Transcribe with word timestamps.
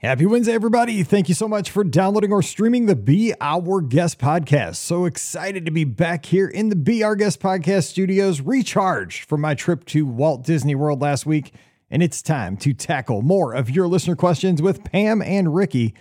Happy 0.00 0.26
Wednesday, 0.26 0.52
everybody. 0.52 1.02
Thank 1.02 1.28
you 1.28 1.34
so 1.34 1.48
much 1.48 1.72
for 1.72 1.82
downloading 1.82 2.30
or 2.30 2.40
streaming 2.40 2.86
the 2.86 2.94
Be 2.94 3.34
Our 3.40 3.80
Guest 3.80 4.20
podcast. 4.20 4.76
So 4.76 5.06
excited 5.06 5.64
to 5.64 5.72
be 5.72 5.82
back 5.82 6.26
here 6.26 6.46
in 6.46 6.68
the 6.68 6.76
Be 6.76 7.02
Our 7.02 7.16
Guest 7.16 7.40
podcast 7.40 7.86
studios, 7.86 8.40
recharged 8.40 9.24
from 9.24 9.40
my 9.40 9.56
trip 9.56 9.84
to 9.86 10.06
Walt 10.06 10.44
Disney 10.44 10.76
World 10.76 11.00
last 11.00 11.26
week. 11.26 11.52
And 11.90 12.00
it's 12.00 12.22
time 12.22 12.56
to 12.58 12.72
tackle 12.72 13.22
more 13.22 13.52
of 13.54 13.70
your 13.70 13.88
listener 13.88 14.14
questions 14.14 14.62
with 14.62 14.84
Pam 14.84 15.20
and 15.20 15.52
Ricky. 15.52 15.94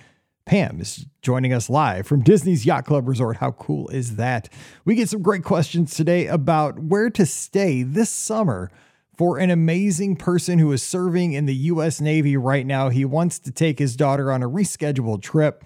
Pam 0.46 0.80
is 0.80 1.08
joining 1.24 1.52
us 1.52 1.68
live 1.68 2.06
from 2.06 2.22
Disney's 2.22 2.68
Yacht 2.68 2.86
Club 2.86 3.08
Resort. 3.08 3.38
How 3.38 3.50
cool 3.54 3.88
is 3.88 4.18
that? 4.18 4.48
We 4.86 4.94
get 4.94 5.10
some 5.10 5.24
great 5.24 5.44
questions 5.44 5.96
today 5.96 6.28
about 6.28 6.78
where 6.78 7.10
to 7.10 7.26
stay 7.26 7.82
this 7.82 8.12
summer 8.12 8.70
for 9.18 9.40
an 9.40 9.50
amazing 9.50 10.16
person 10.16 10.60
who 10.60 10.72
is 10.72 10.84
serving 10.84 11.34
in 11.34 11.48
the 11.48 11.56
U.S. 11.56 12.00
Navy 12.00 12.38
right 12.38 12.66
now. 12.66 12.90
He 12.90 13.04
wants 13.04 13.40
to 13.40 13.52
take 13.52 13.80
his 13.80 13.96
daughter 13.96 14.32
on 14.32 14.44
a 14.44 14.50
rescheduled 14.50 15.24
trip. 15.24 15.64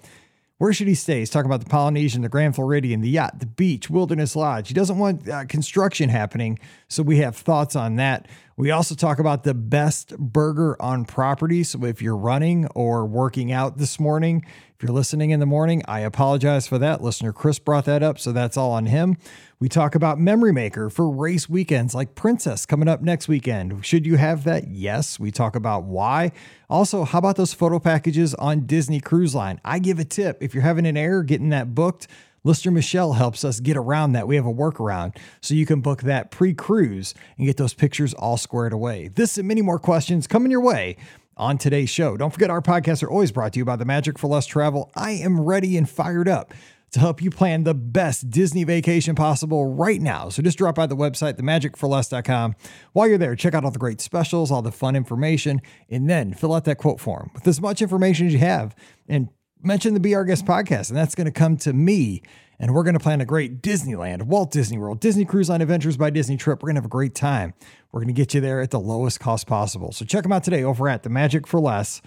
Where 0.56 0.72
should 0.72 0.88
he 0.88 0.94
stay? 0.94 1.18
He's 1.18 1.28
talking 1.28 1.50
about 1.50 1.60
the 1.60 1.68
Polynesian, 1.68 2.22
the 2.22 2.28
Grand 2.28 2.54
Floridian, 2.54 3.02
the 3.02 3.10
yacht, 3.10 3.40
the 3.40 3.46
beach, 3.46 3.90
Wilderness 3.90 4.34
Lodge. 4.34 4.68
He 4.68 4.74
doesn't 4.74 4.96
want 4.96 5.28
uh, 5.28 5.44
construction 5.44 6.08
happening, 6.08 6.58
so 6.88 7.02
we 7.02 7.18
have 7.18 7.36
thoughts 7.36 7.76
on 7.76 7.96
that. 7.96 8.26
We 8.62 8.70
also 8.70 8.94
talk 8.94 9.18
about 9.18 9.42
the 9.42 9.54
best 9.54 10.16
burger 10.16 10.80
on 10.80 11.04
property. 11.04 11.64
So 11.64 11.84
if 11.84 12.00
you're 12.00 12.16
running 12.16 12.68
or 12.76 13.04
working 13.04 13.50
out 13.50 13.76
this 13.78 13.98
morning, 13.98 14.44
if 14.76 14.84
you're 14.84 14.92
listening 14.92 15.30
in 15.30 15.40
the 15.40 15.46
morning, 15.46 15.82
I 15.88 15.98
apologize 15.98 16.68
for 16.68 16.78
that. 16.78 17.02
Listener 17.02 17.32
Chris 17.32 17.58
brought 17.58 17.86
that 17.86 18.04
up, 18.04 18.20
so 18.20 18.30
that's 18.30 18.56
all 18.56 18.70
on 18.70 18.86
him. 18.86 19.16
We 19.58 19.68
talk 19.68 19.96
about 19.96 20.20
Memory 20.20 20.52
Maker 20.52 20.90
for 20.90 21.10
race 21.10 21.48
weekends 21.48 21.92
like 21.92 22.14
Princess 22.14 22.64
coming 22.64 22.86
up 22.86 23.02
next 23.02 23.26
weekend. 23.26 23.84
Should 23.84 24.06
you 24.06 24.14
have 24.14 24.44
that? 24.44 24.68
Yes. 24.68 25.18
We 25.18 25.32
talk 25.32 25.56
about 25.56 25.82
why. 25.82 26.30
Also, 26.70 27.02
how 27.02 27.18
about 27.18 27.34
those 27.34 27.52
photo 27.52 27.80
packages 27.80 28.32
on 28.34 28.66
Disney 28.66 29.00
Cruise 29.00 29.34
Line? 29.34 29.60
I 29.64 29.80
give 29.80 29.98
a 29.98 30.04
tip 30.04 30.40
if 30.40 30.54
you're 30.54 30.62
having 30.62 30.86
an 30.86 30.96
error 30.96 31.24
getting 31.24 31.48
that 31.48 31.74
booked. 31.74 32.06
Lister 32.44 32.72
Michelle 32.72 33.12
helps 33.12 33.44
us 33.44 33.60
get 33.60 33.76
around 33.76 34.12
that. 34.12 34.26
We 34.26 34.34
have 34.34 34.46
a 34.46 34.52
workaround 34.52 35.16
so 35.40 35.54
you 35.54 35.64
can 35.64 35.80
book 35.80 36.02
that 36.02 36.32
pre 36.32 36.52
cruise 36.54 37.14
and 37.38 37.46
get 37.46 37.56
those 37.56 37.72
pictures 37.72 38.14
all 38.14 38.36
squared 38.36 38.72
away. 38.72 39.08
This 39.08 39.38
and 39.38 39.46
many 39.46 39.62
more 39.62 39.78
questions 39.78 40.26
coming 40.26 40.50
your 40.50 40.60
way 40.60 40.96
on 41.36 41.56
today's 41.56 41.88
show. 41.88 42.16
Don't 42.16 42.32
forget, 42.32 42.50
our 42.50 42.60
podcasts 42.60 43.02
are 43.04 43.10
always 43.10 43.30
brought 43.30 43.52
to 43.52 43.60
you 43.60 43.64
by 43.64 43.76
the 43.76 43.84
Magic 43.84 44.18
for 44.18 44.26
Less 44.26 44.46
Travel. 44.46 44.90
I 44.96 45.12
am 45.12 45.40
ready 45.40 45.76
and 45.76 45.88
fired 45.88 46.28
up 46.28 46.52
to 46.90 46.98
help 46.98 47.22
you 47.22 47.30
plan 47.30 47.62
the 47.62 47.74
best 47.74 48.28
Disney 48.28 48.64
vacation 48.64 49.14
possible 49.14 49.72
right 49.72 50.00
now. 50.00 50.28
So 50.28 50.42
just 50.42 50.58
drop 50.58 50.74
by 50.74 50.86
the 50.86 50.96
website, 50.96 51.34
themagicforless.com. 51.34 52.56
While 52.92 53.08
you're 53.08 53.18
there, 53.18 53.36
check 53.36 53.54
out 53.54 53.64
all 53.64 53.70
the 53.70 53.78
great 53.78 54.00
specials, 54.00 54.50
all 54.50 54.62
the 54.62 54.72
fun 54.72 54.96
information, 54.96 55.62
and 55.88 56.10
then 56.10 56.34
fill 56.34 56.52
out 56.54 56.64
that 56.64 56.78
quote 56.78 57.00
form 57.00 57.30
with 57.34 57.46
as 57.46 57.60
much 57.60 57.80
information 57.80 58.26
as 58.26 58.32
you 58.32 58.40
have 58.40 58.74
and 59.08 59.28
mention 59.62 59.94
the 59.94 60.00
Be 60.00 60.14
Our 60.14 60.24
Guest 60.24 60.44
podcast. 60.44 60.88
And 60.90 60.96
that's 60.96 61.14
going 61.14 61.26
to 61.26 61.32
come 61.32 61.56
to 61.58 61.72
me. 61.72 62.22
And 62.58 62.74
we're 62.74 62.84
going 62.84 62.94
to 62.94 63.00
plan 63.00 63.20
a 63.20 63.24
great 63.24 63.60
Disneyland, 63.60 64.22
Walt 64.22 64.52
Disney 64.52 64.78
World, 64.78 65.00
Disney 65.00 65.24
Cruise 65.24 65.48
Line 65.48 65.60
Adventures 65.60 65.96
by 65.96 66.10
Disney 66.10 66.36
trip. 66.36 66.62
We're 66.62 66.68
going 66.68 66.76
to 66.76 66.80
have 66.80 66.86
a 66.86 66.88
great 66.88 67.14
time. 67.14 67.54
We're 67.90 68.00
going 68.00 68.14
to 68.14 68.20
get 68.20 68.34
you 68.34 68.40
there 68.40 68.60
at 68.60 68.70
the 68.70 68.78
lowest 68.78 69.18
cost 69.18 69.46
possible. 69.46 69.90
So 69.92 70.04
check 70.04 70.22
them 70.22 70.32
out 70.32 70.44
today 70.44 70.62
over 70.62 70.88
at 70.88 71.02
the 71.02 71.10
Magic 71.10 71.46
for 71.46 71.58
Less 71.58 72.00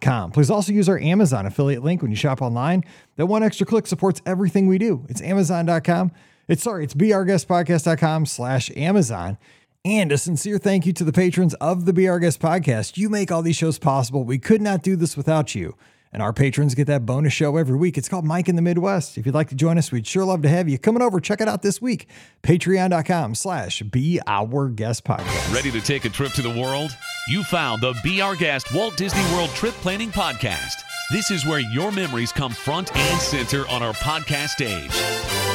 Com. 0.00 0.30
Please 0.32 0.50
also 0.50 0.72
use 0.72 0.88
our 0.88 0.98
Amazon 0.98 1.46
affiliate 1.46 1.82
link 1.82 2.02
when 2.02 2.10
you 2.10 2.16
shop 2.16 2.42
online. 2.42 2.84
That 3.16 3.26
one 3.26 3.42
extra 3.42 3.66
click 3.66 3.86
supports 3.86 4.20
everything 4.26 4.66
we 4.66 4.78
do. 4.78 5.06
It's 5.08 5.22
Amazon.com. 5.22 6.12
It's 6.48 6.62
sorry, 6.62 6.84
it's 6.84 6.94
beourguestpodcast.com 6.94 8.26
slash 8.26 8.70
Amazon. 8.76 9.38
And 9.84 10.12
a 10.12 10.18
sincere 10.18 10.58
thank 10.58 10.86
you 10.86 10.92
to 10.92 11.04
the 11.04 11.12
patrons 11.12 11.54
of 11.54 11.86
the 11.86 11.92
Be 11.92 12.08
Our 12.08 12.20
Guest 12.20 12.40
podcast. 12.40 12.96
You 12.96 13.08
make 13.08 13.32
all 13.32 13.42
these 13.42 13.56
shows 13.56 13.78
possible. 13.78 14.22
We 14.24 14.38
could 14.38 14.62
not 14.62 14.82
do 14.82 14.94
this 14.94 15.16
without 15.16 15.54
you. 15.54 15.76
And 16.12 16.22
our 16.22 16.32
patrons 16.32 16.74
get 16.74 16.86
that 16.88 17.06
bonus 17.06 17.32
show 17.32 17.56
every 17.56 17.76
week. 17.76 17.96
It's 17.96 18.08
called 18.08 18.26
Mike 18.26 18.48
in 18.48 18.56
the 18.56 18.62
Midwest. 18.62 19.16
If 19.16 19.24
you'd 19.24 19.34
like 19.34 19.48
to 19.48 19.54
join 19.54 19.78
us, 19.78 19.90
we'd 19.90 20.06
sure 20.06 20.24
love 20.24 20.42
to 20.42 20.48
have 20.48 20.68
you. 20.68 20.78
Coming 20.78 21.02
over, 21.02 21.20
check 21.20 21.40
it 21.40 21.48
out 21.48 21.62
this 21.62 21.80
week. 21.80 22.06
Patreon.com 22.42 23.34
slash 23.34 23.80
Be 23.80 24.20
Our 24.26 24.68
Guest 24.68 25.04
Podcast. 25.04 25.54
Ready 25.54 25.70
to 25.70 25.80
take 25.80 26.04
a 26.04 26.10
trip 26.10 26.32
to 26.32 26.42
the 26.42 26.50
world? 26.50 26.94
You 27.28 27.42
found 27.44 27.80
the 27.82 27.94
Be 28.04 28.20
Our 28.20 28.36
Guest 28.36 28.74
Walt 28.74 28.96
Disney 28.96 29.22
World 29.34 29.50
Trip 29.50 29.74
Planning 29.74 30.10
Podcast. 30.10 30.74
This 31.12 31.30
is 31.30 31.46
where 31.46 31.60
your 31.60 31.90
memories 31.90 32.32
come 32.32 32.52
front 32.52 32.94
and 32.94 33.20
center 33.20 33.66
on 33.68 33.82
our 33.82 33.94
podcast 33.94 34.50
stage. 34.50 35.51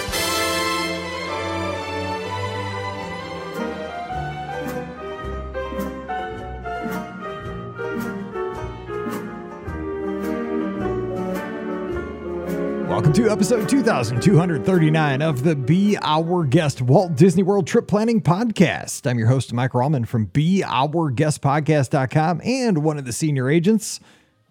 Welcome 13.08 13.24
to 13.24 13.32
episode 13.32 13.70
2239 13.70 15.22
of 15.22 15.42
the 15.42 15.56
Be 15.56 15.98
Our 16.02 16.44
Guest 16.44 16.82
Walt 16.82 17.16
Disney 17.16 17.42
World 17.42 17.66
Trip 17.66 17.88
Planning 17.88 18.22
Podcast. 18.22 19.10
I'm 19.10 19.18
your 19.18 19.30
host, 19.30 19.54
Mike 19.54 19.72
Rallman 19.72 20.06
from 20.06 20.28
BeOurGuestPodcast.com 20.28 22.42
and 22.44 22.80
one 22.80 22.98
of 22.98 23.06
the 23.06 23.14
senior 23.14 23.50
agents 23.50 24.02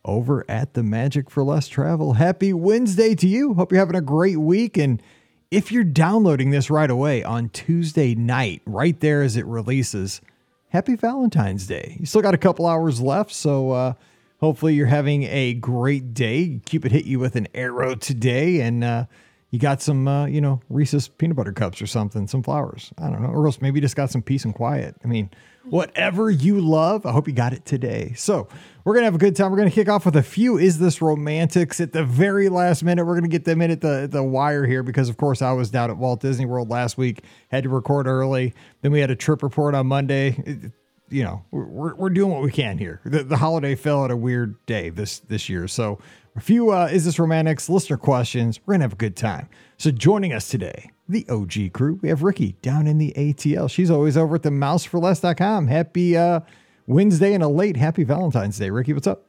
over 0.06 0.42
at 0.48 0.72
the 0.72 0.82
Magic 0.82 1.28
for 1.28 1.44
Less 1.44 1.68
Travel. 1.68 2.14
Happy 2.14 2.54
Wednesday 2.54 3.14
to 3.16 3.28
you. 3.28 3.52
Hope 3.52 3.72
you're 3.72 3.78
having 3.78 3.94
a 3.94 4.00
great 4.00 4.38
week. 4.38 4.78
And 4.78 5.02
if 5.50 5.70
you're 5.70 5.84
downloading 5.84 6.48
this 6.48 6.70
right 6.70 6.90
away 6.90 7.22
on 7.22 7.50
Tuesday 7.50 8.14
night, 8.14 8.62
right 8.64 8.98
there 9.00 9.20
as 9.20 9.36
it 9.36 9.44
releases, 9.44 10.22
happy 10.70 10.96
Valentine's 10.96 11.66
Day. 11.66 11.98
You 12.00 12.06
still 12.06 12.22
got 12.22 12.32
a 12.32 12.38
couple 12.38 12.66
hours 12.66 13.02
left, 13.02 13.32
so 13.32 13.72
uh, 13.72 13.92
Hopefully, 14.40 14.74
you're 14.74 14.86
having 14.86 15.22
a 15.24 15.54
great 15.54 16.12
day. 16.12 16.60
Cupid 16.66 16.92
hit 16.92 17.06
you 17.06 17.18
with 17.18 17.36
an 17.36 17.48
arrow 17.54 17.94
today, 17.94 18.60
and 18.60 18.84
uh, 18.84 19.06
you 19.50 19.58
got 19.58 19.80
some, 19.80 20.06
uh, 20.06 20.26
you 20.26 20.40
know, 20.40 20.60
Reese's 20.68 21.08
peanut 21.08 21.36
butter 21.36 21.52
cups 21.52 21.80
or 21.80 21.86
something, 21.86 22.26
some 22.26 22.42
flowers. 22.42 22.92
I 22.98 23.08
don't 23.08 23.22
know. 23.22 23.30
Or 23.30 23.46
else 23.46 23.62
maybe 23.62 23.80
just 23.80 23.96
got 23.96 24.10
some 24.10 24.20
peace 24.20 24.44
and 24.44 24.54
quiet. 24.54 24.94
I 25.02 25.06
mean, 25.06 25.30
whatever 25.64 26.30
you 26.30 26.60
love, 26.60 27.06
I 27.06 27.12
hope 27.12 27.26
you 27.26 27.32
got 27.32 27.54
it 27.54 27.64
today. 27.64 28.12
So, 28.14 28.48
we're 28.84 28.92
going 28.92 29.02
to 29.02 29.06
have 29.06 29.14
a 29.14 29.18
good 29.18 29.34
time. 29.34 29.50
We're 29.50 29.56
going 29.56 29.70
to 29.70 29.74
kick 29.74 29.88
off 29.88 30.04
with 30.04 30.16
a 30.16 30.22
few 30.22 30.58
Is 30.58 30.78
This 30.78 31.00
Romantics 31.00 31.80
at 31.80 31.92
the 31.92 32.04
very 32.04 32.48
last 32.48 32.84
minute. 32.84 33.04
We're 33.04 33.14
going 33.14 33.24
to 33.24 33.28
get 33.28 33.44
them 33.46 33.62
in 33.62 33.70
at 33.70 33.80
the, 33.80 34.06
the 34.08 34.22
wire 34.22 34.66
here 34.66 34.82
because, 34.82 35.08
of 35.08 35.16
course, 35.16 35.42
I 35.42 35.52
was 35.52 35.70
down 35.70 35.90
at 35.90 35.96
Walt 35.96 36.20
Disney 36.20 36.44
World 36.44 36.68
last 36.68 36.98
week, 36.98 37.24
had 37.48 37.64
to 37.64 37.68
record 37.68 38.06
early. 38.06 38.54
Then 38.82 38.92
we 38.92 39.00
had 39.00 39.10
a 39.10 39.16
trip 39.16 39.42
report 39.42 39.74
on 39.74 39.86
Monday 39.86 40.72
you 41.08 41.22
know 41.22 41.44
we're, 41.50 41.94
we're 41.94 42.10
doing 42.10 42.32
what 42.32 42.42
we 42.42 42.50
can 42.50 42.78
here. 42.78 43.00
The, 43.04 43.24
the 43.24 43.36
holiday 43.36 43.74
fell 43.74 44.04
at 44.04 44.10
a 44.10 44.16
weird 44.16 44.64
day 44.66 44.90
this 44.90 45.20
this 45.20 45.48
year, 45.48 45.68
so 45.68 45.98
a 46.36 46.40
few 46.40 46.72
uh, 46.72 46.88
is 46.90 47.04
this 47.04 47.18
romantics 47.18 47.68
listener 47.68 47.96
questions. 47.96 48.60
We're 48.66 48.74
gonna 48.74 48.84
have 48.84 48.92
a 48.92 48.96
good 48.96 49.16
time. 49.16 49.48
So 49.78 49.90
joining 49.90 50.32
us 50.32 50.48
today, 50.48 50.90
the 51.08 51.26
OG 51.28 51.72
crew, 51.72 51.98
we 52.02 52.08
have 52.08 52.22
Ricky 52.22 52.56
down 52.62 52.86
in 52.86 52.98
the 52.98 53.12
ATL. 53.16 53.70
She's 53.70 53.90
always 53.90 54.16
over 54.16 54.36
at 54.36 54.42
the 54.42 54.50
mouseforless.com. 54.50 55.66
Happy 55.68 56.16
uh, 56.16 56.40
Wednesday 56.86 57.34
and 57.34 57.42
a 57.42 57.48
late 57.48 57.76
happy 57.76 58.04
Valentine's 58.04 58.58
Day, 58.58 58.70
Ricky. 58.70 58.92
What's 58.92 59.06
up? 59.06 59.26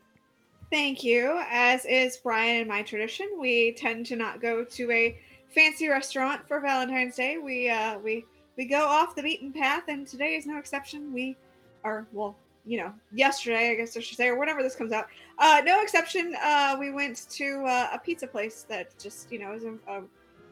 Thank 0.72 1.04
you. 1.04 1.42
As 1.50 1.86
is 1.86 2.18
Brian 2.18 2.60
and 2.62 2.68
my 2.68 2.82
tradition, 2.82 3.30
we 3.40 3.72
tend 3.74 4.06
to 4.08 4.16
not 4.18 4.42
go 4.42 4.66
to 4.66 4.92
a 4.92 5.18
fancy 5.50 5.88
restaurant 5.88 6.46
for 6.48 6.60
Valentine's 6.60 7.16
Day. 7.16 7.38
We 7.38 7.70
uh, 7.70 8.00
we 8.00 8.26
we 8.58 8.66
go 8.66 8.86
off 8.86 9.16
the 9.16 9.24
beaten 9.24 9.54
path, 9.54 9.84
and 9.88 10.06
today 10.06 10.36
is 10.36 10.46
no 10.46 10.58
exception. 10.58 11.14
We 11.14 11.38
or 11.84 12.08
well, 12.12 12.36
you 12.66 12.78
know, 12.78 12.94
yesterday, 13.14 13.72
I 13.72 13.76
guess 13.76 13.96
I 13.96 14.02
should 14.02 14.18
say, 14.18 14.28
or 14.28 14.38
whenever 14.38 14.62
this 14.62 14.76
comes 14.76 14.92
out. 14.92 15.08
Uh, 15.40 15.62
no 15.64 15.82
exception. 15.82 16.36
Uh, 16.44 16.76
we 16.78 16.92
went 16.92 17.30
to 17.30 17.64
uh, 17.66 17.90
a 17.94 18.00
pizza 18.00 18.28
place 18.28 18.66
that 18.68 18.98
just, 19.00 19.32
you 19.32 19.40
know, 19.40 19.54
is 19.54 19.64
a, 19.64 19.74
a, 19.88 20.02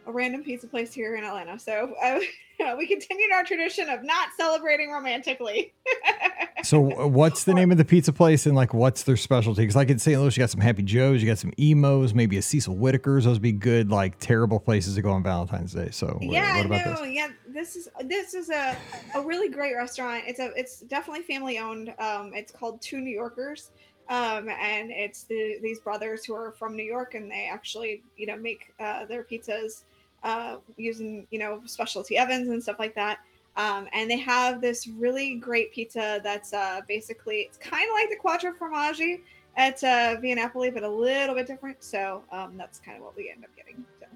a 0.06 0.12
random 0.12 0.44
pizza 0.44 0.68
place 0.68 0.94
here 0.94 1.16
in 1.16 1.24
Atlanta. 1.24 1.58
So 1.60 1.94
uh, 2.02 2.20
we 2.78 2.88
continued 2.88 3.32
our 3.34 3.44
tradition 3.44 3.90
of 3.90 4.04
not 4.04 4.30
celebrating 4.38 4.92
romantically. 4.92 5.74
so, 6.64 7.00
uh, 7.00 7.08
what's 7.08 7.44
the 7.44 7.54
name 7.54 7.72
of 7.72 7.78
the 7.78 7.86
pizza 7.86 8.14
place 8.14 8.46
and 8.46 8.56
like 8.56 8.74
what's 8.74 9.04
their 9.04 9.18
specialty? 9.18 9.62
Because 9.62 9.76
like 9.76 9.90
in 9.90 10.00
St. 10.00 10.20
Louis, 10.20 10.36
you 10.36 10.42
got 10.42 10.50
some 10.50 10.62
Happy 10.62 10.84
Joe's, 10.84 11.22
you 11.22 11.28
got 11.28 11.38
some 11.38 11.54
Imo's, 11.58 12.14
maybe 12.14 12.38
a 12.38 12.42
Cecil 12.42 12.76
Whitaker's. 12.76 13.26
Those 13.26 13.36
would 13.36 13.42
be 13.42 13.52
good, 13.52 13.90
like 13.90 14.20
terrible 14.20 14.60
places 14.60 14.96
to 14.96 15.02
go 15.02 15.12
on 15.12 15.24
Valentine's 15.24 15.74
Day. 15.74 15.90
So, 15.92 16.18
yeah, 16.22 16.58
what, 16.58 16.70
what 16.70 16.86
no, 16.86 17.04
this? 17.04 17.14
yeah, 17.14 17.28
this 17.48 17.76
is 17.76 17.90
this 18.06 18.34
is 18.34 18.50
a, 18.50 18.76
a 19.16 19.22
really 19.22 19.50
great 19.50 19.76
restaurant. 19.76 20.24
It's 20.28 20.40
a 20.40 20.52
it's 20.56 20.82
definitely 20.82 21.24
family 21.24 21.60
owned. 21.60 21.94
Um, 22.00 22.32
it's 22.34 22.52
called 22.52 22.82
Two 22.82 23.00
New 23.00 23.14
Yorkers. 23.14 23.72
Um, 24.08 24.50
and 24.50 24.92
it's 24.92 25.24
the, 25.24 25.58
these 25.64 25.80
brothers 25.80 26.24
who 26.24 26.36
are 26.36 26.52
from 26.52 26.76
New 26.76 26.84
York, 26.84 27.16
and 27.16 27.30
they 27.30 27.50
actually, 27.52 28.04
you 28.18 28.28
know, 28.28 28.38
make 28.38 28.72
uh, 28.80 29.06
their 29.06 29.24
pizzas 29.24 29.82
uh, 30.26 30.58
using 30.76 31.26
you 31.32 31.40
know 31.40 31.62
specialty 31.66 32.20
ovens 32.20 32.50
and 32.50 32.62
stuff 32.62 32.78
like 32.80 32.96
that. 32.96 33.20
Um, 33.58 33.88
and 33.94 34.12
they 34.12 34.18
have 34.18 34.60
this 34.60 34.86
really 34.88 35.36
great 35.36 35.72
pizza 35.72 36.20
that's 36.22 36.52
uh, 36.52 36.82
basically 36.90 37.38
it's 37.38 37.58
kind 37.58 37.88
of 37.90 37.94
like 37.94 38.10
the 38.10 38.18
Quattro 38.18 38.52
Formaggi 38.52 39.22
at 39.56 39.82
uh, 39.86 40.18
Via 40.20 40.36
Napoli, 40.36 40.70
but 40.70 40.84
a 40.84 40.90
little 40.90 41.34
bit 41.34 41.48
different. 41.48 41.82
So 41.82 42.24
um, 42.34 42.58
that's 42.58 42.80
kind 42.80 42.98
of 42.98 43.04
what 43.06 43.16
we 43.16 43.32
end 43.34 43.46
up 43.46 43.56
getting. 43.56 43.86
So 44.02 44.08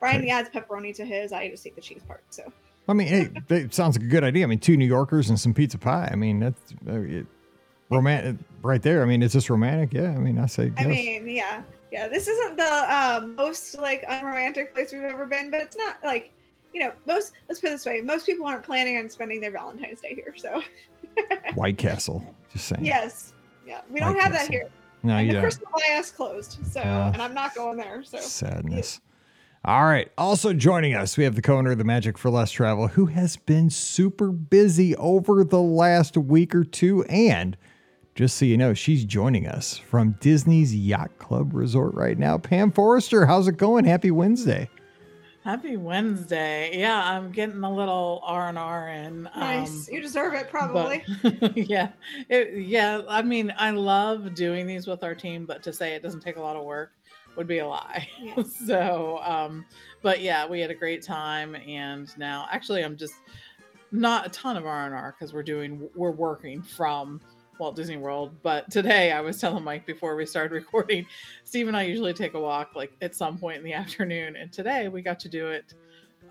Brian 0.00 0.28
adds 0.28 0.50
pepperoni 0.50 0.94
to 0.96 1.04
his. 1.06 1.32
I 1.32 1.48
just 1.48 1.66
eat 1.66 1.74
the 1.76 1.80
cheese 1.80 2.02
part. 2.06 2.24
So 2.28 2.52
I 2.88 2.92
mean, 2.92 3.08
hey, 3.08 3.30
it 3.48 3.72
sounds 3.72 3.96
like 3.96 4.04
a 4.04 4.08
good 4.08 4.24
idea. 4.24 4.44
I 4.44 4.46
mean, 4.46 4.58
two 4.58 4.76
New 4.76 4.84
Yorkers 4.84 5.30
and 5.30 5.40
some 5.40 5.54
pizza 5.54 5.78
pie. 5.78 6.10
I 6.12 6.16
mean, 6.16 6.40
that's 6.40 6.74
uh, 6.86 7.00
it, 7.00 7.26
romantic 7.90 8.36
right 8.62 8.82
there. 8.82 9.02
I 9.02 9.06
mean, 9.06 9.22
is 9.22 9.32
this 9.32 9.48
romantic? 9.48 9.94
Yeah. 9.94 10.10
I 10.10 10.18
mean, 10.18 10.38
I 10.38 10.46
say. 10.46 10.72
I 10.76 10.84
mean, 10.84 11.26
yeah, 11.28 11.62
yeah. 11.94 12.08
This 12.08 12.26
isn't 12.28 12.56
the 12.56 12.94
um, 12.94 13.34
most 13.36 13.78
like 13.78 14.04
unromantic 14.08 14.74
place 14.74 14.92
we've 14.92 15.02
ever 15.02 15.26
been, 15.26 15.50
but 15.50 15.60
it's 15.60 15.76
not 15.76 15.96
like 16.02 16.32
you 16.72 16.80
know 16.80 16.92
most. 17.06 17.32
Let's 17.48 17.60
put 17.60 17.68
it 17.68 17.70
this 17.70 17.86
way: 17.86 18.00
most 18.00 18.26
people 18.26 18.46
aren't 18.46 18.64
planning 18.64 18.98
on 18.98 19.08
spending 19.08 19.40
their 19.40 19.52
Valentine's 19.52 20.00
Day 20.00 20.14
here. 20.14 20.34
So 20.36 20.60
White 21.54 21.78
Castle. 21.78 22.22
Just 22.52 22.66
saying. 22.68 22.84
yes, 22.84 23.32
yeah, 23.66 23.80
we 23.90 24.00
don't 24.00 24.14
White 24.14 24.22
have 24.22 24.32
that 24.32 24.48
here. 24.50 24.68
No, 25.04 25.14
and 25.16 25.26
you 25.26 25.32
the 25.32 25.34
don't. 25.34 25.42
Crystal 25.42 25.68
Palace 25.86 26.10
closed, 26.10 26.58
so 26.72 26.80
Yeah. 26.80 27.12
and 27.12 27.22
I'm 27.22 27.34
not 27.34 27.54
going 27.54 27.76
there. 27.76 28.02
So 28.02 28.18
Sadness. 28.18 29.00
All 29.66 29.84
right. 29.84 30.10
Also 30.18 30.52
joining 30.52 30.94
us, 30.94 31.16
we 31.16 31.24
have 31.24 31.36
the 31.36 31.40
co-owner 31.42 31.70
of 31.70 31.78
the 31.78 31.84
Magic 31.84 32.18
for 32.18 32.28
Less 32.30 32.50
Travel, 32.50 32.88
who 32.88 33.06
has 33.06 33.36
been 33.38 33.70
super 33.70 34.30
busy 34.30 34.94
over 34.96 35.42
the 35.42 35.60
last 35.62 36.18
week 36.18 36.54
or 36.54 36.64
two. 36.64 37.02
And 37.04 37.56
just 38.14 38.36
so 38.36 38.44
you 38.44 38.56
know, 38.56 38.74
she's 38.74 39.04
joining 39.04 39.46
us 39.46 39.76
from 39.76 40.12
Disney's 40.20 40.74
Yacht 40.74 41.10
Club 41.18 41.52
Resort 41.52 41.94
right 41.94 42.16
now. 42.16 42.38
Pam 42.38 42.70
Forrester, 42.70 43.26
how's 43.26 43.48
it 43.48 43.56
going? 43.56 43.84
Happy 43.84 44.10
Wednesday. 44.10 44.68
Happy 45.42 45.76
Wednesday. 45.76 46.78
Yeah, 46.78 47.02
I'm 47.04 47.30
getting 47.30 47.62
a 47.64 47.74
little 47.74 48.22
R 48.24 48.48
and 48.48 48.56
R 48.56 48.88
in. 48.88 49.24
nice, 49.36 49.88
um, 49.88 49.94
you 49.94 50.00
deserve 50.00 50.32
it, 50.34 50.44
but- 50.44 50.50
probably. 50.50 51.04
yeah, 51.54 51.90
it, 52.30 52.64
yeah. 52.64 53.02
I 53.08 53.20
mean, 53.20 53.52
I 53.58 53.70
love 53.70 54.34
doing 54.34 54.66
these 54.66 54.86
with 54.86 55.02
our 55.04 55.14
team, 55.14 55.44
but 55.44 55.62
to 55.64 55.72
say 55.72 55.94
it 55.94 56.02
doesn't 56.02 56.20
take 56.20 56.36
a 56.36 56.40
lot 56.40 56.56
of 56.56 56.64
work 56.64 56.92
would 57.36 57.46
be 57.48 57.58
a 57.58 57.66
lie. 57.66 58.08
Yes. 58.22 58.54
so, 58.66 59.20
um, 59.22 59.66
but 60.02 60.20
yeah, 60.20 60.46
we 60.46 60.60
had 60.60 60.70
a 60.70 60.74
great 60.74 61.02
time, 61.02 61.56
and 61.56 62.16
now 62.16 62.46
actually, 62.50 62.82
I'm 62.82 62.96
just 62.96 63.14
not 63.92 64.26
a 64.26 64.30
ton 64.30 64.56
of 64.56 64.64
R 64.64 64.86
and 64.86 64.94
R 64.94 65.14
because 65.18 65.34
we're 65.34 65.42
doing 65.42 65.90
we're 65.94 66.10
working 66.10 66.62
from 66.62 67.20
Walt 67.58 67.76
Disney 67.76 67.96
World. 67.96 68.36
But 68.42 68.70
today, 68.70 69.12
I 69.12 69.20
was 69.20 69.38
telling 69.40 69.64
Mike 69.64 69.86
before 69.86 70.16
we 70.16 70.26
started 70.26 70.52
recording, 70.54 71.06
Steve 71.44 71.68
and 71.68 71.76
I 71.76 71.82
usually 71.82 72.12
take 72.12 72.34
a 72.34 72.40
walk 72.40 72.70
like 72.74 72.92
at 73.02 73.14
some 73.14 73.38
point 73.38 73.58
in 73.58 73.64
the 73.64 73.72
afternoon, 73.84 74.36
and 74.36 74.52
today 74.52 74.88
we 74.88 75.02
got 75.02 75.20
to 75.20 75.28
do 75.28 75.48
it 75.48 75.74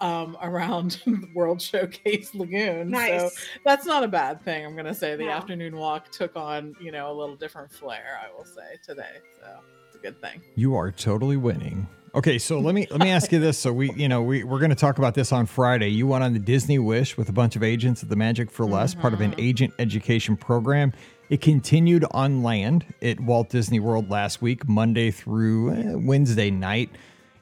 um 0.02 0.36
around 0.42 1.02
World 1.36 1.62
Showcase 1.62 2.34
Lagoon. 2.34 2.88
So 2.88 3.00
nice. 3.00 3.48
that's 3.64 3.86
not 3.86 4.04
a 4.04 4.08
bad 4.08 4.44
thing. 4.44 4.66
I'm 4.66 4.76
gonna 4.76 4.94
say 4.94 5.16
the 5.16 5.26
No. 5.26 5.32
afternoon 5.32 5.76
walk 5.78 6.12
took 6.12 6.36
on, 6.36 6.76
you 6.82 6.92
know, 6.92 7.12
a 7.12 7.14
little 7.14 7.36
different 7.36 7.72
flair, 7.72 8.20
I 8.22 8.36
will 8.36 8.44
say, 8.46 8.78
today. 8.84 9.18
So 9.40 9.60
it's 9.88 9.96
a 9.96 10.00
good 10.00 10.20
thing. 10.20 10.42
You 10.56 10.76
are 10.76 10.92
totally 10.92 11.38
winning. 11.38 11.88
Okay, 12.16 12.38
so 12.38 12.60
let 12.60 12.76
me 12.76 12.86
let 12.92 13.00
me 13.00 13.10
ask 13.10 13.32
you 13.32 13.40
this. 13.40 13.58
So 13.58 13.74
we, 13.74 13.92
you 13.94 14.08
know, 14.08 14.22
we 14.22 14.44
we're 14.44 14.60
going 14.60 14.70
to 14.70 14.76
talk 14.76 15.00
about 15.00 15.16
this 15.16 15.32
on 15.32 15.48
Friday. 15.48 15.88
You 15.88 16.06
went 16.06 16.24
on 16.24 16.34
the 16.34 16.40
Disney 16.40 16.78
Wish 16.78 17.18
with 17.18 17.28
a 17.28 17.32
bunch 17.32 17.56
of 17.56 17.64
agents 17.64 18.04
at 18.04 18.10
the 18.10 18.16
Magic 18.16 18.52
for 18.52 18.68
Less, 18.68 18.94
part 18.94 19.16
of 19.16 19.22
an 19.22 19.34
agent 19.40 19.74
education 19.80 20.38
program. 20.38 20.94
It 21.32 21.42
continued 21.42 22.06
on 22.12 22.44
land 22.44 22.86
at 23.02 23.20
Walt 23.20 23.50
Disney 23.50 23.80
World 23.80 24.12
last 24.12 24.44
week, 24.44 24.70
Monday 24.70 25.10
through 25.10 25.74
eh, 25.74 25.94
Wednesday 25.96 26.52
night. 26.52 26.92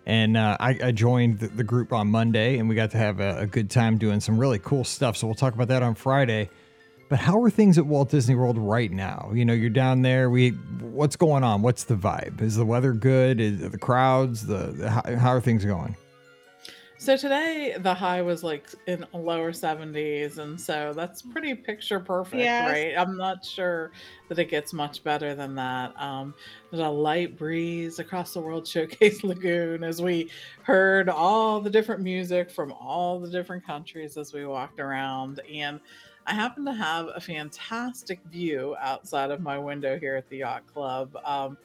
And 0.05 0.37
uh, 0.37 0.55
I, 0.57 0.77
I 0.81 0.91
joined 0.93 1.39
the, 1.39 1.49
the 1.49 1.65
group 1.65 1.91
on 1.91 2.07
Monday, 2.07 2.57
and 2.57 2.69
we 2.69 2.75
got 2.75 2.91
to 2.91 2.97
have 2.97 3.19
a, 3.19 3.39
a 3.39 3.47
good 3.47 3.69
time 3.69 3.97
doing 3.97 4.21
some 4.21 4.37
really 4.39 4.59
cool 4.59 4.85
stuff. 4.85 5.17
So 5.17 5.27
we'll 5.27 5.35
talk 5.35 5.53
about 5.53 5.67
that 5.67 5.83
on 5.83 5.95
Friday. 5.95 6.49
But 7.11 7.19
how 7.19 7.43
are 7.43 7.49
things 7.49 7.77
at 7.77 7.85
Walt 7.85 8.09
Disney 8.09 8.35
World 8.35 8.57
right 8.57 8.89
now? 8.89 9.31
You 9.33 9.43
know, 9.43 9.51
you're 9.51 9.69
down 9.69 10.01
there. 10.01 10.29
We, 10.29 10.51
what's 10.79 11.17
going 11.17 11.43
on? 11.43 11.61
What's 11.61 11.83
the 11.83 11.95
vibe? 11.95 12.39
Is 12.41 12.55
the 12.55 12.63
weather 12.63 12.93
good? 12.93 13.41
Is 13.41 13.69
the 13.69 13.77
crowds? 13.77 14.47
The, 14.47 14.67
the 14.67 14.89
how, 14.89 15.17
how 15.17 15.29
are 15.31 15.41
things 15.41 15.65
going? 15.65 15.97
So 16.99 17.17
today 17.17 17.75
the 17.77 17.93
high 17.93 18.21
was 18.21 18.45
like 18.45 18.65
in 18.87 19.05
lower 19.11 19.51
70s, 19.51 20.37
and 20.37 20.57
so 20.61 20.93
that's 20.95 21.21
pretty 21.21 21.53
picture 21.53 21.99
perfect, 21.99 22.43
Yes. 22.43 22.71
right? 22.71 22.93
I'm 22.97 23.17
not 23.17 23.43
sure 23.43 23.91
that 24.29 24.39
it 24.39 24.45
gets 24.49 24.71
much 24.71 25.03
better 25.03 25.35
than 25.35 25.53
that. 25.55 25.91
Um, 26.01 26.33
there's 26.69 26.79
a 26.81 26.89
light 26.89 27.37
breeze 27.37 27.99
across 27.99 28.33
the 28.33 28.39
World 28.39 28.65
Showcase 28.69 29.21
Lagoon 29.25 29.83
as 29.83 30.01
we 30.01 30.29
heard 30.63 31.09
all 31.09 31.59
the 31.59 31.69
different 31.71 32.03
music 32.03 32.49
from 32.49 32.71
all 32.71 33.19
the 33.19 33.29
different 33.29 33.65
countries 33.65 34.15
as 34.15 34.31
we 34.31 34.45
walked 34.45 34.79
around, 34.79 35.41
and 35.53 35.81
I 36.31 36.33
happen 36.33 36.63
to 36.63 36.73
have 36.73 37.09
a 37.13 37.19
fantastic 37.19 38.21
view 38.31 38.77
outside 38.79 39.31
of 39.31 39.41
my 39.41 39.57
window 39.57 39.99
here 39.99 40.15
at 40.15 40.29
the 40.29 40.37
yacht 40.37 40.65
club. 40.65 41.13
Um, 41.25 41.57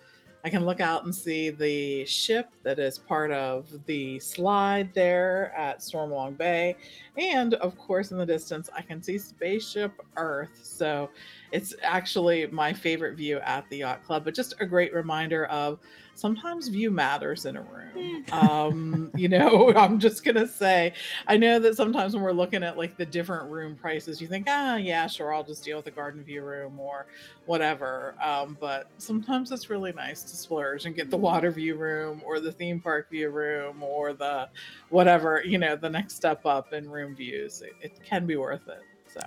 I 0.44 0.50
can 0.50 0.66
look 0.66 0.80
out 0.80 1.04
and 1.04 1.14
see 1.14 1.50
the 1.50 2.04
ship 2.04 2.48
that 2.64 2.80
is 2.80 2.98
part 2.98 3.30
of 3.30 3.68
the 3.86 4.18
slide 4.18 4.92
there 4.92 5.54
at 5.56 5.78
Stormalong 5.78 6.36
Bay. 6.36 6.74
And 7.16 7.54
of 7.54 7.78
course, 7.78 8.10
in 8.10 8.18
the 8.18 8.26
distance, 8.26 8.68
I 8.74 8.82
can 8.82 9.00
see 9.00 9.18
Spaceship 9.18 9.92
Earth. 10.16 10.58
So 10.64 11.10
it's 11.52 11.72
actually 11.82 12.48
my 12.48 12.72
favorite 12.72 13.16
view 13.16 13.38
at 13.44 13.70
the 13.70 13.76
Yacht 13.78 14.02
Club, 14.02 14.24
but 14.24 14.34
just 14.34 14.54
a 14.58 14.66
great 14.66 14.92
reminder 14.92 15.46
of 15.46 15.78
sometimes 16.16 16.68
view 16.68 16.90
matters 16.90 17.44
in 17.46 17.56
a 17.56 17.60
room. 17.60 18.24
um, 18.32 19.10
you 19.14 19.28
know, 19.28 19.72
I'm 19.76 20.00
just 20.00 20.24
going 20.24 20.34
to 20.34 20.48
say, 20.48 20.92
I 21.26 21.36
know 21.36 21.58
that 21.60 21.76
sometimes 21.76 22.14
when 22.14 22.22
we're 22.22 22.32
looking 22.32 22.62
at 22.62 22.76
like 22.76 22.96
the 22.96 23.06
different 23.06 23.50
room 23.50 23.76
prices, 23.76 24.20
you 24.20 24.26
think, 24.26 24.46
ah, 24.48 24.76
yeah, 24.76 25.06
sure, 25.06 25.32
I'll 25.32 25.44
just 25.44 25.64
deal 25.64 25.76
with 25.76 25.86
a 25.86 25.90
garden 25.90 26.24
view 26.24 26.42
room 26.42 26.80
or 26.80 27.06
whatever. 27.44 28.14
Um, 28.22 28.56
but 28.60 28.90
sometimes 28.98 29.52
it's 29.52 29.70
really 29.70 29.92
nice 29.92 30.22
to 30.22 30.36
splurge 30.36 30.86
and 30.86 30.96
get 30.96 31.10
the 31.10 31.16
water 31.16 31.50
view 31.50 31.76
room 31.76 32.22
or 32.24 32.40
the 32.40 32.52
theme 32.52 32.80
park 32.80 33.10
view 33.10 33.30
room 33.30 33.82
or 33.82 34.12
the 34.12 34.48
whatever, 34.88 35.42
you 35.44 35.58
know, 35.58 35.76
the 35.76 35.90
next 35.90 36.14
step 36.14 36.44
up 36.46 36.72
in 36.72 36.88
room 36.88 37.14
views. 37.14 37.62
It, 37.62 37.72
it 37.80 38.04
can 38.04 38.26
be 38.26 38.36
worth 38.36 38.66
it. 38.68 38.82
So, 39.12 39.20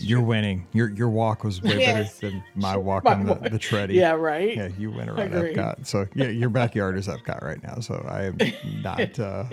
You're 0.00 0.20
winning. 0.22 0.66
Your 0.72 0.90
your 0.90 1.08
walk 1.10 1.44
was 1.44 1.62
way 1.62 1.78
Yes. 1.80 2.20
better 2.20 2.32
than 2.32 2.44
my 2.54 2.76
walk 2.88 3.04
My 3.04 3.12
on 3.14 3.26
the, 3.26 3.32
walk. 3.34 3.42
the 3.42 3.50
treadie. 3.58 3.94
yeah, 3.94 4.12
right. 4.12 4.56
Yeah, 4.56 4.68
you 4.78 4.90
went 4.90 5.10
around 5.10 5.32
Agreed. 5.34 5.56
Epcot. 5.56 5.86
So 5.86 6.06
yeah, 6.14 6.28
your 6.28 6.50
backyard 6.50 6.96
is 6.96 7.08
Epcot 7.08 7.42
right 7.42 7.62
now. 7.62 7.76
So 7.80 8.04
I 8.08 8.24
am 8.24 8.38
not. 8.82 9.18
Uh, 9.18 9.44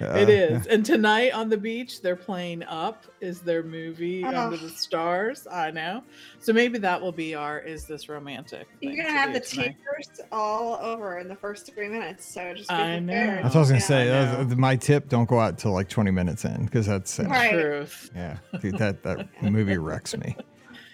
uh, 0.00 0.06
it 0.14 0.28
is. 0.28 0.66
And 0.66 0.84
tonight 0.86 1.32
on 1.34 1.48
the 1.50 1.56
beach, 1.58 2.00
they're 2.00 2.16
playing 2.16 2.62
Up 2.64 3.04
is 3.20 3.40
their 3.40 3.62
movie 3.62 4.24
Oh. 4.24 4.28
Under 4.28 4.56
the 4.56 4.68
Stars. 4.70 5.46
I 5.50 5.70
know. 5.70 6.02
So 6.38 6.52
maybe 6.52 6.78
that 6.78 7.00
will 7.00 7.12
be 7.12 7.34
our 7.34 7.58
Is 7.60 7.84
This 7.84 8.08
Romantic? 8.08 8.66
You're 8.80 8.96
gonna 8.96 9.08
to 9.08 9.12
have 9.14 9.32
the 9.34 9.40
tonight. 9.40 9.76
tears 9.82 10.20
all 10.30 10.76
over 10.76 11.18
in 11.18 11.28
the 11.28 11.34
first 11.36 11.72
three 11.74 11.88
minutes, 11.88 12.24
so 12.32 12.54
just 12.54 12.68
be 12.68 12.74
I 12.74 12.98
know. 12.98 13.12
prepared. 13.12 13.44
That's 13.44 13.54
what 13.54 13.56
I 13.56 13.58
was 13.60 13.68
gonna 13.70 13.80
Yeah, 14.04 14.36
say. 14.36 14.44
Was- 14.44 14.56
my 14.56 14.76
tip: 14.76 15.08
don't 15.08 15.28
go 15.28 15.38
out 15.40 15.58
till 15.58 15.72
like 15.72 15.88
20 15.88 16.10
minutes 16.10 16.44
in 16.44 16.64
because 16.66 16.86
that's 16.86 17.18
uh, 17.20 17.24
Right. 17.24 17.50
Truth. 17.52 18.10
yeah, 18.14 18.36
dude, 18.60 18.78
that 18.78 19.02
that 19.02 19.23
movie 19.42 19.78
wrecks 19.78 20.16
me. 20.16 20.36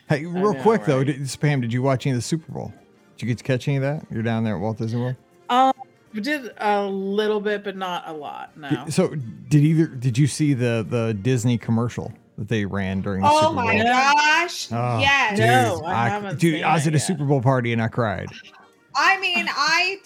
Hey, 0.08 0.26
real 0.26 0.54
know, 0.54 0.62
quick 0.62 0.84
though, 0.86 1.04
did, 1.04 1.20
Spam, 1.20 1.60
did 1.60 1.72
you 1.72 1.82
watch 1.82 2.04
any 2.04 2.14
of 2.14 2.18
the 2.18 2.22
Super 2.22 2.50
Bowl? 2.50 2.74
Did 3.16 3.22
you 3.22 3.28
get 3.28 3.38
to 3.38 3.44
catch 3.44 3.68
any 3.68 3.76
of 3.76 3.82
that? 3.84 4.04
You're 4.10 4.24
down 4.24 4.42
there 4.42 4.56
at 4.56 4.60
Walt 4.60 4.78
Disney 4.78 5.00
World. 5.00 5.14
Um, 5.48 5.72
we 6.12 6.20
did 6.20 6.50
a 6.58 6.82
little 6.84 7.40
bit, 7.40 7.62
but 7.62 7.76
not 7.76 8.08
a 8.08 8.12
lot. 8.12 8.56
No. 8.58 8.86
So 8.88 9.14
did 9.14 9.62
either? 9.62 9.86
Did 9.86 10.18
you 10.18 10.26
see 10.26 10.52
the 10.52 10.84
the 10.88 11.14
Disney 11.14 11.58
commercial 11.58 12.12
that 12.38 12.48
they 12.48 12.64
ran 12.64 13.02
during 13.02 13.22
the 13.22 13.28
Oh 13.30 13.40
Super 13.40 13.54
my 13.54 13.72
Bowl? 13.72 13.82
gosh! 13.84 14.72
Oh, 14.72 14.98
yes. 14.98 15.36
dude, 15.36 15.46
No, 15.46 15.82
I 15.86 16.08
haven't 16.08 16.40
dude, 16.40 16.62
I 16.64 16.74
was 16.74 16.88
at 16.88 16.94
a 16.94 16.96
yet. 16.96 17.06
Super 17.06 17.24
Bowl 17.24 17.40
party 17.40 17.72
and 17.72 17.80
I 17.80 17.86
cried. 17.86 18.26
I 18.96 19.20
mean, 19.20 19.46
I 19.48 19.98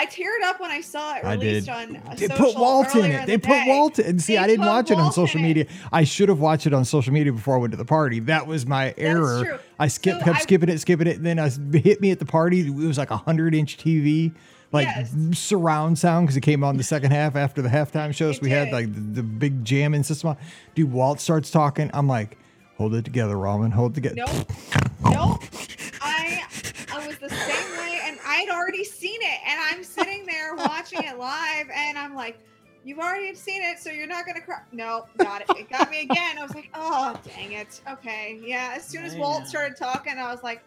I 0.00 0.06
teared 0.06 0.42
up 0.46 0.60
when 0.60 0.70
I 0.70 0.80
saw 0.80 1.14
it 1.16 1.24
I 1.24 1.34
released 1.34 1.66
did. 1.66 1.72
on. 1.74 2.00
They 2.16 2.28
put 2.28 2.56
Walt 2.56 2.94
in 2.96 3.04
it. 3.10 3.20
the 3.20 3.26
They 3.26 3.36
put 3.38 3.48
day. 3.50 3.64
Walt 3.68 3.98
in. 3.98 4.18
See, 4.18 4.32
They 4.32 4.38
I 4.38 4.46
didn't 4.46 4.64
watch 4.64 4.90
it 4.90 4.96
on 4.98 5.12
social 5.12 5.40
it. 5.40 5.42
media. 5.42 5.66
I 5.92 6.04
should 6.04 6.30
have 6.30 6.40
watched 6.40 6.66
it 6.66 6.72
on 6.72 6.86
social 6.86 7.12
media 7.12 7.32
before 7.34 7.54
I 7.56 7.58
went 7.58 7.72
to 7.72 7.76
the 7.76 7.84
party. 7.84 8.20
That 8.20 8.46
was 8.46 8.64
my 8.64 8.94
error. 8.96 9.60
I 9.78 9.88
skipped, 9.88 10.20
So 10.20 10.24
kept 10.24 10.38
I- 10.38 10.40
skipping 10.40 10.68
it, 10.70 10.78
skipping 10.80 11.06
it. 11.06 11.16
And 11.18 11.26
then 11.26 11.38
I 11.38 11.50
hit 11.76 12.00
me 12.00 12.10
at 12.12 12.18
the 12.18 12.24
party. 12.24 12.60
It 12.66 12.70
was 12.74 12.96
like 12.96 13.10
a 13.10 13.18
hundred 13.18 13.54
inch 13.54 13.76
TV, 13.76 14.32
like 14.72 14.86
Yes. 14.86 15.14
surround 15.32 15.98
sound 15.98 16.26
because 16.28 16.36
it 16.38 16.42
came 16.42 16.64
on 16.64 16.78
the 16.78 16.82
second 16.82 17.10
half 17.10 17.36
after 17.36 17.60
the 17.60 17.68
halftime 17.68 18.14
shows. 18.14 18.36
It 18.40 18.42
we 18.42 18.48
had 18.50 18.72
like 18.72 18.94
the, 18.94 19.00
the 19.00 19.22
big 19.22 19.64
jamming 19.66 20.02
system. 20.04 20.30
on. 20.30 20.36
Dude, 20.74 20.90
Walt 20.90 21.20
starts 21.20 21.50
talking. 21.50 21.90
I'm 21.92 22.08
like, 22.08 22.38
hold 22.78 22.94
it 22.94 23.04
together, 23.04 23.34
Ramen. 23.34 23.72
Hold 23.72 23.92
it 23.92 23.94
together. 23.96 24.16
Nope. 24.16 24.52
Nope. 25.12 25.42
I 26.00 26.42
I 26.92 27.06
was 27.06 27.18
the 27.18 27.28
same 27.28 27.78
way, 27.78 28.00
and 28.04 28.18
I'd 28.26 28.48
already 28.48 28.84
seen 28.84 29.20
it, 29.20 29.40
and 29.46 29.60
I'm 29.60 29.84
sitting 29.84 30.26
there 30.26 30.54
watching 30.54 31.02
it 31.04 31.18
live, 31.18 31.66
and 31.72 31.98
I'm 31.98 32.14
like, 32.14 32.38
"You've 32.84 32.98
already 32.98 33.34
seen 33.34 33.62
it, 33.62 33.78
so 33.78 33.90
you're 33.90 34.06
not 34.06 34.26
gonna 34.26 34.40
cry." 34.40 34.60
No, 34.72 35.06
got 35.18 35.42
it. 35.42 35.50
It 35.56 35.70
got 35.70 35.90
me 35.90 36.02
again. 36.02 36.38
I 36.38 36.42
was 36.42 36.54
like, 36.54 36.70
"Oh, 36.74 37.18
dang 37.24 37.52
it." 37.52 37.80
Okay, 37.88 38.40
yeah. 38.42 38.74
As 38.76 38.84
soon 38.86 39.04
as 39.04 39.14
Walt 39.16 39.46
started 39.46 39.76
talking, 39.76 40.14
I 40.18 40.32
was 40.32 40.42
like, 40.42 40.62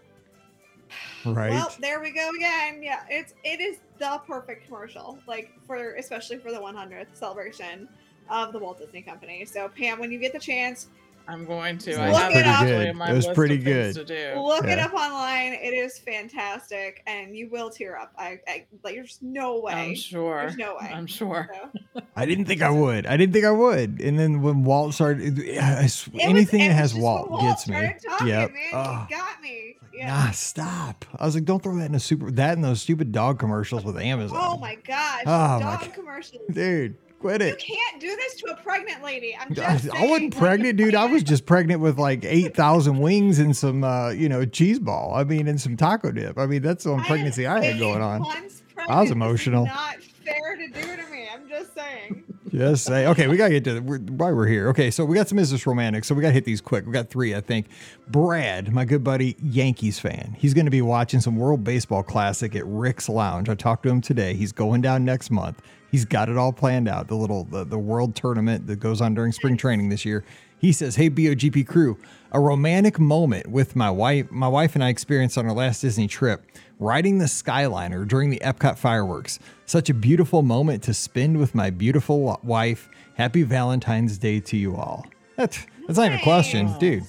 Right. 1.26 1.52
"Well, 1.52 1.74
there 1.80 2.00
we 2.00 2.12
go 2.12 2.30
again." 2.38 2.82
Yeah, 2.84 3.04
it's 3.10 3.34
it 3.44 3.60
is 3.60 3.78
the 3.98 4.22
perfect 4.28 4.68
commercial, 4.68 5.20
like 5.28 5.52
for 5.66 5.96
especially 5.96 6.38
for 6.38 6.52
the 6.52 6.60
100th 6.60 7.16
celebration 7.16 7.90
of 8.30 8.54
the 8.54 8.60
Walt 8.60 8.80
Disney 8.80 9.02
Company. 9.02 9.46
So, 9.46 9.68
Pam, 9.70 10.00
when 10.00 10.12
you 10.12 10.20
get 10.20 10.34
the 10.34 10.40
chance. 10.40 10.88
I'm 11.28 11.46
going 11.46 11.78
to. 11.80 11.92
Look 11.92 12.00
I 12.00 12.08
it 12.10 12.14
have 12.16 12.32
it 12.36 12.46
up. 12.46 12.62
actually 12.62 12.88
in 12.90 12.98
my 12.98 13.10
It 13.12 13.14
was 13.14 13.26
list 13.28 13.36
pretty 13.36 13.56
of 13.56 13.64
good. 13.64 13.96
To 13.96 14.04
do. 14.06 14.40
Look 14.42 14.66
it 14.66 14.78
up 14.80 14.94
online. 14.94 15.54
It 15.54 15.74
is 15.74 15.98
fantastic, 16.00 17.02
and 17.08 17.36
you 17.36 17.50
will 17.50 17.70
tear 17.70 17.98
up. 17.98 18.12
I, 18.18 18.40
I 18.48 18.66
like. 18.84 18.96
There's 18.96 19.20
no 19.22 19.60
way. 19.62 19.74
I'm 19.74 19.96
sure. 19.96 20.42
There's 20.42 20.58
no 20.58 20.76
way. 20.82 20.90
I'm 20.94 21.08
sure. 21.08 21.50
So, 21.94 22.02
I 22.16 22.26
didn't 22.26 22.46
think 22.46 22.62
I 22.62 22.70
would. 22.70 23.06
I 23.06 23.16
didn't 23.18 23.34
think 23.34 23.46
I 23.46 23.52
would. 23.52 24.02
And 24.02 24.20
then 24.20 24.42
when 24.42 24.64
Walt 24.64 24.94
started, 24.94 25.40
I 25.40 25.84
s- 25.86 26.08
it 26.08 26.14
was- 26.14 26.24
anything 26.24 26.62
it 26.62 26.68
that 26.70 26.74
has 26.76 26.92
just 26.92 27.02
Walt, 27.02 27.40
gets 27.42 27.68
me. 27.68 27.76
started 27.76 28.02
Talking, 28.06 28.28
Yep. 28.28 28.52
man, 28.52 28.62
Oh. 28.74 29.06
He 29.10 29.16
got 29.16 29.42
me. 29.42 29.78
Yeah. 29.94 30.08
Nah, 30.08 30.32
stop. 30.32 31.06
I 31.18 31.26
was 31.26 31.36
like, 31.36 31.46
don't 31.46 31.62
throw 31.62 31.76
that 31.78 31.86
in 31.86 31.96
a 31.96 32.00
super 32.00 32.32
that 32.32 32.54
and 32.56 32.64
those 32.64 32.82
stupid 32.82 33.12
dog 33.12 33.38
commercials 33.40 33.86
with 33.86 33.98
Amazon. 33.98 34.38
Oh 34.42 34.58
my 34.58 34.76
gosh. 34.76 35.22
Oh 35.28 35.60
my 35.60 35.60
God. 35.60 35.94
commercials. 35.94 36.42
dude, 36.52 36.96
quit 37.24 37.42
You 37.42 37.56
can't 37.56 38.02
do 38.02 38.16
this 38.16 38.36
to 38.36 38.52
a 38.52 38.56
pregnant 38.58 39.04
lady. 39.04 39.36
I'm 39.40 39.52
I, 39.52 39.56
just 39.56 39.68
I 39.68 39.78
saying, 39.78 40.10
wasn't 40.10 40.38
pregnant, 40.38 40.78
dude. 40.78 40.96
I 40.96 41.06
was 41.06 41.24
just 41.24 41.46
pregnant 41.46 41.82
with 41.82 41.98
like 41.98 42.26
eight 42.26 42.56
thousand 42.56 43.00
wings 43.00 43.40
and 43.40 43.56
some, 43.56 43.84
uh, 43.84 44.10
you 44.10 44.30
know, 44.30 44.46
cheese 44.46 44.80
ball. 44.80 45.14
I 45.16 45.24
mean, 45.24 45.48
and 45.48 45.60
some 45.60 45.78
taco 45.78 46.12
dip. 46.12 46.38
I 46.38 46.46
mean, 46.46 46.62
that's 46.62 46.84
the 46.84 46.92
only 46.92 47.06
pregnancy 47.06 47.48
I 47.48 47.64
had 47.64 47.80
going 47.80 48.02
on. 48.02 48.22
I 48.22 48.42
was 48.42 48.62
pregnant. 48.74 49.00
This 49.00 49.06
is 49.06 49.12
emotional. 49.12 49.66
Not 49.66 50.04
fair 50.04 50.58
to 50.58 50.68
do 50.68 50.82
to 50.82 51.12
me. 51.12 51.28
I'm 51.34 51.48
just 51.48 51.74
saying. 51.74 52.24
Just 52.54 52.86
say, 52.86 53.08
okay, 53.08 53.28
we 53.28 53.36
gotta 53.36 53.60
get 53.60 53.64
to 53.64 53.80
we're, 53.80 53.98
why 53.98 54.32
we're 54.32 54.46
here. 54.46 54.68
Okay, 54.70 54.92
so 54.92 55.06
we 55.06 55.16
got 55.16 55.28
some 55.28 55.40
Is 55.40 55.50
This 55.50 55.66
Romantic, 55.66 56.04
so 56.04 56.14
we 56.14 56.22
gotta 56.22 56.36
hit 56.36 56.46
these 56.46 56.62
quick. 56.62 56.86
We 56.86 56.92
got 56.92 57.10
three, 57.10 57.34
I 57.34 57.42
think. 57.42 57.66
Brad, 58.10 58.72
my 58.72 58.86
good 58.86 59.04
buddy, 59.04 59.36
Yankees 59.42 59.98
fan. 59.98 60.36
He's 60.38 60.54
gonna 60.54 60.70
be 60.70 60.84
watching 60.84 61.20
some 61.20 61.36
World 61.36 61.64
Baseball 61.64 62.04
Classic 62.04 62.56
at 62.56 62.64
Rick's 62.68 63.10
Lounge. 63.10 63.50
I 63.50 63.56
talked 63.56 63.84
to 63.84 63.90
him 63.90 64.02
today. 64.02 64.36
He's 64.36 64.52
going 64.52 64.82
down 64.82 65.04
next 65.04 65.32
month. 65.32 65.64
He's 65.94 66.06
got 66.06 66.28
it 66.28 66.38
all 66.38 66.52
planned 66.52 66.88
out. 66.88 67.08
The 67.08 67.16
little 67.16 67.44
the, 67.44 67.64
the 67.64 67.78
World 67.78 68.16
Tournament 68.16 68.66
that 68.66 68.78
goes 68.78 69.00
on 69.00 69.14
during 69.14 69.32
spring 69.32 69.58
training 69.58 69.90
this 69.90 70.04
year. 70.04 70.24
He 70.58 70.72
says, 70.72 70.96
"Hey 70.96 71.08
BOGP 71.08 71.68
crew, 71.68 72.00
a 72.32 72.40
romantic 72.40 73.00
moment 73.00 73.46
with 73.46 73.76
my 73.76 73.92
wife. 73.92 74.32
My 74.32 74.48
wife 74.48 74.74
and 74.74 74.84
I 74.84 74.90
experienced 74.90 75.38
on 75.38 75.46
our 75.46 75.54
last 75.54 75.82
Disney 75.82 76.08
trip, 76.08 76.44
riding 76.80 77.20
the 77.20 77.26
Skyliner 77.26 78.08
during 78.08 78.32
the 78.32 78.40
Epcot 78.40 78.80
fireworks. 78.80 79.38
Such 79.68 79.88
a 79.88 79.94
beautiful 79.94 80.42
moment 80.42 80.82
to 80.82 80.96
spend 80.96 81.38
with 81.38 81.54
my 81.54 81.70
beautiful 81.70 82.40
wife. 82.42 82.90
Happy 83.14 83.44
Valentine's 83.44 84.18
Day 84.18 84.40
to 84.40 84.58
you 84.58 84.76
all. 84.76 85.06
That's 85.36 85.64
that's 85.86 86.00
not 86.00 86.08
even 86.08 86.18
a 86.18 86.24
question, 86.24 86.76
dude. 86.80 87.04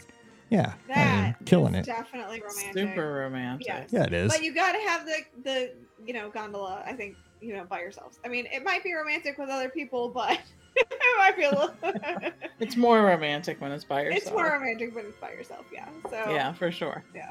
Yeah, 0.50 0.74
I 0.94 1.22
mean, 1.22 1.36
killing 1.46 1.74
is 1.74 1.88
it. 1.88 1.90
Definitely 1.90 2.42
romantic. 2.42 2.74
Super 2.74 3.14
romantic. 3.14 3.66
Yes. 3.66 3.88
Yeah, 3.90 4.04
it 4.04 4.12
is. 4.12 4.30
But 4.30 4.44
you 4.44 4.52
got 4.54 4.72
to 4.72 4.80
have 4.80 5.06
the 5.06 5.16
the 5.42 5.72
you 6.04 6.12
know 6.12 6.28
gondola. 6.28 6.82
I 6.84 6.92
think 6.92 7.16
you 7.40 7.54
know 7.54 7.64
by 7.64 7.80
yourselves. 7.80 8.18
I 8.24 8.28
mean, 8.28 8.46
it 8.52 8.64
might 8.64 8.82
be 8.84 8.92
romantic 8.94 9.38
with 9.38 9.48
other 9.50 9.68
people, 9.68 10.08
but 10.08 10.38
it 10.76 11.18
might 11.18 11.36
be 11.36 11.44
a 11.44 11.50
little. 11.50 11.74
It's 12.60 12.76
more 12.76 13.02
romantic 13.02 13.60
when 13.60 13.72
it's 13.72 13.84
by 13.84 14.02
yourself. 14.04 14.22
it's 14.22 14.30
more 14.30 14.44
romantic 14.50 14.94
when 14.94 15.04
it's 15.06 15.16
by 15.18 15.32
yourself. 15.32 15.66
Yeah. 15.72 15.88
So 16.08 16.16
Yeah, 16.32 16.52
for 16.52 16.70
sure. 16.72 17.04
Yeah. 17.14 17.30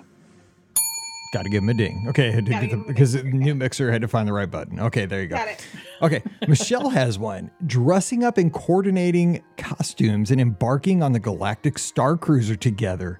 Got 1.33 1.43
to 1.43 1.49
give 1.49 1.63
him 1.63 1.69
a 1.69 1.73
ding. 1.73 2.05
Okay, 2.09 2.29
had 2.29 2.45
to 2.45 2.51
get 2.51 2.69
the- 2.69 2.75
a 2.75 2.83
because 2.85 3.13
ding. 3.13 3.31
the 3.31 3.37
new 3.37 3.55
mixer 3.55 3.91
had 3.91 4.01
to 4.01 4.07
find 4.07 4.27
the 4.27 4.33
right 4.33 4.51
button. 4.51 4.79
Okay, 4.79 5.05
there 5.07 5.21
you 5.21 5.27
go. 5.27 5.37
got 5.37 5.47
it. 5.47 5.65
Okay, 6.03 6.21
Michelle 6.47 6.89
has 6.89 7.17
one. 7.17 7.49
Dressing 7.65 8.23
up 8.23 8.37
in 8.37 8.51
coordinating 8.51 9.41
costumes 9.57 10.29
and 10.29 10.39
embarking 10.39 11.01
on 11.01 11.11
the 11.13 11.19
Galactic 11.19 11.79
Star 11.79 12.15
Cruiser 12.17 12.55
together. 12.55 13.19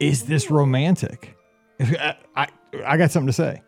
Is 0.00 0.22
this 0.24 0.50
romantic? 0.50 1.36
I, 1.78 1.94
uh, 1.96 2.14
I, 2.36 2.48
I 2.86 2.96
got 2.96 3.10
something 3.10 3.26
to 3.26 3.32
say. 3.34 3.60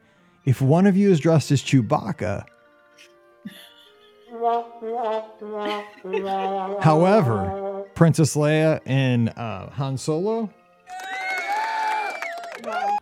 If 0.45 0.61
one 0.61 0.87
of 0.87 0.97
you 0.97 1.11
is 1.11 1.21
dressed 1.21 1.51
as 1.51 1.63
Chewbacca, 1.63 2.45
however, 6.83 7.85
Princess 7.95 8.37
Leia 8.37 8.81
and 8.85 9.31
uh, 9.31 9.71
Han 9.71 9.97
Solo, 9.97 10.51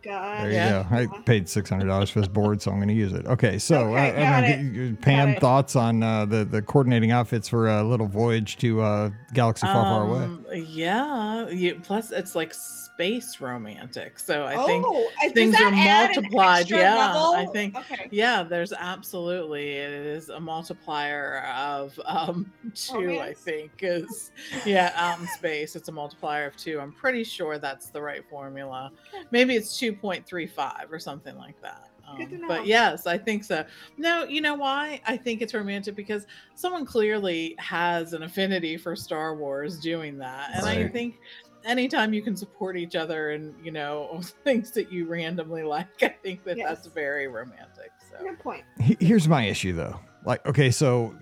God. 0.03 0.41
there 0.43 0.49
you 0.49 0.55
Yeah. 0.55 0.83
go. 0.89 0.95
I 1.15 1.21
paid 1.21 1.47
six 1.49 1.69
hundred 1.69 1.87
dollars 1.87 2.09
for 2.09 2.19
this 2.19 2.27
board, 2.27 2.61
so 2.61 2.71
I'm 2.71 2.77
going 2.77 2.89
to 2.89 2.93
use 2.93 3.13
it. 3.13 3.25
Okay, 3.25 3.57
so 3.57 3.93
Okay, 3.95 4.09
uh, 4.11 4.15
got 4.15 4.19
I'm 4.19 4.43
it. 4.43 4.57
gonna 4.73 4.89
get- 4.89 5.01
Pam, 5.01 5.31
Got 5.33 5.41
thoughts 5.41 5.75
on 5.75 6.03
uh, 6.03 6.25
the 6.25 6.43
the 6.45 6.61
coordinating 6.61 7.11
outfits 7.11 7.47
for 7.47 7.69
a 7.69 7.83
little 7.83 8.07
voyage 8.07 8.57
to 8.57 8.81
uh, 8.81 9.09
galaxy 9.33 9.65
far, 9.65 9.83
far 9.83 10.07
away? 10.07 10.23
Um, 10.25 10.45
Yeah. 10.53 11.49
You, 11.49 11.75
plus, 11.83 12.11
it's 12.11 12.35
like 12.35 12.53
space 12.53 13.41
romantic. 13.41 14.19
So 14.19 14.45
I 14.45 14.55
think 14.67 14.85
oh, 14.87 15.09
does 15.23 15.31
things 15.31 15.55
are 15.59 15.71
multiplied. 15.71 16.69
Yeah, 16.69 16.95
level? 16.95 17.33
I 17.33 17.45
think- 17.47 17.75
Okay. 17.75 18.07
Yeah, 18.11 18.43
there's 18.43 18.71
absolutely 18.71 19.71
it 19.77 19.91
is 19.91 20.29
a 20.29 20.39
multiplier 20.39 21.39
of 21.57 21.99
um 22.05 22.51
two. 22.75 23.19
I 23.19 23.33
think 23.33 23.71
is 23.81 24.31
yeah 24.65 24.91
out 24.95 25.19
in 25.19 25.27
space. 25.27 25.75
It's 25.75 25.89
a 25.89 25.91
multiplier 25.91 26.45
of 26.45 26.55
two. 26.55 26.79
I'm 26.79 26.91
pretty 26.91 27.23
sure 27.23 27.57
that's 27.57 27.87
the 27.87 28.01
right 28.01 28.23
formula. 28.29 28.91
Maybe 29.31 29.55
it's 29.55 29.77
two 29.79 29.92
point 29.93 30.25
three 30.25 30.47
five 30.47 30.91
or 30.91 30.99
something 30.99 31.37
like 31.37 31.59
that. 31.61 31.89
Um, 32.07 32.43
but 32.47 32.65
yes, 32.65 33.07
I 33.07 33.17
think 33.17 33.43
so. 33.43 33.63
No, 33.97 34.25
you 34.25 34.41
know 34.41 34.55
why? 34.55 35.01
I 35.07 35.15
think 35.15 35.41
it's 35.41 35.53
romantic 35.53 35.95
because 35.95 36.27
someone 36.53 36.85
clearly 36.85 37.55
has 37.59 38.13
an 38.13 38.23
affinity 38.23 38.75
for 38.75 38.95
Star 38.95 39.35
Wars 39.35 39.79
doing 39.79 40.17
that, 40.17 40.51
and 40.53 40.65
I 40.65 40.87
think 40.89 41.19
anytime 41.65 42.13
you 42.13 42.21
can 42.21 42.35
support 42.35 42.77
each 42.77 42.95
other 42.95 43.31
and 43.31 43.53
you 43.63 43.71
know 43.71 44.19
things 44.43 44.71
that 44.71 44.91
you 44.91 45.05
randomly 45.05 45.63
like 45.63 45.87
i 46.03 46.09
think 46.09 46.43
that 46.43 46.57
that's 46.57 46.87
very 46.87 47.27
romantic 47.27 47.91
so 47.99 48.02
Good 48.19 48.39
point. 48.39 48.63
Here's 48.79 49.27
my 49.27 49.45
issue 49.45 49.73
though. 49.73 49.99
Like, 50.25 50.45
okay, 50.47 50.71
so 50.71 51.13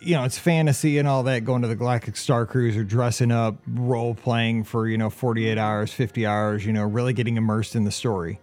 you 0.00 0.16
know, 0.16 0.24
it's 0.24 0.38
fantasy 0.38 0.98
and 0.98 1.06
all 1.06 1.22
that, 1.24 1.44
going 1.44 1.62
to 1.62 1.68
the 1.68 1.76
Galactic 1.76 2.16
Star 2.16 2.44
Cruiser, 2.44 2.82
dressing 2.82 3.30
up, 3.30 3.56
role 3.68 4.14
playing 4.14 4.64
for, 4.64 4.88
you 4.88 4.98
know, 4.98 5.10
48 5.10 5.58
hours, 5.58 5.92
50 5.92 6.26
hours, 6.26 6.66
you 6.66 6.72
know, 6.72 6.82
really 6.84 7.12
getting 7.12 7.36
immersed 7.36 7.76
in 7.76 7.84
the 7.84 7.92
story. 7.92 8.40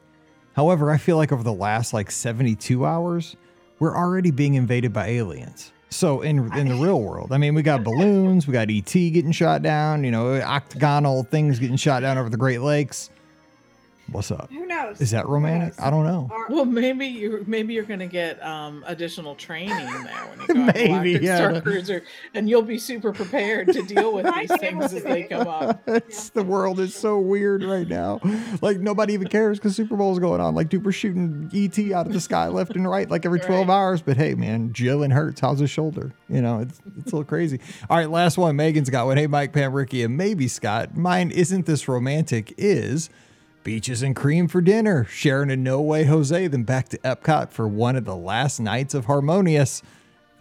However, 0.54 0.90
I 0.90 0.98
feel 0.98 1.18
like 1.18 1.34
over 1.34 1.44
the 1.44 1.54
last 1.54 1.94
like 1.94 2.10
72 2.12 2.86
hours, 2.86 3.36
we're 3.80 3.96
already 3.96 4.32
being 4.32 4.54
invaded 4.54 4.94
by 4.94 5.08
aliens. 5.08 5.74
So 5.90 6.22
in 6.22 6.52
in 6.58 6.70
the 6.70 6.76
real 6.76 7.02
world, 7.02 7.32
I 7.32 7.38
mean, 7.38 7.54
we 7.54 7.62
got 7.62 7.84
balloons, 7.84 8.48
we 8.48 8.54
got 8.54 8.70
ET 8.70 8.92
getting 8.92 9.32
shot 9.32 9.62
down, 9.62 10.04
you 10.04 10.12
know, 10.12 10.42
octagonal 10.42 11.24
things 11.24 11.60
getting 11.60 11.78
shot 11.78 12.02
down 12.02 12.18
over 12.18 12.30
the 12.30 12.38
Great 12.38 12.62
Lakes. 12.62 13.10
What's 14.12 14.30
up? 14.30 14.52
Who 14.52 14.68
knows? 14.68 15.02
Is 15.02 15.12
that 15.12 15.28
romantic? 15.28 15.74
I 15.82 15.90
don't 15.90 16.06
know. 16.06 16.30
Well 16.50 16.66
maybe 16.66 17.08
you 17.08 17.44
maybe 17.48 17.74
you're 17.74 17.84
gonna 17.86 18.06
get 18.06 18.42
um 18.46 18.84
additional 18.86 19.34
training 19.34 19.70
there 19.70 20.28
when 20.28 20.42
you 20.42 20.48
go 20.48 20.54
on 20.62 20.66
Maybe, 20.74 20.88
Galactic 20.88 21.22
yeah. 21.24 21.38
Star 21.38 21.62
Cruiser 21.62 22.04
and 22.36 22.48
you'll 22.48 22.62
be 22.62 22.78
super 22.78 23.12
prepared 23.12 23.74
to 23.74 23.82
deal 23.82 24.14
with 24.14 24.26
these 24.36 24.56
things 24.60 24.94
as 24.94 25.04
they 25.04 25.24
come 25.24 25.48
up 25.48 25.82
It's, 25.88 26.30
The 26.30 26.44
world 26.44 26.80
is 26.80 26.94
so 26.96 27.20
weird 27.20 27.64
right 27.64 27.88
now. 27.88 28.20
Like 28.62 28.80
nobody 28.80 29.14
even 29.14 29.28
cares 29.28 29.58
because 29.58 29.76
Super 29.76 29.96
Bowl 29.96 30.14
is 30.14 30.20
going 30.20 30.40
on. 30.40 30.54
Like 30.54 30.70
dude, 30.70 30.86
we're 30.86 30.92
shooting 30.92 31.50
ET 31.54 31.78
out 31.92 32.06
of 32.06 32.14
the 32.14 32.22
sky 32.22 32.48
left 32.48 32.76
and 32.76 32.88
right 32.88 33.10
like 33.10 33.26
every 33.26 33.40
12 33.40 33.68
Right. 33.68 33.74
hours. 33.74 34.02
But 34.04 34.18
hey, 34.18 34.36
man, 34.36 34.70
Jalen 34.72 35.14
Hurts, 35.14 35.42
how's 35.42 35.60
his 35.60 35.72
shoulder? 35.72 36.14
You 36.30 36.42
know, 36.44 36.60
it's 36.60 36.80
it's 37.00 37.12
a 37.12 37.16
little 37.16 37.24
crazy. 37.24 37.60
All 37.90 37.98
right, 37.98 38.10
last 38.10 38.38
one. 38.38 38.56
Megan's 38.56 38.90
got 38.92 39.08
one. 39.08 39.18
Hey, 39.18 39.26
Mike, 39.28 39.52
Pam, 39.52 39.74
Ricky, 39.74 40.04
and 40.04 40.16
maybe 40.16 40.48
Scott. 40.48 40.96
Mine 40.96 41.32
isn't 41.32 41.66
this 41.66 41.88
romantic, 41.88 42.54
is 42.58 43.10
beaches 43.66 44.02
and 44.02 44.16
cream 44.16 44.48
for 44.48 44.62
dinner. 44.62 45.04
Sharing 45.04 45.52
a 45.52 45.58
no 45.58 45.82
way 45.82 46.06
Jose, 46.06 46.48
then 46.48 46.64
back 46.64 46.88
to 46.90 46.98
Epcot 47.00 47.50
for 47.52 47.68
one 47.68 47.98
of 47.98 48.06
the 48.06 48.16
last 48.16 48.62
nights 48.62 48.94
of 48.94 49.06
Harmonious. 49.06 49.82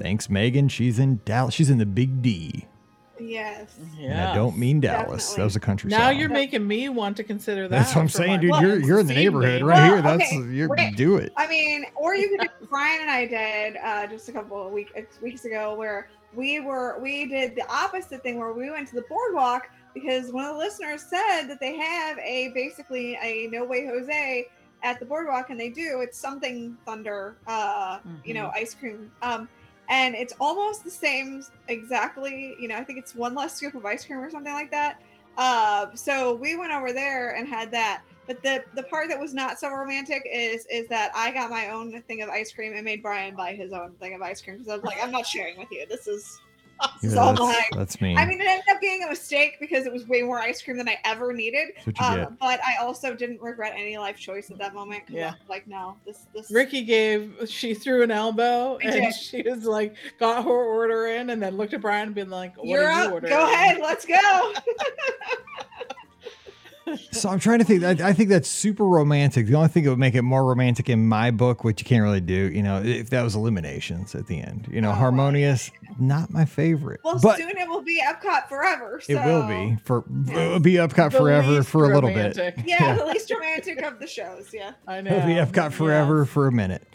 Thanks, 0.01 0.31
Megan. 0.31 0.69
She's 0.69 1.01
in 1.01 1.21
Dallas. 1.25 1.55
She's 1.55 1.71
in 1.71 1.79
the 1.79 1.87
Big 1.87 2.23
D. 2.23 2.67
yes. 3.21 3.77
And 4.01 4.13
I 4.21 4.35
don't 4.35 4.59
mean 4.59 4.81
Dallas. 4.81 5.23
Definitely. 5.25 5.37
that 5.37 5.45
was 5.45 5.57
a 5.57 5.61
country 5.61 5.91
now 5.91 6.11
song. 6.11 6.19
you're 6.21 6.29
making 6.29 6.67
me 6.67 6.89
want 6.89 7.17
to 7.17 7.25
consider 7.25 7.63
that 7.63 7.71
That's 7.71 7.95
what 7.95 8.03
I'm 8.03 8.09
saying, 8.09 8.41
dude. 8.41 8.51
Well, 8.51 8.61
You're 8.63 8.81
you're 8.81 9.01
in 9.01 9.07
the 9.07 9.15
neighborhood 9.15 9.55
evening. 9.63 9.67
right 9.67 9.85
here. 9.87 10.03
That's 10.03 10.33
okay, 10.33 10.37
you 10.53 10.69
wait. 10.69 10.97
do 10.97 11.17
it. 11.17 11.33
I 11.37 11.47
mean, 11.49 11.87
or 11.97 12.15
you 12.15 12.29
could 12.37 12.41
do 12.61 12.67
Brian 12.71 13.01
and 13.01 13.11
I 13.11 13.27
did 13.27 13.77
uh, 13.83 14.07
just 14.09 14.29
a 14.29 14.33
couple 14.33 14.65
of 14.67 14.73
week, 14.73 14.93
weeks 15.23 15.45
ago 15.45 15.75
where 15.75 16.09
we 16.35 16.61
were 16.61 16.99
we 17.01 17.27
did 17.27 17.55
the 17.55 17.65
opposite 17.73 18.23
thing 18.23 18.39
where 18.39 18.53
we 18.53 18.69
went 18.71 18.89
to 18.89 18.97
the 18.97 19.05
boardwalk 19.09 19.69
because 19.95 20.33
one 20.33 20.45
of 20.45 20.53
the 20.53 20.59
listeners 20.59 21.03
said 21.03 21.47
that 21.47 21.61
they 21.61 21.77
have 21.77 22.19
a 22.19 22.49
basically 22.49 23.17
a 23.23 23.49
No 23.51 23.65
Way 23.65 23.87
Jose 23.87 24.49
at 24.83 25.01
the 25.01 25.07
boardwalk 25.07 25.51
and 25.51 25.59
they 25.59 25.71
do. 25.71 26.01
It's 26.03 26.19
something 26.19 26.77
thunder 26.85 27.37
uh 27.47 28.01
you 28.25 28.35
know 28.35 28.51
ice 28.55 28.75
cream. 28.75 29.11
Um 29.23 29.49
and 29.89 30.15
it's 30.15 30.35
almost 30.41 30.85
the 30.85 30.91
same 30.91 31.45
exactly 31.69 32.57
you 32.59 32.69
know 32.69 32.77
i 32.77 32.83
think 32.83 32.99
it's 32.99 33.15
one 33.15 33.35
less 33.35 33.55
scoop 33.57 33.75
of 33.75 33.85
ice 33.85 34.05
cream 34.05 34.19
or 34.19 34.31
something 34.31 34.53
like 34.53 34.71
that. 34.71 35.01
Uh 35.39 35.87
so 35.95 36.35
we 36.35 36.57
went 36.57 36.73
over 36.73 36.93
there 36.93 37.37
and 37.37 37.49
had 37.49 37.71
that. 37.71 38.03
But 38.27 38.43
the 38.43 38.65
the 38.75 38.83
part 38.85 39.09
that 39.09 39.21
was 39.21 39.35
not 39.35 39.59
so 39.59 39.71
romantic 39.71 40.27
is 40.31 40.67
is 40.71 40.89
that 40.89 41.13
I 41.15 41.31
got 41.33 41.51
my 41.51 41.69
own 41.71 42.03
thing 42.03 42.23
of 42.23 42.29
ice 42.29 42.53
cream 42.53 42.73
and 42.75 42.85
made 42.85 43.03
Brian 43.03 43.37
buy 43.37 43.55
his 43.55 43.73
own 43.73 43.93
thing 44.01 44.15
of 44.15 44.23
ice 44.23 44.41
cream 44.41 44.57
because 44.59 44.71
I 44.71 44.77
was 44.77 44.85
like, 44.85 45.03
I'm 45.03 45.11
not 45.11 45.27
sharing 45.27 45.59
with 45.59 45.69
you. 45.71 45.87
This 45.89 46.07
is 46.07 46.41
Yeah, 47.03 47.17
all 47.21 47.27
that's, 47.35 47.41
mine. 47.41 47.55
that's 47.73 48.01
mean. 48.01 48.17
I 48.17 48.25
mean, 48.25 48.41
it 48.41 48.47
ended 48.47 48.65
up 48.71 48.81
being 48.81 49.03
a 49.05 49.09
mistake 49.09 49.57
because 49.61 49.85
it 49.85 49.93
was 49.93 50.07
way 50.07 50.23
more 50.23 50.39
ice 50.39 50.63
cream 50.63 50.79
than 50.79 50.89
I 50.89 50.97
ever 51.05 51.33
needed. 51.35 51.69
That's 51.85 51.87
what 51.87 51.99
you 52.17 52.23
Um, 52.25 52.37
but 52.41 52.61
I 52.65 52.77
also 52.83 53.15
didn't 53.15 53.43
regret 53.43 53.75
any 53.77 53.99
life 53.99 54.17
choice 54.17 54.51
at 54.51 54.59
that 54.59 54.75
moment. 54.75 55.07
'cause 55.07 55.17
I 55.17 55.19
Yeah. 55.19 55.35
like, 55.49 55.67
no, 55.67 55.99
this 56.07 56.27
this 56.35 56.51
Ricky 56.51 56.83
gave 56.83 57.35
she 57.47 57.75
threw 57.75 58.03
an 58.03 58.11
elbow 58.11 58.79
I 58.83 58.85
and 58.85 58.93
did. 59.05 59.15
she 59.15 59.43
was 59.43 59.65
like 59.65 59.97
got 60.19 60.45
her 60.45 60.51
order 60.51 61.07
in 61.09 61.31
and 61.31 61.43
then 61.43 61.57
looked 61.59 61.75
at 61.75 61.81
Brian 61.83 62.07
and 62.07 62.15
been 62.15 62.31
like, 62.31 62.57
What 62.57 62.67
you're 62.69 62.87
are 62.89 62.93
you 62.93 63.07
up. 63.07 63.13
ordering? 63.13 63.33
Go 63.35 63.45
ahead, 63.53 63.79
let's 63.81 64.07
go. 64.07 64.53
So 67.13 67.29
I'm 67.31 67.39
trying 67.39 67.61
to 67.61 67.65
think. 67.65 67.83
I, 67.83 68.09
I 68.09 68.13
think 68.13 68.29
that's 68.29 68.49
super 68.49 68.85
romantic. 68.85 69.47
The 69.47 69.55
only 69.55 69.69
thing 69.69 69.85
that 69.85 69.91
would 69.91 69.99
make 69.99 70.15
it 70.15 70.23
more 70.23 70.45
romantic 70.45 70.89
in 70.91 71.07
my 71.09 71.31
book, 71.31 71.65
which 71.65 71.81
you 71.81 71.87
can't 71.87 72.03
really 72.03 72.21
do, 72.21 72.35
you 72.53 72.63
know, 72.63 72.83
if 72.83 73.11
that 73.11 73.23
was 73.23 73.35
IllumiNations 73.35 74.15
at 74.15 74.27
the 74.27 74.41
end. 74.41 74.69
You 74.71 74.81
know, 74.81 74.91
Oh, 74.91 74.95
harmonious, 74.95 75.71
not 75.99 76.31
my 76.31 76.45
favorite. 76.45 77.01
Well, 77.03 77.19
but 77.23 77.39
soon 77.39 77.57
it 77.57 77.69
will 77.69 77.83
be 77.83 78.03
Epcot 78.05 78.49
forever. 78.49 79.01
So. 79.03 79.13
it 79.15 79.25
will 79.25 79.47
be 79.49 79.77
for 79.85 80.05
it'll 80.31 80.61
be 80.61 80.75
Epcot 80.75 81.11
The 81.13 81.19
forever 81.19 81.51
least 81.53 81.69
for 81.69 81.85
a 81.91 81.95
little 81.95 82.11
bit. 82.11 82.37
romantic. 82.37 82.65
Yeah, 82.67 82.95
the 82.97 83.07
least 83.07 83.31
romantic 83.31 83.81
of 83.83 83.99
the 83.99 84.07
shows. 84.07 84.51
Yeah. 84.53 84.73
I 84.87 85.01
know. 85.01 85.11
It'll 85.17 85.27
be 85.27 85.35
Epcot 85.35 85.73
forever 85.73 86.21
Yes. 86.25 86.29
for 86.29 86.47
a 86.47 86.53
minute. 86.53 86.87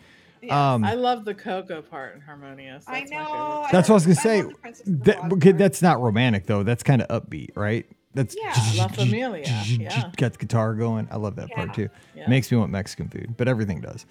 Yeah. 0.41 0.73
Um, 0.73 0.85
I 0.85 0.93
love 0.93 1.25
the 1.25 1.33
Coco 1.33 1.81
part 1.81 2.15
in 2.15 2.21
Harmonious. 2.21 2.85
I 2.87 2.99
That's 3.01 3.11
my 3.11 3.17
know. 3.17 3.63
I 3.67 3.69
That's 3.73 3.89
what 3.89 3.93
I 3.93 3.95
was 3.95 4.03
gonna 4.05 4.15
say. 4.15 4.41
the 4.41 4.53
Princess 4.53 4.87
of 4.87 4.99
the 4.99 5.03
That, 5.05 5.19
Frog 5.19 5.33
okay, 5.33 5.49
part. 5.49 5.57
that's 5.57 5.81
not 5.81 5.99
romantic 6.01 6.45
though. 6.45 6.63
That's 6.63 6.83
kind 6.83 7.01
of 7.01 7.07
upbeat, 7.23 7.49
right? 7.57 7.85
That's 8.13 8.35
Yeah. 8.41 8.53
La 8.77 8.87
Familia, 8.87 9.43
yeah. 9.69 10.09
Got 10.17 10.33
the 10.33 10.39
guitar 10.39 10.73
going. 10.73 11.07
I 11.11 11.17
love 11.17 11.35
that 11.35 11.49
part 11.51 11.73
too. 11.73 11.89
Yeah. 12.15 12.27
Makes 12.29 12.51
me 12.51 12.57
want 12.57 12.71
Mexican 12.71 13.07
food, 13.09 13.35
but 13.37 13.47
everything 13.47 13.81
does. 13.81 14.05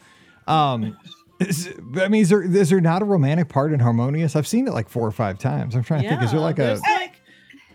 Um, 0.46 0.96
is- 1.40 1.68
I 1.96 2.08
mean, 2.08 2.22
is 2.22 2.28
there 2.28 2.42
is 2.42 2.70
there 2.70 2.80
not 2.80 3.02
a 3.02 3.04
romantic 3.04 3.48
part 3.48 3.72
in 3.72 3.80
Harmonious? 3.80 4.36
I've 4.36 4.46
seen 4.46 4.66
it 4.68 4.72
like 4.72 4.88
four 4.88 5.06
or 5.06 5.10
five 5.12 5.38
times. 5.38 5.74
I'm 5.74 5.82
trying 5.82 6.02
to 6.02 6.08
think. 6.08 6.22
Is 6.22 6.30
there 6.30 6.40
like 6.40 6.58
a? 6.58 6.62
there's 6.62 6.80
like 6.82 7.20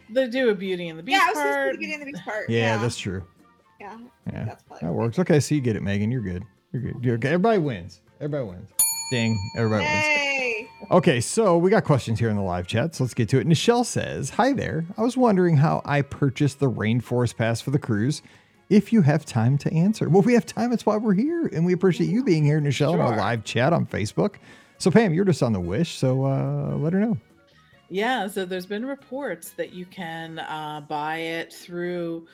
they 0.09 0.27
do 0.29 0.49
a 0.49 0.55
Beauty 0.55 0.87
and 0.89 0.97
the 0.99 1.03
Beast 1.03 1.15
Yeah, 1.19 1.25
I 1.25 1.29
was 1.29 1.37
supposed 1.37 1.55
part. 1.55 1.71
to 1.73 1.77
get 1.85 1.93
in 1.93 1.99
the 1.99 2.05
Beast 2.11 2.23
part. 2.25 2.49
Yeah, 2.49 2.77
that's 2.77 2.97
true. 2.97 3.23
yeah. 3.81 3.97
Yeah, 4.31 4.45
That's 4.45 4.63
that 4.81 4.93
works. 4.93 5.19
Okay, 5.19 5.39
so 5.39 5.55
you 5.55 5.61
get 5.61 5.75
it, 5.75 5.83
Megan. 5.83 6.09
You're 6.11 6.21
good. 6.21 6.43
You're 6.71 6.81
good. 6.81 6.95
You're 7.03 7.15
okay. 7.15 7.29
Everybody 7.29 7.59
wins. 7.59 8.01
Everybody 8.21 8.45
wins. 8.49 8.69
Ding. 9.11 9.37
Everybody 9.57 9.83
wins. 9.85 10.32
Okay, 10.91 11.21
so 11.21 11.57
we 11.57 11.69
got 11.69 11.83
questions 11.83 12.19
here 12.19 12.29
in 12.29 12.35
the 12.35 12.41
live 12.41 12.67
chat, 12.67 12.95
so 12.95 13.03
let's 13.03 13.13
get 13.13 13.29
to 13.29 13.39
it. 13.39 13.47
Nichelle 13.47 13.85
says, 13.85 14.31
Hi 14.31 14.53
there. 14.53 14.85
I 14.97 15.01
was 15.01 15.17
wondering 15.17 15.57
how 15.57 15.81
I 15.85 16.01
purchased 16.01 16.59
the 16.59 16.69
Rainforest 16.69 17.37
Pass 17.37 17.61
for 17.61 17.71
the 17.71 17.79
cruise. 17.79 18.21
If 18.69 18.91
you 18.91 19.01
have 19.01 19.25
time 19.25 19.57
to 19.59 19.73
answer. 19.73 20.09
Well, 20.09 20.21
we 20.23 20.33
have 20.33 20.45
time. 20.45 20.69
That's 20.69 20.85
why 20.85 20.97
we're 20.97 21.13
here. 21.13 21.47
And 21.47 21.65
we 21.65 21.73
appreciate 21.73 22.09
you 22.09 22.23
being 22.23 22.43
here, 22.43 22.59
Nichelle, 22.59 22.93
in 22.95 23.01
our 23.01 23.15
live 23.15 23.43
chat 23.43 23.73
on 23.73 23.85
Facebook. 23.85 24.35
So, 24.77 24.89
Pam, 24.89 25.13
you're 25.13 25.25
just 25.25 25.43
on 25.43 25.53
the 25.53 25.59
wish. 25.59 25.95
So 25.95 26.25
uh, 26.25 26.75
let 26.77 26.93
her 26.93 26.99
know. 26.99 27.17
Yeah, 27.89 28.27
so 28.27 28.45
there's 28.45 28.65
been 28.65 28.85
reports 28.85 29.51
that 29.51 29.73
you 29.73 29.85
can 29.85 30.39
uh, 30.39 30.81
buy 30.87 31.17
it 31.17 31.53
through 31.53 32.25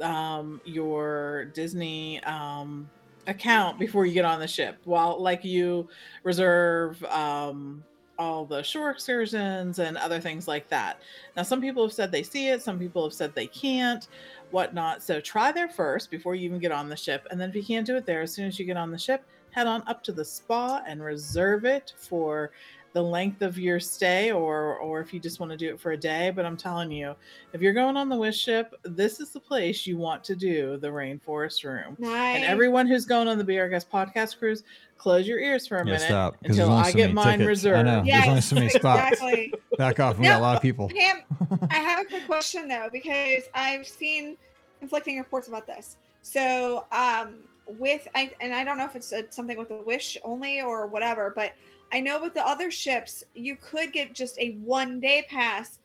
um, 0.00 0.60
your 0.64 1.46
Disney 1.54 2.22
um, 2.24 2.90
account 3.26 3.78
before 3.78 4.06
you 4.06 4.14
get 4.14 4.24
on 4.24 4.40
the 4.40 4.48
ship. 4.48 4.78
While 4.84 5.20
like 5.20 5.44
you 5.44 5.88
reserve 6.22 7.02
um, 7.04 7.84
all 8.18 8.44
the 8.44 8.62
shore 8.62 8.90
excursions 8.90 9.78
and 9.78 9.96
other 9.96 10.20
things 10.20 10.48
like 10.48 10.68
that. 10.68 11.00
Now, 11.36 11.42
some 11.42 11.60
people 11.60 11.82
have 11.84 11.92
said 11.92 12.10
they 12.10 12.22
see 12.22 12.48
it, 12.48 12.62
some 12.62 12.78
people 12.78 13.04
have 13.04 13.12
said 13.12 13.34
they 13.34 13.46
can't, 13.46 14.06
whatnot. 14.50 15.02
So 15.02 15.20
try 15.20 15.52
there 15.52 15.68
first 15.68 16.10
before 16.10 16.34
you 16.34 16.44
even 16.44 16.58
get 16.58 16.72
on 16.72 16.88
the 16.88 16.96
ship. 16.96 17.26
And 17.30 17.40
then 17.40 17.50
if 17.50 17.56
you 17.56 17.64
can't 17.64 17.86
do 17.86 17.96
it 17.96 18.06
there, 18.06 18.22
as 18.22 18.32
soon 18.32 18.46
as 18.46 18.58
you 18.58 18.64
get 18.64 18.76
on 18.76 18.90
the 18.90 18.98
ship, 18.98 19.24
head 19.50 19.66
on 19.66 19.82
up 19.86 20.02
to 20.04 20.12
the 20.12 20.24
spa 20.24 20.82
and 20.86 21.02
reserve 21.02 21.64
it 21.64 21.94
for 21.96 22.52
the 22.96 23.02
length 23.02 23.42
of 23.42 23.58
your 23.58 23.78
stay 23.78 24.32
or 24.32 24.78
or 24.78 25.00
if 25.02 25.12
you 25.12 25.20
just 25.20 25.38
want 25.38 25.52
to 25.52 25.58
do 25.58 25.68
it 25.68 25.78
for 25.78 25.92
a 25.92 25.96
day 25.98 26.32
but 26.34 26.46
i'm 26.46 26.56
telling 26.56 26.90
you 26.90 27.14
if 27.52 27.60
you're 27.60 27.74
going 27.74 27.94
on 27.94 28.08
the 28.08 28.16
wish 28.16 28.38
ship 28.38 28.74
this 28.84 29.20
is 29.20 29.32
the 29.32 29.38
place 29.40 29.86
you 29.86 29.98
want 29.98 30.24
to 30.24 30.34
do 30.34 30.78
the 30.78 30.88
rainforest 30.88 31.62
room 31.62 31.94
Nice. 31.98 32.36
and 32.36 32.44
everyone 32.46 32.86
who's 32.86 33.04
going 33.04 33.28
on 33.28 33.36
the 33.36 33.44
Be 33.44 33.58
Our 33.58 33.68
Guest 33.68 33.90
podcast 33.90 34.38
cruise 34.38 34.62
close 34.96 35.28
your 35.28 35.38
ears 35.38 35.66
for 35.66 35.76
a 35.76 35.84
minute 35.84 36.00
stop. 36.00 36.32
'cause 36.42 36.56
there's 36.56 36.58
until 36.60 36.72
i 36.72 36.90
so 36.90 36.96
get 36.96 37.12
mine 37.12 37.38
tickets. 37.40 37.44
I 37.44 37.48
reserved 37.70 37.84
know. 37.86 38.02
There's 38.06 38.28
only 38.28 38.40
so 38.40 38.54
many 38.54 38.68
spots. 38.70 39.12
Exactly. 39.12 39.52
Back 39.76 40.00
off. 40.00 40.16
We 40.16 40.22
No. 40.24 40.30
got 40.30 40.38
a 40.38 40.42
lot 40.42 40.56
of 40.56 40.62
people. 40.62 40.88
Pam, 40.88 41.20
I 41.70 41.74
have 41.74 42.00
a 42.00 42.08
quick 42.08 42.24
question 42.24 42.66
though, 42.66 42.88
because 42.90 43.42
I've 43.52 43.86
seen 43.86 44.38
conflicting 44.80 45.18
reports 45.18 45.48
about 45.48 45.66
this. 45.66 45.98
So, 46.22 46.86
um, 46.92 47.34
with 47.66 48.08
I 48.14 48.30
and 48.40 48.54
I 48.54 48.64
don't 48.64 48.78
know 48.78 48.86
if 48.86 48.96
it's 48.96 49.12
uh 49.12 49.22
something 49.28 49.58
with 49.58 49.68
the 49.68 49.82
Wish 49.84 50.16
only 50.24 50.62
or 50.62 50.86
whatever, 50.86 51.32
but 51.36 51.52
I 51.92 52.00
know 52.00 52.20
with 52.20 52.34
the 52.34 52.46
other 52.46 52.70
ships, 52.70 53.24
you 53.34 53.56
could 53.56 53.92
get 53.92 54.14
just 54.14 54.38
a 54.38 54.54
one 54.56 55.00
day 55.00 55.24
pass 55.28 55.78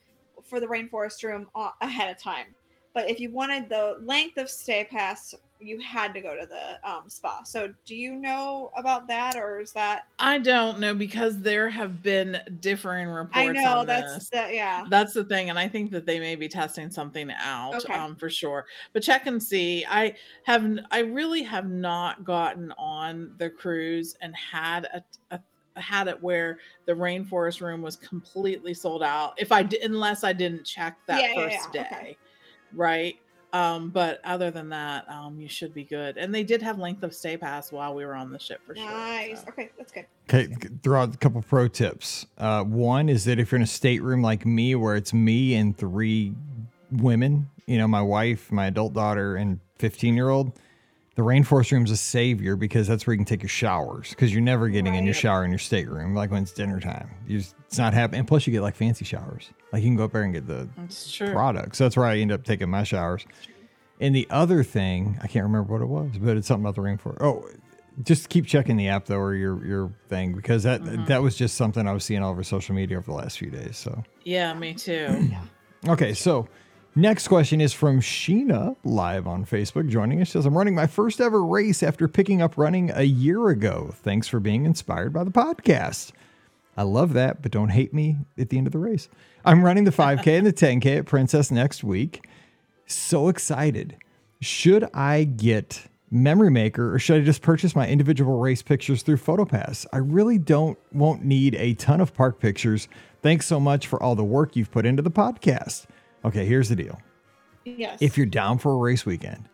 for 0.44 0.60
the 0.60 0.66
rainforest 0.66 1.22
room 1.22 1.48
ahead 1.80 2.10
of 2.10 2.20
time. 2.20 2.46
But 2.94 3.08
if 3.08 3.20
you 3.20 3.30
wanted 3.30 3.68
the 3.68 3.98
length 4.02 4.36
of 4.36 4.50
stay 4.50 4.84
pass, 4.84 5.34
you 5.60 5.80
had 5.80 6.12
to 6.12 6.20
go 6.20 6.36
to 6.38 6.46
the 6.46 6.90
um, 6.90 7.08
spa. 7.08 7.42
So, 7.44 7.72
do 7.86 7.94
you 7.94 8.16
know 8.16 8.70
about 8.76 9.06
that, 9.08 9.36
or 9.36 9.60
is 9.60 9.72
that? 9.72 10.02
i 10.18 10.38
don't 10.38 10.78
know 10.78 10.94
because 10.94 11.40
there 11.40 11.68
have 11.70 12.02
been 12.02 12.38
differing 12.60 13.08
reports 13.08 13.34
I 13.34 13.52
know 13.52 13.84
that's 13.84 14.14
this. 14.14 14.28
the 14.30 14.54
yeah. 14.54 14.84
That's 14.88 15.14
the 15.14 15.24
thing, 15.24 15.50
and 15.50 15.58
I 15.58 15.68
think 15.68 15.90
that 15.92 16.04
they 16.04 16.18
may 16.20 16.34
be 16.34 16.48
testing 16.48 16.90
something 16.90 17.30
out 17.30 17.76
Okay. 17.76 17.94
um, 17.94 18.16
for 18.16 18.28
sure. 18.28 18.66
But 18.92 19.02
check 19.02 19.26
and 19.26 19.42
see. 19.42 19.86
I 19.88 20.14
have, 20.44 20.68
I 20.90 21.00
really 21.00 21.42
have 21.44 21.70
not 21.70 22.24
gotten 22.24 22.72
on 22.72 23.34
the 23.38 23.48
cruise 23.48 24.16
and 24.20 24.34
had 24.36 24.84
a, 24.86 25.02
a 25.30 25.40
had 25.76 26.08
it 26.08 26.22
where 26.22 26.58
the 26.86 26.92
rainforest 26.92 27.60
room 27.60 27.82
was 27.82 27.96
completely 27.96 28.74
sold 28.74 29.02
out. 29.02 29.34
If 29.38 29.52
I 29.52 29.62
did, 29.62 29.82
unless 29.82 30.24
I 30.24 30.32
didn't 30.32 30.64
check 30.64 30.98
that 31.06 31.20
Yeah, 31.20 31.28
yeah, 31.28 31.34
first 31.34 31.68
yeah, 31.74 31.82
day, 31.82 31.88
okay. 31.92 32.16
right? 32.72 33.16
Um, 33.54 33.90
but 33.90 34.20
other 34.24 34.50
than 34.50 34.70
that, 34.70 35.06
um, 35.10 35.38
you 35.38 35.48
should 35.48 35.74
be 35.74 35.84
good. 35.84 36.16
And 36.16 36.34
they 36.34 36.42
did 36.42 36.62
have 36.62 36.78
length 36.78 37.02
of 37.02 37.14
stay 37.14 37.36
pass 37.36 37.70
while 37.70 37.94
we 37.94 38.04
were 38.04 38.14
on 38.14 38.32
the 38.32 38.38
ship 38.38 38.60
for 38.66 38.74
sure. 38.74 38.90
Nice. 38.90 39.42
so. 39.42 39.48
Okay, 39.48 39.70
that's 39.76 39.92
good. 39.92 40.06
Okay, 40.28 40.48
throw 40.82 41.02
out 41.02 41.14
a 41.14 41.18
couple 41.18 41.42
pro 41.42 41.68
tips. 41.68 42.26
Uh, 42.38 42.64
one 42.64 43.10
is 43.10 43.24
that 43.24 43.38
if 43.38 43.52
you're 43.52 43.58
in 43.58 43.62
a 43.62 43.66
stateroom 43.66 44.22
like 44.22 44.46
me, 44.46 44.74
where 44.74 44.96
it's 44.96 45.12
me 45.12 45.54
and 45.54 45.76
three 45.76 46.32
women, 46.90 47.50
you 47.66 47.76
know, 47.76 47.86
my 47.86 48.00
wife, 48.00 48.50
my 48.50 48.66
adult 48.66 48.94
daughter, 48.94 49.36
and 49.36 49.60
15 49.78 50.14
year 50.14 50.30
old, 50.30 50.58
the 51.14 51.22
rainforest 51.22 51.70
room 51.72 51.84
is 51.84 51.90
a 51.90 51.96
savior 51.96 52.56
because 52.56 52.86
that's 52.88 53.06
where 53.06 53.12
you 53.12 53.18
can 53.18 53.26
take 53.26 53.42
your 53.42 53.48
showers 53.48 54.10
because 54.10 54.32
you're 54.32 54.40
never 54.40 54.68
getting 54.68 54.94
in 54.94 55.04
your 55.04 55.12
shower 55.14 55.44
in 55.44 55.50
your 55.50 55.58
stateroom 55.58 56.14
like 56.14 56.30
when 56.30 56.42
it's 56.42 56.52
dinner 56.52 56.80
time. 56.80 57.10
You 57.26 57.38
just, 57.38 57.54
it's 57.66 57.76
not 57.78 57.92
happening. 57.92 58.20
And 58.20 58.28
plus, 58.28 58.46
you 58.46 58.52
get 58.52 58.62
like 58.62 58.74
fancy 58.76 59.04
showers. 59.04 59.50
Like 59.72 59.82
you 59.82 59.88
can 59.90 59.96
go 59.96 60.04
up 60.04 60.12
there 60.12 60.22
and 60.22 60.32
get 60.32 60.46
the 60.46 60.68
products. 61.32 61.78
So 61.78 61.84
that's 61.84 61.96
where 61.96 62.06
I 62.06 62.18
end 62.18 62.32
up 62.32 62.44
taking 62.44 62.70
my 62.70 62.82
showers. 62.82 63.26
And 64.00 64.14
the 64.14 64.26
other 64.30 64.64
thing, 64.64 65.18
I 65.22 65.26
can't 65.26 65.44
remember 65.44 65.72
what 65.72 65.82
it 65.82 65.86
was, 65.86 66.18
but 66.18 66.36
it's 66.36 66.48
something 66.48 66.64
about 66.64 66.74
the 66.76 66.80
rainforest. 66.82 67.18
Oh, 67.20 67.46
just 68.02 68.30
keep 68.30 68.46
checking 68.46 68.78
the 68.78 68.88
app 68.88 69.04
though, 69.04 69.18
or 69.18 69.34
your 69.34 69.64
your 69.66 69.92
thing, 70.08 70.32
because 70.32 70.62
that 70.62 70.80
Mm-hmm. 70.82 71.04
that 71.04 71.22
was 71.22 71.36
just 71.36 71.56
something 71.56 71.86
I 71.86 71.92
was 71.92 72.04
seeing 72.04 72.22
all 72.22 72.30
over 72.30 72.42
social 72.42 72.74
media 72.74 72.96
over 72.96 73.04
the 73.06 73.12
last 73.16 73.38
few 73.38 73.50
days. 73.50 73.76
So 73.76 74.02
Yeah, 74.24 74.54
me 74.54 74.72
too. 74.72 75.28
okay, 75.88 76.14
so 76.14 76.48
next 76.94 77.28
question 77.28 77.60
is 77.60 77.72
from 77.72 78.00
Sheena 78.00 78.76
live 78.84 79.26
on 79.26 79.44
Facebook, 79.44 79.88
joining 79.88 80.20
us. 80.20 80.28
She 80.28 80.32
says, 80.32 80.46
"I'm 80.46 80.56
running 80.56 80.74
my 80.74 80.86
first 80.86 81.20
ever 81.20 81.44
race 81.44 81.82
after 81.82 82.08
picking 82.08 82.42
up 82.42 82.56
running 82.56 82.90
a 82.90 83.04
year 83.04 83.48
ago. 83.48 83.90
Thanks 83.94 84.28
for 84.28 84.40
being 84.40 84.64
inspired 84.64 85.12
by 85.12 85.24
the 85.24 85.30
podcast." 85.30 86.12
I 86.76 86.84
love 86.84 87.12
that, 87.12 87.42
but 87.42 87.52
don't 87.52 87.68
hate 87.68 87.92
me 87.92 88.16
at 88.38 88.48
the 88.48 88.56
end 88.56 88.66
of 88.66 88.72
the 88.72 88.78
race. 88.78 89.08
I'm 89.44 89.64
running 89.64 89.84
the 89.84 89.90
5K 89.90 90.38
and 90.38 90.46
the 90.46 90.52
10K 90.52 90.98
at 90.98 91.06
Princess 91.06 91.50
next 91.50 91.84
week. 91.84 92.26
So 92.86 93.28
excited. 93.28 93.96
Should 94.40 94.88
I 94.94 95.24
get 95.24 95.86
Memory 96.10 96.50
Maker 96.50 96.94
or 96.94 96.98
should 96.98 97.20
I 97.20 97.24
just 97.24 97.42
purchase 97.42 97.76
my 97.76 97.86
individual 97.88 98.38
race 98.38 98.62
pictures 98.62 99.02
through 99.02 99.18
PhotoPass? 99.18 99.86
I 99.92 99.98
really 99.98 100.38
don't 100.38 100.78
won't 100.92 101.24
need 101.24 101.54
a 101.56 101.74
ton 101.74 102.00
of 102.00 102.14
park 102.14 102.40
pictures. 102.40 102.88
Thanks 103.22 103.46
so 103.46 103.60
much 103.60 103.86
for 103.86 104.02
all 104.02 104.14
the 104.14 104.24
work 104.24 104.56
you've 104.56 104.70
put 104.70 104.86
into 104.86 105.02
the 105.02 105.10
podcast. 105.10 105.86
Okay, 106.24 106.44
here's 106.46 106.68
the 106.68 106.76
deal. 106.76 107.00
Yes. 107.64 107.98
If 108.00 108.16
you're 108.16 108.26
down 108.26 108.58
for 108.58 108.72
a 108.72 108.76
race 108.76 109.04
weekend, 109.06 109.48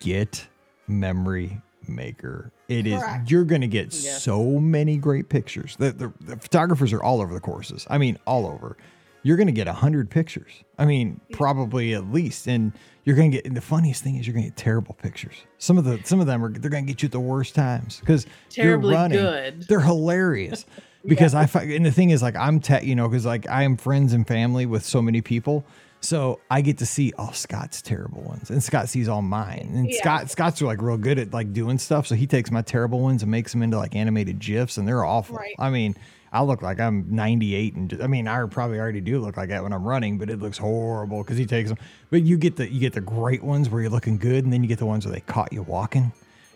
get 0.00 0.46
Memory 0.88 1.60
Maker. 1.88 2.50
It 2.68 2.86
is 2.86 3.00
Correct. 3.02 3.30
you're 3.30 3.44
going 3.44 3.60
to 3.60 3.66
get 3.66 3.92
Yeah. 3.94 4.12
so 4.16 4.58
many 4.60 4.96
great 4.96 5.28
pictures. 5.28 5.76
The, 5.76 5.92
the, 5.92 6.12
the 6.20 6.36
photographers 6.36 6.92
are 6.92 7.02
all 7.02 7.20
over 7.20 7.34
the 7.34 7.40
courses. 7.40 7.86
I 7.90 7.98
mean, 7.98 8.18
all 8.26 8.46
over. 8.46 8.76
You're 9.24 9.36
going 9.36 9.46
to 9.46 9.52
get 9.52 9.68
a 9.68 9.72
100 9.72 10.10
pictures. 10.10 10.50
I 10.78 10.84
mean, 10.84 11.20
probably 11.32 11.94
at 11.94 12.10
least. 12.10 12.46
And 12.48 12.72
you're 13.04 13.14
going 13.16 13.30
to 13.30 13.36
get 13.36 13.46
and 13.46 13.56
the 13.56 13.60
funniest 13.60 14.02
thing 14.02 14.16
is 14.16 14.26
you're 14.26 14.34
going 14.34 14.44
to 14.44 14.50
get 14.50 14.56
terrible 14.56 14.94
pictures. 14.94 15.34
Some 15.58 15.78
of 15.78 15.84
the 15.84 16.00
some 16.04 16.20
of 16.20 16.26
them 16.26 16.44
are 16.44 16.50
they're 16.50 16.70
going 16.70 16.86
to 16.86 16.92
get 16.92 17.02
you 17.02 17.06
at 17.06 17.12
the 17.12 17.20
worst 17.20 17.54
times 17.54 18.00
cuz 18.04 18.26
Terribly 18.48 18.90
you're 18.90 18.98
running. 19.00 19.18
good. 19.18 19.62
They're 19.68 19.80
hilarious. 19.80 20.64
Because 21.04 21.34
I 21.34 21.46
find, 21.46 21.68
and 21.72 21.84
the 21.84 21.90
thing 21.90 22.10
is, 22.10 22.22
like, 22.22 22.36
I'm, 22.36 22.60
te- 22.60 22.86
you 22.86 22.94
know, 22.94 23.08
because 23.08 23.26
like 23.26 23.48
I 23.48 23.64
am 23.64 23.76
friends 23.76 24.12
and 24.12 24.24
family 24.24 24.66
with 24.66 24.84
so 24.84 25.02
many 25.02 25.20
people. 25.20 25.64
So 26.02 26.40
I 26.50 26.60
get 26.62 26.78
to 26.78 26.86
see 26.86 27.12
all 27.16 27.32
Scott's 27.32 27.80
terrible 27.80 28.22
ones, 28.22 28.50
and 28.50 28.62
Scott 28.62 28.88
sees 28.88 29.08
all 29.08 29.22
mine. 29.22 29.70
And 29.74 29.88
Yeah. 29.88 29.98
Scott, 30.00 30.30
Scott's 30.30 30.60
are 30.60 30.66
like 30.66 30.82
real 30.82 30.96
good 30.98 31.18
at 31.18 31.32
like 31.32 31.52
doing 31.52 31.78
stuff. 31.78 32.06
So 32.08 32.14
he 32.16 32.26
takes 32.26 32.50
my 32.50 32.60
terrible 32.62 33.00
ones 33.00 33.22
and 33.22 33.30
makes 33.30 33.52
them 33.52 33.62
into 33.62 33.76
like 33.78 33.94
animated 33.94 34.40
gifs, 34.40 34.76
and 34.78 34.86
they're 34.86 35.04
awful. 35.04 35.36
Right. 35.36 35.54
I 35.60 35.70
mean, 35.70 35.94
I 36.32 36.42
look 36.42 36.60
like 36.62 36.80
I'm 36.80 37.06
98, 37.14 37.74
and 37.74 37.90
just, 37.90 38.02
I 38.02 38.06
mean, 38.08 38.26
I 38.26 38.44
probably 38.46 38.80
already 38.80 39.00
do 39.00 39.20
look 39.20 39.36
like 39.36 39.50
that 39.50 39.62
when 39.62 39.72
I'm 39.72 39.84
running, 39.84 40.18
but 40.18 40.28
it 40.30 40.40
looks 40.40 40.58
horrible 40.58 41.22
because 41.22 41.36
he 41.38 41.46
takes 41.46 41.68
them. 41.68 41.78
But 42.10 42.22
you 42.22 42.36
get 42.36 42.56
the 42.56 42.68
you 42.72 42.80
get 42.80 42.94
the 42.94 43.00
great 43.00 43.44
ones 43.44 43.68
where 43.68 43.80
you're 43.82 43.90
looking 43.90 44.18
good, 44.18 44.42
and 44.44 44.52
then 44.52 44.62
you 44.62 44.68
get 44.68 44.78
the 44.78 44.86
ones 44.86 45.04
where 45.06 45.12
they 45.14 45.20
caught 45.20 45.52
you 45.52 45.62
walking. 45.62 46.12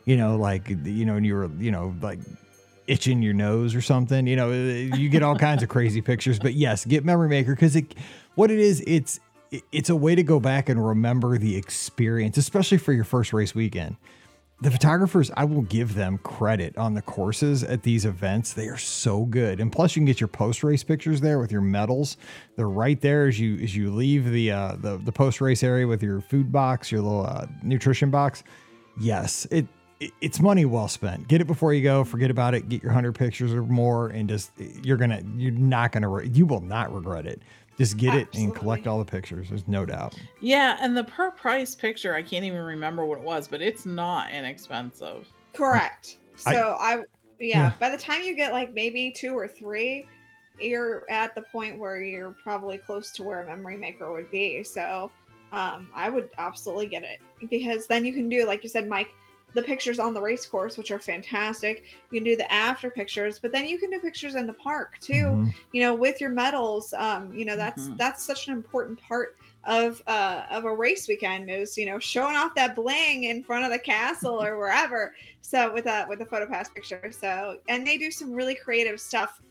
You 0.06 0.16
know, 0.16 0.37
like 0.37 0.68
you 0.68 1.04
know, 1.04 1.14
and 1.16 1.24
you 1.26 1.35
were 1.35 1.50
you 1.61 1.70
know 1.70 1.94
like 2.02 2.18
itching 2.87 3.20
your 3.22 3.35
nose 3.35 3.74
or 3.74 3.80
something. 3.82 4.26
You 4.26 4.37
know, 4.37 4.50
you 4.50 5.09
get 5.09 5.22
all 5.22 5.37
kinds 5.37 5.62
of 5.62 5.68
crazy 5.68 6.00
pictures. 6.00 6.38
But 6.38 6.54
yes, 6.54 6.85
get 6.85 7.04
Memory 7.04 7.28
Maker 7.28 7.54
because 7.54 7.76
it, 7.76 7.94
what 8.35 8.50
it 8.50 8.59
is, 8.59 8.82
it's 8.87 9.16
it- 9.18 9.22
it's 9.50 9.90
a 9.90 9.96
way 9.96 10.14
to 10.14 10.22
go 10.22 10.40
back 10.40 10.68
and 10.68 10.85
remember 10.85 11.38
the 11.38 11.56
experience, 11.56 12.37
especially 12.37 12.78
for 12.78 12.92
your 12.92 13.04
first 13.04 13.32
race 13.32 13.54
weekend. 13.54 13.96
The 14.62 14.70
photographers, 14.70 15.30
I 15.37 15.44
will 15.44 15.62
give 15.62 15.94
them 15.94 16.16
credit 16.18 16.78
on 16.78 16.94
the 16.94 17.02
courses 17.02 17.62
at 17.62 17.82
these 17.82 18.06
events. 18.06 18.54
They 18.54 18.68
are 18.68 18.78
so 18.78 19.26
good, 19.26 19.61
and 19.61 19.70
plus 19.70 19.94
you 19.94 20.00
can 20.00 20.06
get 20.06 20.18
your 20.18 20.28
post 20.28 20.64
race 20.64 20.82
pictures 20.82 21.20
there 21.20 21.38
with 21.38 21.52
your 21.52 21.61
medals. 21.61 22.16
They're 22.56 22.68
right 22.68 22.98
there 22.98 23.26
as 23.26 23.38
you 23.38 23.59
as 23.62 23.76
you 23.76 23.90
leave 23.90 24.30
the 24.30 24.52
uh, 24.52 24.76
the 24.80 24.96
the 24.96 25.12
post 25.12 25.42
race 25.42 25.62
area 25.62 25.87
with 25.87 26.02
your 26.02 26.22
food 26.22 26.50
box, 26.50 26.90
your 26.90 27.02
little 27.02 27.26
uh, 27.26 27.46
nutrition 27.62 28.11
box. 28.11 28.44
Yes, 28.98 29.46
it, 29.50 29.66
it 30.00 30.12
it's 30.22 30.40
money 30.40 30.64
well 30.64 30.88
spent. 30.88 31.28
Get 31.28 31.42
it 31.42 31.46
before 31.46 31.74
you 31.74 31.82
go. 31.82 32.02
Forget 32.02 32.30
about 32.30 32.54
it. 32.54 32.66
Get 32.70 32.82
your 32.82 32.92
hundred 32.92 33.14
pictures 33.14 33.52
or 33.52 33.62
more, 33.62 34.09
and 34.09 34.26
just 34.26 34.52
you're 34.59 34.96
gonna 34.96 35.20
you're 35.37 35.52
not 35.52 35.92
gonna 35.92 36.24
you 36.24 36.46
will 36.46 36.62
not 36.62 36.94
regret 36.94 37.26
it. 37.26 37.42
Just 37.79 37.99
get 37.99 38.15
it 38.15 38.29
and 38.35 38.55
collect 38.55 38.87
all 38.87 38.99
the 38.99 39.05
pictures. 39.05 39.49
There's 39.51 39.69
no 39.69 39.85
doubt. 39.85 40.19
Yeah, 40.41 40.79
and 40.81 40.97
the 40.97 41.05
per 41.05 41.31
price 41.31 41.75
picture, 41.75 42.15
I 42.15 42.23
can't 42.23 42.45
even 42.45 42.61
remember 42.61 43.05
what 43.05 43.19
it 43.19 43.25
was, 43.25 43.49
but 43.49 43.61
it's 43.61 43.85
not 43.85 44.31
inexpensive. 44.31 45.29
Correct. 45.53 46.17
I- 46.47 46.53
So 46.55 46.77
I, 46.81 46.97
yeah, 46.97 47.03
Yeah. 47.39 47.73
by 47.79 47.91
the 47.91 47.99
time 47.99 48.23
you 48.23 48.35
get 48.35 48.53
like 48.53 48.73
maybe 48.73 49.11
two 49.11 49.35
or 49.35 49.47
three, 49.47 50.09
you're 50.59 51.05
at 51.11 51.35
the 51.35 51.43
point 51.43 51.79
where 51.79 52.01
you're 52.03 52.35
probably 52.43 52.79
close 52.79 53.12
to 53.12 53.23
where 53.23 53.43
a 53.43 53.47
memory 53.47 53.77
maker 53.77 54.11
would 54.11 54.31
be. 54.31 54.62
So 54.65 55.11
um, 55.53 55.89
I 55.95 56.09
would 56.09 56.31
absolutely 56.39 56.87
get 56.87 57.03
it 57.03 57.21
because 57.51 57.87
then 57.87 58.05
you 58.07 58.12
can 58.15 58.29
do, 58.31 58.47
like 58.47 58.62
you 58.62 58.71
said, 58.71 58.89
Mike, 58.89 59.09
the 59.57 59.62
pictures 59.62 59.99
on 59.99 60.14
the 60.14 60.21
race 60.21 60.47
course, 60.47 60.79
which 60.79 60.92
are 60.92 61.01
fantastic. 61.01 61.85
You 62.11 62.21
can 62.21 62.25
do 62.25 62.37
the 62.37 62.51
after 62.53 62.90
pictures, 62.90 63.40
but 63.40 63.51
then 63.51 63.66
you 63.66 63.79
can 63.79 63.90
do 63.90 63.99
pictures 63.99 64.37
in 64.37 64.47
the 64.47 64.53
park 64.53 64.99
too. 65.01 65.25
Mhm. 65.35 65.55
You 65.73 65.83
know, 65.83 65.95
with 65.95 66.21
your 66.21 66.31
medals. 66.31 66.92
Um, 66.92 67.35
you 67.35 67.45
know, 67.45 67.57
that's 67.57 67.88
Mhm. 67.88 67.99
that's 67.99 68.25
such 68.25 68.47
an 68.47 68.55
important 68.55 69.01
part 69.01 69.37
of 69.64 70.01
uh 70.07 70.45
of 70.51 70.64
a 70.64 70.73
race 70.73 71.09
weekend 71.09 71.51
is 71.51 71.77
you 71.77 71.87
know 71.87 71.99
showing 71.99 72.37
off 72.37 72.55
that 72.55 72.77
bling 72.77 73.25
in 73.25 73.42
front 73.42 73.64
of 73.64 73.73
the 73.73 73.79
castle 73.79 74.40
or 74.40 74.57
wherever 74.57 75.12
so 75.40 75.73
with 75.75 75.87
a 75.87 76.07
with 76.09 76.21
a 76.21 76.25
photo 76.27 76.47
pass 76.47 76.69
picture 76.69 77.11
so 77.11 77.59
and 77.69 77.85
they 77.85 77.99
do 77.99 78.11
some 78.11 78.33
really 78.33 78.55
creative 78.55 79.01
stuff 79.01 79.42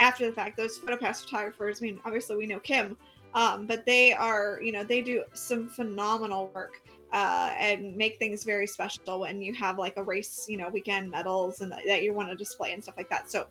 after 0.00 0.26
the 0.26 0.32
fact 0.32 0.56
those 0.56 0.78
photo 0.78 0.96
pass 0.96 1.22
photographers 1.22 1.80
i 1.80 1.84
mean 1.84 2.00
obviously 2.04 2.36
we 2.36 2.46
know 2.46 2.58
kim 2.58 2.96
um, 3.32 3.64
but 3.66 3.86
they 3.86 4.12
are 4.12 4.60
you 4.60 4.72
know 4.72 4.82
they 4.82 5.00
do 5.00 5.22
some 5.34 5.68
phenomenal 5.68 6.50
work 6.52 6.80
uh, 7.12 7.52
and 7.58 7.96
make 7.96 8.18
things 8.18 8.44
very 8.44 8.66
special 8.66 9.20
when 9.20 9.42
you 9.42 9.52
have 9.54 9.78
like 9.78 9.96
a 9.96 10.02
race 10.02 10.46
you 10.48 10.56
know 10.56 10.68
weekend 10.68 11.10
medals 11.10 11.60
and 11.60 11.72
that, 11.72 11.80
that 11.86 12.02
you 12.02 12.12
want 12.12 12.28
to 12.28 12.36
display 12.36 12.72
and 12.72 12.82
stuff 12.82 12.96
like 12.96 13.10
that 13.10 13.30
so 13.30 13.46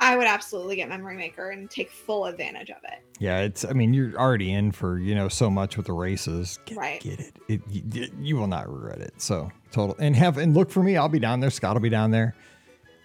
i 0.00 0.16
would 0.16 0.26
absolutely 0.26 0.76
get 0.76 0.88
memory 0.88 1.16
maker 1.16 1.50
and 1.50 1.70
take 1.70 1.90
full 1.90 2.26
advantage 2.26 2.70
of 2.70 2.78
it 2.84 2.98
Yeah, 3.20 3.40
it's. 3.40 3.64
I 3.64 3.72
mean, 3.72 3.94
you're 3.94 4.18
already 4.18 4.52
in 4.52 4.72
for 4.72 4.98
you 4.98 5.14
know 5.14 5.28
so 5.28 5.48
much 5.48 5.76
with 5.76 5.86
the 5.86 5.92
races. 5.92 6.58
Get, 6.66 6.76
Right. 6.76 7.00
Get 7.00 7.20
it. 7.20 7.36
It 7.48 7.62
you, 7.70 8.08
you 8.20 8.36
will 8.36 8.48
not 8.48 8.68
regret 8.68 8.98
it. 8.98 9.14
So 9.18 9.50
total. 9.70 9.94
And 10.00 10.16
have 10.16 10.36
and 10.36 10.52
look 10.54 10.70
for 10.70 10.82
me. 10.82 10.96
I'll 10.96 11.08
be 11.08 11.20
down 11.20 11.38
there. 11.40 11.50
Scott 11.50 11.74
will 11.74 11.80
be 11.80 11.88
down 11.90 12.10
there. 12.10 12.34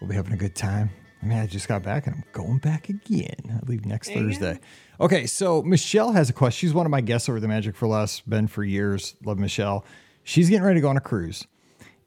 We'll 0.02 0.10
be 0.10 0.16
having 0.16 0.34
a 0.34 0.38
good 0.38 0.56
time. 0.56 0.90
I 1.22 1.26
mean, 1.26 1.38
I 1.38 1.48
just 1.48 1.68
got 1.68 1.84
back 1.84 2.08
and 2.08 2.16
I'm 2.16 2.24
going 2.32 2.60
back 2.60 2.90
again. 2.90 3.36
I 3.50 3.66
leave 3.66 3.86
next 3.86 4.08
There. 4.08 4.18
Thursday. 4.18 4.60
Okay, 5.02 5.26
so 5.26 5.62
Michelle 5.62 6.14
has 6.14 6.30
a 6.30 6.34
question. 6.34 6.68
She's 6.68 6.74
one 6.74 6.86
of 6.86 6.92
my 6.92 7.02
guests 7.02 7.28
over 7.30 7.40
the 7.40 7.48
Magic 7.48 7.76
for 7.76 7.88
Less. 7.88 8.22
Been 8.22 8.48
for 8.48 8.64
years. 8.64 9.16
Love 9.24 9.38
Michelle. 9.38 9.86
She's 10.24 10.50
getting 10.50 10.64
ready 10.64 10.78
to 10.78 10.82
go 10.82 10.90
on 10.90 10.98
a 10.98 11.02
cruise, 11.02 11.46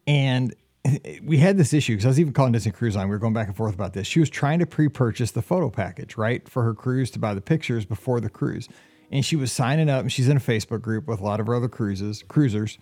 and 0.06 0.54
we 1.22 1.38
had 1.38 1.56
this 1.56 1.72
issue 1.72 1.94
because 1.94 2.04
I 2.04 2.08
was 2.08 2.20
even 2.20 2.32
calling 2.32 2.52
Disney 2.52 2.72
Cruise 2.72 2.96
Line. 2.96 3.08
We 3.08 3.12
were 3.12 3.18
going 3.18 3.34
back 3.34 3.48
and 3.48 3.56
forth 3.56 3.74
about 3.74 3.92
this. 3.92 4.06
She 4.06 4.20
was 4.20 4.30
trying 4.30 4.58
to 4.60 4.66
pre-purchase 4.66 5.32
the 5.32 5.42
photo 5.42 5.70
package, 5.70 6.16
right, 6.16 6.48
for 6.48 6.62
her 6.62 6.74
cruise 6.74 7.10
to 7.12 7.18
buy 7.18 7.34
the 7.34 7.40
pictures 7.40 7.84
before 7.84 8.20
the 8.20 8.30
cruise, 8.30 8.68
and 9.10 9.24
she 9.24 9.36
was 9.36 9.52
signing 9.52 9.88
up. 9.90 10.02
And 10.02 10.12
she's 10.12 10.28
in 10.28 10.36
a 10.36 10.40
Facebook 10.40 10.82
group 10.82 11.06
with 11.06 11.20
a 11.20 11.24
lot 11.24 11.40
of 11.40 11.46
her 11.46 11.54
other 11.54 11.68
cruises, 11.68 12.22
cruisers, 12.28 12.78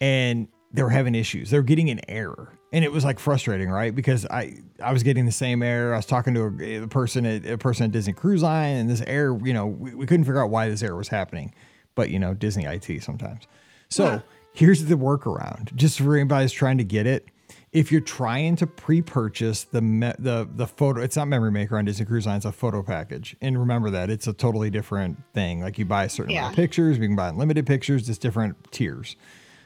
and 0.00 0.48
they 0.72 0.82
were 0.82 0.90
having 0.90 1.14
issues. 1.14 1.50
They 1.50 1.58
were 1.58 1.64
getting 1.64 1.90
an 1.90 2.00
error, 2.08 2.52
and 2.72 2.84
it 2.84 2.92
was 2.92 3.04
like 3.04 3.18
frustrating, 3.18 3.68
right? 3.70 3.94
Because 3.94 4.26
I 4.26 4.58
I 4.82 4.92
was 4.92 5.02
getting 5.02 5.26
the 5.26 5.32
same 5.32 5.62
error. 5.62 5.92
I 5.94 5.96
was 5.96 6.06
talking 6.06 6.34
to 6.34 6.42
a, 6.60 6.82
a 6.84 6.88
person 6.88 7.26
at 7.26 7.46
a 7.46 7.58
person 7.58 7.84
at 7.86 7.92
Disney 7.92 8.12
Cruise 8.12 8.42
Line, 8.42 8.76
and 8.76 8.90
this 8.90 9.02
error, 9.06 9.38
you 9.44 9.52
know, 9.52 9.66
we, 9.66 9.94
we 9.94 10.06
couldn't 10.06 10.24
figure 10.24 10.42
out 10.42 10.50
why 10.50 10.68
this 10.68 10.82
error 10.82 10.96
was 10.96 11.08
happening. 11.08 11.52
But 11.94 12.10
you 12.10 12.18
know, 12.18 12.34
Disney 12.34 12.64
IT 12.64 13.02
sometimes. 13.02 13.44
So 13.88 14.04
Huh. 14.06 14.18
here's 14.52 14.84
the 14.84 14.94
workaround, 14.94 15.74
just 15.74 15.98
for 15.98 16.14
anybody 16.16 16.44
who's 16.44 16.52
trying 16.52 16.78
to 16.78 16.84
get 16.84 17.06
it. 17.06 17.26
If 17.72 17.92
you're 17.92 18.00
trying 18.00 18.56
to 18.56 18.66
pre-purchase 18.66 19.64
the 19.64 19.80
me- 19.80 20.12
the 20.18 20.48
the 20.56 20.66
photo, 20.66 21.00
it's 21.02 21.16
not 21.16 21.28
Memory 21.28 21.50
Maker 21.52 21.78
on 21.78 21.84
Disney 21.84 22.04
Cruise 22.06 22.26
Line. 22.26 22.36
It's 22.36 22.44
a 22.44 22.52
photo 22.52 22.82
package, 22.82 23.36
and 23.40 23.58
remember 23.58 23.90
that 23.90 24.10
it's 24.10 24.26
a 24.26 24.32
totally 24.32 24.70
different 24.70 25.20
thing. 25.34 25.60
Like 25.60 25.78
you 25.78 25.84
buy 25.84 26.04
a 26.04 26.08
certain 26.08 26.32
amount 26.36 26.52
of 26.52 26.56
pictures, 26.56 26.98
you 26.98 27.06
can 27.06 27.16
buy 27.16 27.28
unlimited 27.28 27.66
pictures. 27.66 28.08
It's 28.08 28.18
different 28.18 28.56
tiers. 28.72 29.14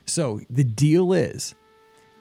So 0.07 0.40
the 0.51 0.64
deal 0.64 1.12
is, 1.14 1.55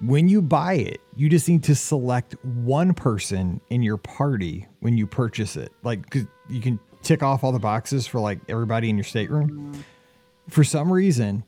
when 0.06 0.28
you 0.28 0.42
buy 0.42 0.74
it, 0.74 1.02
you 1.16 1.30
just 1.30 1.48
need 1.48 1.64
to 1.64 1.76
select 1.76 2.36
one 2.44 2.94
person 2.94 3.62
in 3.70 3.82
your 3.84 3.98
party 3.98 4.68
when 4.80 4.98
you 4.98 5.08
purchase 5.08 5.56
it. 5.56 5.72
Like 5.84 6.10
'cause 6.10 6.26
you 6.50 6.62
can 6.62 6.80
tick 7.04 7.22
off 7.24 7.44
all 7.44 7.52
the 7.52 7.60
boxes 7.60 8.08
for 8.08 8.20
like 8.20 8.40
everybody 8.50 8.90
in 8.90 8.98
your 8.98 9.04
stateroom. 9.04 9.84
For 10.50 10.64
some 10.64 10.92
reason, 10.92 11.44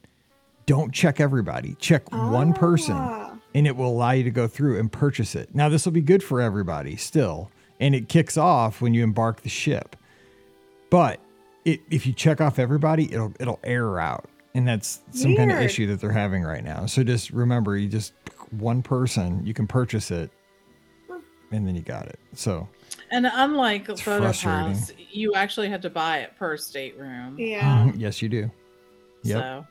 don't 0.66 0.94
check 0.94 1.20
everybody. 1.20 1.76
Check 1.80 2.12
one 2.12 2.54
person 2.54 2.96
Ah. 2.98 3.34
and 3.54 3.68
it 3.68 3.76
will 3.76 3.90
allow 3.90 4.12
you 4.12 4.24
to 4.24 4.32
go 4.32 4.48
through 4.48 4.80
and 4.80 4.92
purchase 4.92 5.36
it. 5.36 5.54
Now, 5.54 5.70
this 5.70 5.86
will 5.86 5.92
be 5.94 6.02
good 6.02 6.24
for 6.24 6.42
everybody 6.42 6.96
still, 6.96 7.50
and 7.80 7.94
it 7.96 8.08
kicks 8.10 8.38
off 8.38 8.82
when 8.82 8.94
you 8.94 9.04
embark 9.04 9.42
the 9.42 9.50
ship. 9.50 9.96
But 10.90 11.20
it, 11.66 11.82
if 11.90 12.06
you 12.06 12.14
check 12.14 12.42
off 12.42 12.60
everybody, 12.60 13.12
it'll 13.12 13.34
it'll 13.40 13.60
error 13.64 14.00
out, 14.00 14.26
and 14.54 14.68
that's 14.68 15.02
some 15.12 15.36
kind 15.36 15.52
of 15.52 15.60
issue 15.60 15.88
that 15.88 16.00
they're 16.00 16.12
having 16.12 16.44
right 16.44 16.64
now. 16.64 16.86
So 16.86 17.04
just 17.04 17.32
remember, 17.32 17.76
you 17.78 17.88
just 17.90 18.14
one 18.54 18.82
person, 18.82 19.46
you 19.46 19.54
can 19.54 19.68
purchase 19.68 20.12
it, 20.12 20.30
and 21.52 21.68
then 21.68 21.76
you 21.76 21.82
got 21.82 22.08
it. 22.08 22.20
So 22.34 22.68
And 23.12 23.28
unlike 23.32 23.88
Photo 23.88 24.24
frustrating. 24.24 24.74
Pass, 24.74 24.92
you 25.12 25.34
actually 25.36 25.70
had 25.70 25.82
to 25.84 25.90
buy 25.90 26.20
it 26.20 26.36
per 26.38 26.58
stateroom. 26.58 27.38
Yeah. 27.40 27.92
yes, 27.98 28.22
you 28.22 28.30
do. 28.30 28.52
Yep. 29.24 29.42
So, 29.42 29.68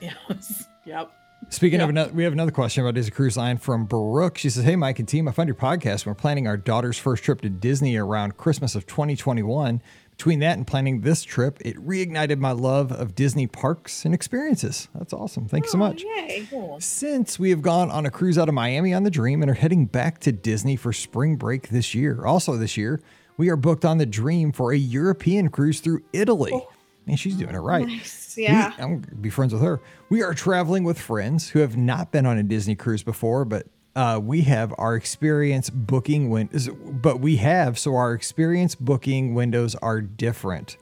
yes. 0.00 0.64
Yep. 0.86 1.12
Speaking 1.50 1.80
of 1.80 1.88
another, 1.88 2.12
we 2.12 2.24
have 2.24 2.32
another 2.32 2.50
question 2.50 2.82
about 2.82 2.94
Disney 2.94 3.12
Cruise 3.12 3.36
Line 3.36 3.58
from 3.58 3.86
Baruch. 3.86 4.36
She 4.38 4.50
says, 4.50 4.64
"Hey, 4.64 4.74
Mike 4.74 4.98
and 4.98 5.08
team, 5.08 5.28
I 5.28 5.32
found 5.32 5.48
your 5.48 5.54
podcast. 5.54 6.04
We're 6.04 6.14
planning 6.14 6.46
our 6.48 6.56
daughter's 6.56 6.98
first 6.98 7.22
trip 7.22 7.40
to 7.42 7.48
Disney 7.48 7.96
around 7.96 8.36
Christmas 8.36 8.74
of 8.74 8.86
2021. 8.86 9.80
Between 10.18 10.40
that 10.40 10.56
and 10.58 10.66
planning 10.66 11.02
this 11.02 11.22
trip, 11.22 11.58
it 11.64 11.76
reignited 11.76 12.38
my 12.40 12.50
love 12.50 12.90
of 12.90 13.14
Disney 13.14 13.46
parks 13.46 14.04
and 14.04 14.12
experiences. 14.12 14.88
That's 14.92 15.12
awesome. 15.12 15.46
Thank 15.46 15.66
you 15.66 15.70
so 15.70 15.76
Oh, 15.78 15.80
much." 15.80 16.02
Yay. 16.02 16.44
Cool. 16.50 16.80
Since 16.80 17.38
we 17.38 17.50
have 17.50 17.62
gone 17.62 17.88
on 17.88 18.04
a 18.04 18.10
cruise 18.10 18.36
out 18.36 18.48
of 18.48 18.54
Miami 18.56 18.92
on 18.92 19.04
the 19.04 19.12
Dream 19.12 19.42
and 19.42 19.50
are 19.50 19.54
heading 19.54 19.86
back 19.86 20.18
to 20.20 20.32
Disney 20.32 20.74
for 20.74 20.92
spring 20.92 21.36
break 21.36 21.68
this 21.68 21.94
year. 21.94 22.26
Also, 22.26 22.56
this 22.56 22.76
year, 22.76 23.00
we 23.36 23.48
are 23.48 23.54
booked 23.56 23.84
on 23.84 23.98
the 23.98 24.06
Dream 24.06 24.50
for 24.50 24.72
a 24.72 24.76
European 24.76 25.50
cruise 25.50 25.78
through 25.78 26.02
Italy. 26.12 26.50
Oh. 26.52 26.68
Man, 27.06 27.16
she's 27.16 27.36
doing 27.36 27.54
it 27.54 27.58
right. 27.58 27.86
Nice. 27.86 28.34
We- 28.36 28.42
Yeah. 28.42 28.72
I'm 28.76 29.00
gonna 29.00 29.14
be 29.20 29.30
friends 29.30 29.52
with 29.52 29.62
her. 29.62 29.80
We 30.10 30.24
are 30.24 30.34
traveling 30.34 30.82
with 30.82 30.98
friends 30.98 31.50
who 31.50 31.60
have 31.60 31.76
not 31.76 32.10
been 32.10 32.26
on 32.26 32.36
a 32.38 32.42
Disney 32.42 32.74
cruise 32.74 33.04
before, 33.04 33.44
but 33.44 33.68
uh, 33.98 34.16
we 34.16 34.42
have 34.42 34.72
our 34.78 34.94
experience 34.94 35.70
booking 35.70 36.30
windows. 36.30 36.68
But 36.68 37.18
we 37.18 37.36
have 37.38 37.76
so 37.80 37.96
our 37.96 38.12
experience 38.12 38.76
booking 38.76 39.34
windows 39.34 39.74
are 39.74 40.00
different. 40.00 40.76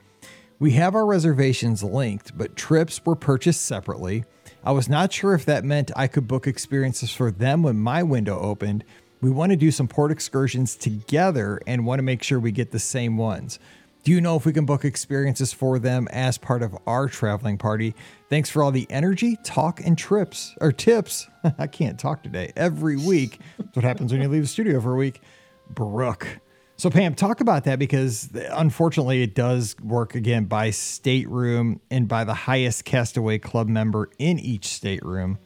We 0.58 0.72
have 0.72 0.94
our 0.94 1.06
reservations 1.06 1.82
linked, 1.82 2.36
but 2.36 2.56
trips 2.56 3.00
were 3.06 3.16
purchased 3.16 3.62
separately. 3.62 4.24
I 4.62 4.72
was 4.72 4.90
not 4.90 5.14
sure 5.14 5.32
if 5.32 5.46
that 5.46 5.64
meant 5.64 5.90
I 5.96 6.08
could 6.08 6.28
book 6.28 6.46
experiences 6.46 7.10
for 7.10 7.30
them 7.30 7.62
when 7.62 7.78
my 7.78 8.02
window 8.02 8.38
opened. 8.38 8.84
We 9.22 9.30
want 9.30 9.48
to 9.48 9.56
do 9.56 9.70
some 9.70 9.88
port 9.88 10.12
excursions 10.12 10.76
together 10.76 11.58
and 11.66 11.86
want 11.86 12.00
to 12.00 12.02
make 12.02 12.22
sure 12.22 12.38
we 12.38 12.52
get 12.52 12.70
the 12.70 12.78
same 12.78 13.16
ones. 13.16 13.58
Do 14.06 14.12
you 14.12 14.20
know 14.20 14.36
if 14.36 14.46
we 14.46 14.52
can 14.52 14.66
book 14.66 14.84
experiences 14.84 15.52
for 15.52 15.80
them 15.80 16.06
as 16.12 16.38
part 16.38 16.62
of 16.62 16.78
our 16.86 17.08
traveling 17.08 17.58
party? 17.58 17.92
Thanks 18.30 18.48
for 18.48 18.62
all 18.62 18.70
the 18.70 18.86
energy, 18.88 19.36
talk, 19.42 19.80
and 19.84 19.98
trips 19.98 20.54
or 20.60 20.70
tips. 20.70 21.26
I 21.58 21.66
can't 21.66 21.98
talk 21.98 22.22
today. 22.22 22.52
Every 22.54 22.96
week. 22.96 23.40
That's 23.58 23.74
what 23.74 23.84
happens 23.84 24.12
when 24.12 24.22
you 24.22 24.28
leave 24.28 24.42
the 24.42 24.46
studio 24.46 24.80
for 24.80 24.92
a 24.92 24.96
week. 24.96 25.22
Brooke. 25.70 26.38
So, 26.76 26.88
Pam, 26.88 27.16
talk 27.16 27.40
about 27.40 27.64
that 27.64 27.80
because 27.80 28.32
uh, 28.32 28.48
unfortunately 28.52 29.24
it 29.24 29.34
does 29.34 29.74
work 29.82 30.14
again 30.14 30.44
by 30.44 30.70
stateroom 30.70 31.80
and 31.90 32.06
by 32.06 32.22
the 32.22 32.34
highest 32.34 32.84
Castaway 32.84 33.40
Club 33.40 33.66
member 33.66 34.08
in 34.20 34.38
each 34.38 34.66
stateroom. 34.66 35.36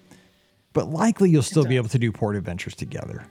But 0.74 0.90
likely 0.90 1.30
you'll 1.30 1.42
still 1.42 1.64
be 1.64 1.76
able 1.76 1.88
to 1.88 1.98
do 1.98 2.12
port 2.12 2.36
adventures 2.36 2.74
together. 2.74 3.24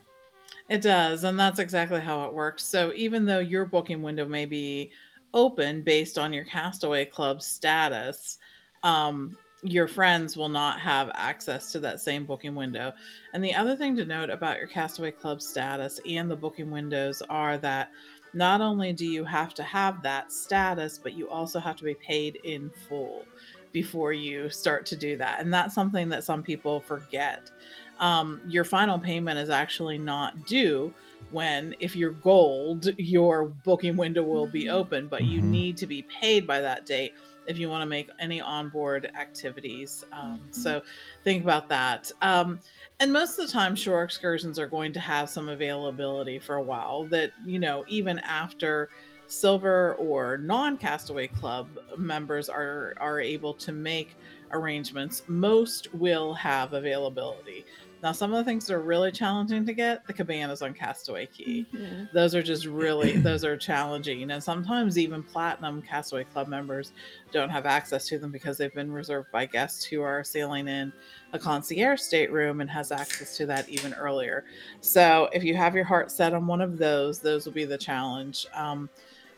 It 0.70 0.82
does, 0.82 1.24
and 1.24 1.39
that's 1.39 1.60
exactly 1.60 2.00
how 2.00 2.26
it 2.26 2.34
works. 2.34 2.63
So 2.63 2.94
even 2.96 3.26
though 3.26 3.39
your 3.39 3.65
booking 3.65 4.02
window 4.02 4.26
may 4.26 4.46
be 4.46 4.92
open 5.34 5.82
based 5.82 6.18
on 6.18 6.34
your 6.34 6.46
Castaway 6.46 7.06
Club 7.06 7.42
status, 7.42 8.38
um, 8.84 9.38
your 9.62 9.88
friends 9.88 10.38
will 10.38 10.50
not 10.50 10.80
have 10.80 11.12
access 11.15 11.72
to 11.72 11.80
that 11.80 12.00
same 12.00 12.26
booking 12.26 12.56
window. 12.56 12.94
And 13.34 13.44
the 13.44 13.54
other 13.54 13.76
thing 13.76 13.96
to 13.98 14.06
note 14.06 14.30
about 14.30 14.58
your 14.58 14.68
Castaway 14.68 15.12
Club 15.12 15.42
status 15.42 16.00
and 16.08 16.32
the 16.32 16.36
booking 16.36 16.72
windows 16.72 17.22
are 17.30 17.58
that 17.58 17.92
not 18.34 18.62
only 18.62 18.94
do 18.94 19.06
you 19.06 19.26
have 19.26 19.54
to 19.56 19.63
have 19.63 20.02
that 20.04 20.32
status, 20.32 20.98
but 20.98 21.13
you 21.13 21.30
also 21.30 21.60
have 21.60 21.76
to 21.78 21.84
be 21.84 21.96
paid 21.96 22.39
in 22.44 22.70
full. 22.88 23.26
before 23.72 24.13
you 24.13 24.50
start 24.50 24.86
to 24.88 24.96
do 24.96 25.18
that. 25.18 25.39
And 25.39 25.54
that's 25.54 25.76
something 25.76 26.10
that 26.10 26.24
some 26.24 26.44
people 26.44 26.80
forget. 26.80 27.52
Um, 28.00 28.42
your 28.48 28.63
final 28.63 28.98
payment 28.98 29.39
is 29.39 29.50
actually 29.50 29.98
not 29.98 30.48
due 30.48 30.94
when, 31.30 31.76
if 31.80 31.96
you're 31.96 32.13
gold, 32.13 32.88
your 32.98 33.50
booking 33.50 33.98
window 33.98 34.24
will 34.24 34.48
be 34.48 34.68
Mm-hmm. 34.68 34.70
open, 34.70 35.08
but 35.08 35.26
you 35.26 35.42
Mhm. 35.42 35.42
need 35.42 35.78
to 35.78 35.88
be 35.88 36.04
paid 36.04 36.48
by 36.48 36.62
that 36.62 36.86
date 36.86 37.13
if 37.46 37.58
you 37.58 37.70
want 37.70 37.82
to 37.82 37.86
make 37.88 38.10
any 38.20 38.42
onboard 38.42 39.10
activities. 39.20 40.04
Um, 40.12 40.50
Mhm. 40.56 40.74
so 40.74 40.82
think 41.24 41.44
about 41.44 41.70
that. 41.70 42.12
Um, 42.22 42.62
and 43.00 43.13
most 43.13 43.38
of 43.39 43.46
the 43.48 43.52
time, 43.52 43.76
shore 43.76 44.04
excursions 44.04 44.60
are 44.60 44.68
going 44.68 44.94
to 44.94 45.00
have 45.00 45.30
some 45.30 45.50
availability 45.50 46.39
for 46.39 46.56
a 46.56 46.63
while 46.63 47.08
that, 47.10 47.34
you 47.44 47.60
know, 47.60 47.84
even 47.88 48.20
after 48.20 48.89
silver 49.28 49.96
or 49.96 50.38
non-castaway 50.39 51.28
club 51.28 51.76
members 51.98 52.50
are 52.50 52.94
are 53.00 53.20
able 53.20 53.54
to 53.54 53.72
make 53.72 54.18
arrangements 54.52 55.22
most 55.28 55.88
will 55.94 56.34
have 56.34 56.74
availability 56.74 57.63
now 58.02 58.12
some 58.12 58.32
of 58.34 58.38
the 58.38 58.44
things 58.50 58.66
that 58.66 58.74
are 58.76 58.82
really 58.84 59.12
challenging 59.12 59.66
to 59.66 59.74
get 59.74 60.06
the 60.08 60.14
cabanas 60.14 60.62
on 60.62 60.74
Castaway 60.74 61.28
Cay. 61.28 61.68
Mhm. 61.74 62.10
those 62.12 62.34
are 62.34 62.42
just 62.44 62.66
really 62.66 63.18
those 63.18 63.44
are 63.44 63.58
challenging 63.58 64.30
and 64.30 64.44
sometimes 64.44 64.98
even 64.98 65.24
platinum 65.24 65.82
castaway 65.82 66.24
club 66.24 66.48
members 66.48 66.92
don't 67.32 67.50
have 67.50 67.66
access 67.66 68.08
to 68.08 68.18
them 68.20 68.32
because 68.32 68.58
they've 68.58 68.74
been 68.74 68.92
reserved 68.92 69.30
by 69.32 69.46
guests 69.46 69.84
who 69.86 70.02
are 70.02 70.24
sailing 70.24 70.68
in 70.68 70.92
a 71.34 71.40
concierge 71.40 72.00
stateroom 72.02 72.62
and 72.62 72.70
has 72.70 72.92
access 72.92 73.36
to 73.36 73.46
that 73.46 73.68
even 73.70 73.94
earlier. 73.94 74.44
So 74.80 75.30
if 75.34 75.44
you 75.44 75.56
have 75.56 75.76
your 75.76 75.84
heart 75.86 76.12
set 76.12 76.34
on 76.34 76.48
one 76.48 76.62
of 76.62 76.78
those 76.78 77.20
those 77.22 77.46
will 77.46 77.54
be 77.54 77.66
the 77.66 77.78
challenge. 77.78 78.46
Um, 78.54 78.90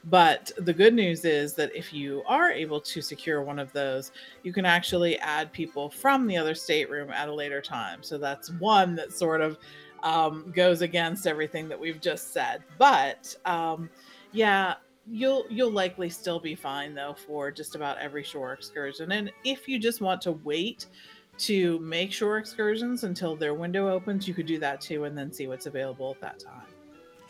but 0.05 0.51
the 0.57 0.73
good 0.73 0.93
news 0.93 1.25
is 1.25 1.53
that 1.53 1.75
if 1.75 1.93
you 1.93 2.23
are 2.27 2.51
able 2.51 2.81
to 2.81 3.01
secure 3.01 3.43
one 3.43 3.59
of 3.59 3.71
those, 3.71 4.11
you 4.43 4.51
can 4.51 4.65
actually 4.65 5.19
add 5.19 5.51
people 5.51 5.89
from 5.89 6.25
the 6.25 6.37
other 6.37 6.55
stateroom 6.55 7.11
at 7.11 7.29
a 7.29 7.33
later 7.33 7.61
time. 7.61 8.01
So 8.01 8.17
that's 8.17 8.49
one 8.53 8.95
that 8.95 9.13
sort 9.13 9.41
of 9.41 9.57
um, 10.03 10.51
goes 10.55 10.81
against 10.81 11.27
everything 11.27 11.69
that 11.69 11.79
we've 11.79 12.01
just 12.01 12.33
said. 12.33 12.63
But 12.79 13.35
um, 13.45 13.89
yeah, 14.31 14.75
you'll 15.07 15.45
you'll 15.49 15.71
likely 15.71 16.09
still 16.09 16.39
be 16.39 16.55
fine 16.55 16.95
though 16.95 17.15
for 17.27 17.51
just 17.51 17.75
about 17.75 17.97
every 17.99 18.23
shore 18.23 18.53
excursion. 18.53 19.11
And 19.11 19.31
if 19.43 19.67
you 19.67 19.77
just 19.77 20.01
want 20.01 20.21
to 20.21 20.31
wait 20.31 20.87
to 21.39 21.79
make 21.79 22.11
shore 22.11 22.37
excursions 22.37 23.03
until 23.03 23.35
their 23.35 23.53
window 23.53 23.89
opens, 23.89 24.27
you 24.27 24.33
could 24.33 24.45
do 24.45 24.59
that 24.59 24.81
too, 24.81 25.05
and 25.05 25.17
then 25.17 25.31
see 25.31 25.47
what's 25.47 25.65
available 25.65 26.11
at 26.11 26.21
that 26.21 26.39
time. 26.39 26.70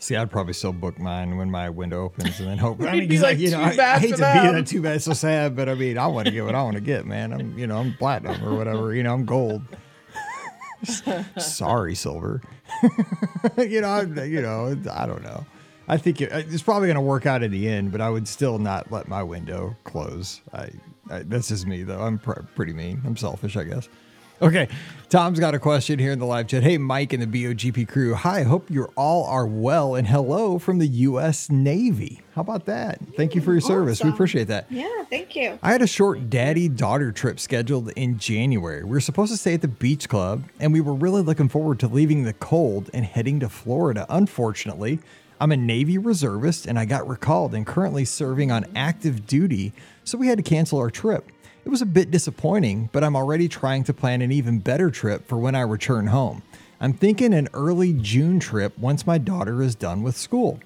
See, 0.02 0.16
I'd 0.16 0.32
probably 0.32 0.52
still 0.52 0.72
book 0.72 0.98
mine 0.98 1.36
when 1.36 1.48
my 1.48 1.70
window 1.70 2.02
opens 2.02 2.40
and 2.40 2.48
then 2.48 2.58
hope. 2.58 2.80
I 2.82 2.90
mean, 2.98 3.08
'cause, 3.08 3.22
like, 3.22 3.38
you 3.38 3.52
know, 3.52 3.60
I, 3.60 3.68
I 3.78 3.98
hate 4.00 4.10
to 4.10 4.16
be 4.16 4.18
that 4.22 4.66
too 4.66 4.82
bad, 4.82 5.00
so 5.00 5.12
sad, 5.12 5.54
but 5.54 5.68
I 5.68 5.74
mean, 5.74 5.96
I 5.96 6.08
want 6.08 6.26
to 6.26 6.32
get 6.32 6.44
what 6.44 6.56
I 6.56 6.62
want 6.64 6.74
to 6.74 6.80
get, 6.82 7.06
man. 7.06 7.32
I'm, 7.32 7.56
you 7.56 7.68
know, 7.68 7.78
I'm 7.78 7.94
platinum 7.94 8.42
or 8.44 8.56
whatever. 8.56 8.92
You 8.92 9.04
know, 9.04 9.14
I'm 9.14 9.24
gold. 9.24 9.62
Sorry, 11.38 11.94
silver. 11.94 12.40
you 13.58 13.80
know, 13.80 13.90
I'm, 13.90 14.16
you 14.28 14.42
know, 14.42 14.76
I 14.90 15.06
don't 15.06 15.22
know. 15.22 15.46
I 15.86 15.98
think 15.98 16.20
it, 16.20 16.32
uh, 16.32 16.38
it's 16.38 16.62
probably 16.62 16.88
going 16.88 16.96
to 16.96 17.00
work 17.00 17.24
out 17.26 17.44
in 17.44 17.52
the 17.52 17.68
end, 17.68 17.92
but 17.92 18.00
I 18.00 18.10
would 18.10 18.26
still 18.26 18.58
not 18.58 18.90
let 18.90 19.06
my 19.06 19.22
window 19.22 19.76
close. 19.84 20.40
I, 20.52 20.70
I 21.10 21.22
that's 21.22 21.46
just 21.48 21.66
me 21.66 21.84
though. 21.84 22.00
I'm 22.00 22.18
pr- 22.18 22.40
pretty 22.56 22.72
mean. 22.72 23.00
I'm 23.04 23.16
selfish, 23.16 23.56
I 23.56 23.62
guess. 23.64 23.88
Okay, 24.42 24.66
Tom's 25.08 25.38
got 25.38 25.54
a 25.54 25.58
question 25.60 26.00
here 26.00 26.10
in 26.10 26.18
the 26.18 26.26
live 26.26 26.48
chat. 26.48 26.64
Hey, 26.64 26.76
Mike 26.76 27.12
and 27.12 27.22
the 27.22 27.44
BOGP 27.44 27.86
crew. 27.86 28.16
Hi, 28.16 28.42
hope 28.42 28.68
you 28.72 28.88
all 28.96 29.24
are 29.26 29.46
well, 29.46 29.94
and 29.94 30.04
hello 30.04 30.58
from 30.58 30.80
the 30.80 30.86
U.S. 30.88 31.48
Navy. 31.48 32.22
How 32.34 32.40
about 32.40 32.64
that? 32.64 32.98
Thank 33.16 33.36
you 33.36 33.40
for 33.40 33.52
your 33.52 33.60
service. 33.60 34.02
We 34.02 34.10
appreciate 34.10 34.48
that. 34.48 34.66
Yeah, 34.68 35.04
thank 35.08 35.36
you. 35.36 35.60
I 35.62 35.70
had 35.70 35.80
a 35.80 35.86
short 35.86 36.28
daddy 36.28 36.68
daughter 36.68 37.12
trip 37.12 37.38
scheduled 37.38 37.90
in 37.90 38.18
January. 38.18 38.82
We 38.82 38.90
were 38.90 39.00
supposed 39.00 39.30
to 39.30 39.38
stay 39.38 39.54
at 39.54 39.62
the 39.62 39.68
beach 39.68 40.08
club, 40.08 40.42
and 40.58 40.72
we 40.72 40.80
were 40.80 40.94
really 40.94 41.22
looking 41.22 41.48
forward 41.48 41.78
to 41.78 41.86
leaving 41.86 42.24
the 42.24 42.32
cold 42.32 42.90
and 42.92 43.04
heading 43.04 43.38
to 43.40 43.48
Florida. 43.48 44.06
Unfortunately, 44.08 44.98
I'm 45.40 45.52
a 45.52 45.56
Navy 45.56 45.98
reservist 45.98 46.66
and 46.66 46.80
I 46.80 46.84
got 46.84 47.06
recalled 47.08 47.54
and 47.54 47.64
currently 47.64 48.04
serving 48.04 48.50
on 48.50 48.66
active 48.74 49.24
duty, 49.24 49.72
so 50.02 50.18
we 50.18 50.26
had 50.26 50.38
to 50.38 50.42
cancel 50.42 50.80
our 50.80 50.90
trip. 50.90 51.30
It 51.64 51.68
was 51.68 51.82
a 51.82 51.86
bit 51.86 52.10
disappointing, 52.10 52.90
but 52.92 53.04
I'm 53.04 53.14
already 53.14 53.46
trying 53.46 53.84
to 53.84 53.94
plan 53.94 54.20
an 54.20 54.32
even 54.32 54.58
better 54.58 54.90
trip 54.90 55.28
for 55.28 55.38
when 55.38 55.54
I 55.54 55.60
return 55.60 56.08
home. 56.08 56.42
I'm 56.80 56.92
thinking 56.92 57.32
an 57.32 57.48
early 57.54 57.92
June 57.92 58.40
trip 58.40 58.76
once 58.76 59.06
my 59.06 59.16
daughter 59.16 59.62
is 59.62 59.76
done 59.76 60.02
with 60.02 60.16
school. 60.16 60.58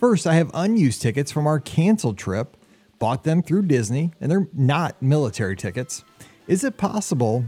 First, 0.00 0.26
I 0.26 0.34
have 0.34 0.50
unused 0.52 1.00
tickets 1.00 1.30
from 1.30 1.46
our 1.46 1.60
canceled 1.60 2.18
trip, 2.18 2.56
bought 2.98 3.22
them 3.22 3.40
through 3.40 3.62
Disney, 3.62 4.10
and 4.20 4.28
they're 4.28 4.48
not 4.52 5.00
military 5.00 5.54
tickets. 5.54 6.02
Is 6.48 6.64
it 6.64 6.76
possible 6.76 7.44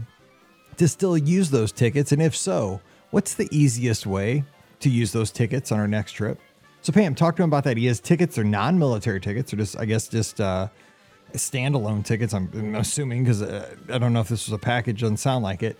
to 0.77 0.87
still 0.87 1.17
use 1.17 1.49
those 1.49 1.73
tickets? 1.73 2.13
And 2.13 2.21
if 2.21 2.33
so, 2.33 2.79
what's 3.11 3.33
the 3.33 3.49
easiest 3.51 4.05
way 4.05 4.45
to 4.79 4.89
use 4.89 5.11
those 5.11 5.31
tickets 5.31 5.73
on 5.73 5.79
our 5.79 5.87
next 5.87 6.13
trip? 6.13 6.39
So, 6.81 6.93
Pam, 6.93 7.13
talk 7.13 7.35
to 7.35 7.43
him 7.43 7.49
about 7.49 7.65
that. 7.65 7.75
He 7.75 7.87
has 7.87 7.99
tickets, 7.99 8.35
they're 8.35 8.45
non 8.45 8.79
military 8.79 9.19
tickets, 9.19 9.51
or 9.51 9.57
just, 9.57 9.77
I 9.77 9.83
guess, 9.83 10.07
just 10.07 10.39
uh, 10.39 10.69
standalone 11.37 12.03
tickets. 12.03 12.33
I'm, 12.33 12.75
assuming 12.75 13.23
because 13.23 13.41
uh, 13.41 13.75
I 13.89 13.97
don't 13.97 14.13
know 14.13 14.21
if 14.21 14.29
this 14.29 14.47
was 14.47 14.53
a 14.53 14.59
package, 14.59 15.01
doesn't 15.01 15.17
sound 15.17 15.43
like 15.43 15.63
it. 15.63 15.77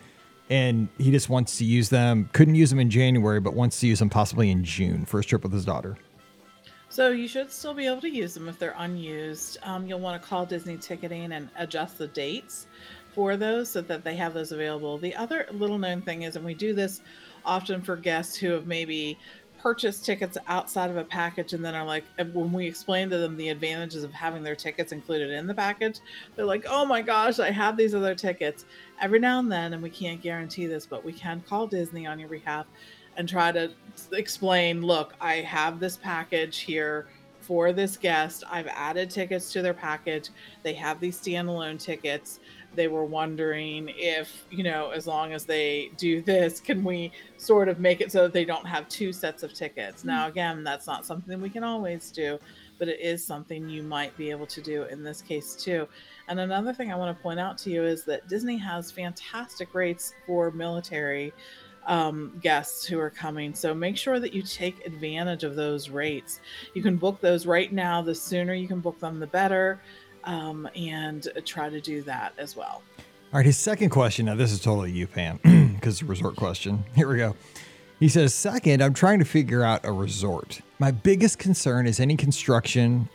And 0.50 0.89
he 1.00 1.12
just 1.12 1.28
wants 1.30 1.58
to 1.58 1.65
use 1.65 1.89
them, 1.89 2.30
couldn't 2.34 2.56
use 2.56 2.70
them 2.70 2.80
in 2.80 2.89
January, 2.89 3.39
but 3.39 3.54
wants 3.54 3.80
to 3.80 3.88
use 3.88 4.00
them 4.00 4.10
possibly 4.10 4.52
in 4.52 4.63
June 4.63 5.06
for 5.06 5.18
his 5.18 5.26
trip 5.26 5.44
with 5.44 5.52
his 5.52 5.65
daughter. 5.65 5.98
So 6.89 7.10
you 7.10 7.28
should 7.28 7.52
still 7.52 7.74
be 7.74 7.88
able 7.88 8.02
to 8.02 8.10
use 8.10 8.36
them 8.36 8.48
if 8.48 8.60
they're 8.60 8.76
unused. 8.78 9.58
Um, 9.63 9.86
you'll 9.88 10.00
want 10.00 10.22
to 10.22 10.28
call 10.28 10.46
Disney 10.46 10.78
Ticketing 10.78 11.34
and 11.34 11.50
adjust 11.58 11.98
the 11.98 12.08
dates 12.08 12.68
for 13.13 13.38
those 13.38 13.70
so 13.70 13.82
that 13.82 14.04
they 14.04 14.15
have 14.15 14.34
those 14.34 14.52
available. 14.52 14.98
The 14.98 15.15
other 15.15 15.48
little 15.52 15.78
known 15.78 16.02
thing 16.02 16.22
is, 16.22 16.36
and 16.36 16.46
we 16.46 16.54
do 16.54 16.74
this 16.74 17.02
often 17.44 17.82
for 17.82 17.96
guests 17.96 18.36
who 18.36 18.52
have 18.52 18.68
maybe 18.68 19.18
purchased 19.65 20.06
tickets 20.06 20.38
outside 20.45 20.91
of 20.91 20.97
a 20.97 21.04
package 21.04 21.54
and 21.54 21.65
then 21.65 21.73
are 21.73 21.84
like, 21.84 22.04
when 22.34 22.54
we 22.54 22.67
explain 22.67 23.10
to 23.10 23.17
them 23.17 23.36
the 23.36 23.49
advantages 23.49 24.04
of 24.04 24.13
having 24.13 24.43
their 24.43 24.56
tickets 24.56 24.91
included 24.91 25.32
in 25.32 25.47
the 25.47 25.56
package, 25.56 26.01
they're 26.36 26.45
like, 26.45 26.67
oh 26.69 26.86
my 26.86 27.01
gosh, 27.01 27.39
I 27.39 27.49
have 27.49 27.75
these 27.75 27.95
other 27.95 28.13
tickets. 28.13 28.65
Every 29.01 29.17
now 29.17 29.39
and 29.39 29.51
then, 29.51 29.73
and 29.73 29.82
we 29.82 29.89
can't 29.89 30.21
guarantee 30.21 30.67
this, 30.67 30.86
but 30.86 31.04
we 31.04 31.12
can 31.12 31.41
call 31.49 31.65
Disney 31.65 32.06
on 32.06 32.19
your 32.19 32.30
behalf 32.30 32.67
and 33.17 33.28
try 33.28 33.51
to 33.51 33.71
explain 34.12 34.82
look 34.82 35.13
i 35.21 35.36
have 35.36 35.80
this 35.80 35.95
package 35.95 36.58
here 36.58 37.08
for 37.45 37.71
this 37.71 37.95
guest. 37.95 38.43
I've 38.49 38.67
added 38.67 39.12
tickets 39.12 39.54
to 39.54 39.62
their 39.62 39.73
package. 39.73 40.30
They 40.63 40.73
have 40.73 40.99
these 40.99 41.19
standalone 41.19 41.80
tickets 41.80 42.39
they 42.75 42.88
were 42.88 43.05
wondering 43.05 43.91
if 43.95 44.45
you 44.49 44.63
know 44.63 44.91
as 44.91 45.07
long 45.07 45.33
as 45.33 45.45
they 45.45 45.91
do 45.97 46.21
this 46.21 46.59
can 46.59 46.83
we 46.83 47.11
sort 47.38 47.67
of 47.67 47.79
make 47.79 48.01
it 48.01 48.11
so 48.11 48.23
that 48.23 48.33
they 48.33 48.45
don't 48.45 48.65
have 48.65 48.88
two 48.89 49.11
sets 49.11 49.43
of 49.43 49.53
tickets 49.53 50.03
now 50.03 50.27
again 50.27 50.63
that's 50.63 50.88
not 50.88 51.05
something 51.05 51.41
we 51.41 51.49
can 51.49 51.63
always 51.63 52.11
do 52.11 52.38
but 52.77 52.88
it 52.88 52.99
is 52.99 53.23
something 53.23 53.69
you 53.69 53.81
might 53.81 54.15
be 54.17 54.29
able 54.29 54.45
to 54.45 54.61
do 54.61 54.83
in 54.83 55.03
this 55.03 55.21
case 55.21 55.55
too 55.55 55.88
and 56.27 56.39
another 56.39 56.73
thing 56.73 56.91
i 56.91 56.95
want 56.95 57.15
to 57.15 57.23
point 57.23 57.39
out 57.39 57.57
to 57.57 57.69
you 57.69 57.83
is 57.83 58.03
that 58.03 58.27
disney 58.27 58.57
has 58.57 58.91
fantastic 58.91 59.73
rates 59.73 60.13
for 60.25 60.51
military 60.51 61.33
um, 61.88 62.31
guests 62.41 62.85
who 62.85 62.99
are 62.99 63.09
coming. 63.09 63.53
So 63.53 63.73
make 63.73 63.97
sure 63.97 64.19
that 64.19 64.33
you 64.33 64.41
take 64.41 64.85
advantage 64.85 65.43
of 65.43 65.55
those 65.55 65.89
rates. 65.89 66.39
You 66.73 66.81
can 66.81 66.97
book 66.97 67.21
those 67.21 67.45
right 67.45 67.71
now. 67.71 68.01
The 68.01 68.15
sooner 68.15 68.53
you 68.53 68.67
can 68.67 68.79
book 68.79 68.99
them, 68.99 69.19
the 69.19 69.27
better. 69.27 69.79
Um, 70.25 70.67
and 70.75 71.27
try 71.45 71.69
to 71.69 71.79
do 71.79 72.01
that 72.03 72.33
as 72.38 72.55
well. 72.55 72.81
All 72.99 73.39
right, 73.39 73.45
his 73.45 73.57
second 73.57 73.89
question. 73.89 74.25
Now, 74.25 74.35
this 74.35 74.51
is 74.51 74.59
totally 74.59 74.91
you, 74.91 75.07
Pam, 75.07 75.39
because 75.75 75.95
it's 75.95 76.01
a 76.01 76.05
resort 76.05 76.35
question. 76.35 76.83
Here 76.95 77.07
we 77.07 77.17
go. 77.17 77.35
He 77.99 78.09
says, 78.09 78.33
Second, 78.33 78.81
I'm 78.81 78.93
trying 78.93 79.19
to 79.19 79.25
figure 79.25 79.63
out 79.63 79.85
a 79.85 79.91
resort. 79.91 80.61
My 80.79 80.91
biggest 80.91 81.39
concern 81.39 81.88
is 81.88 81.99
any 81.99 82.17
construction 82.17 83.09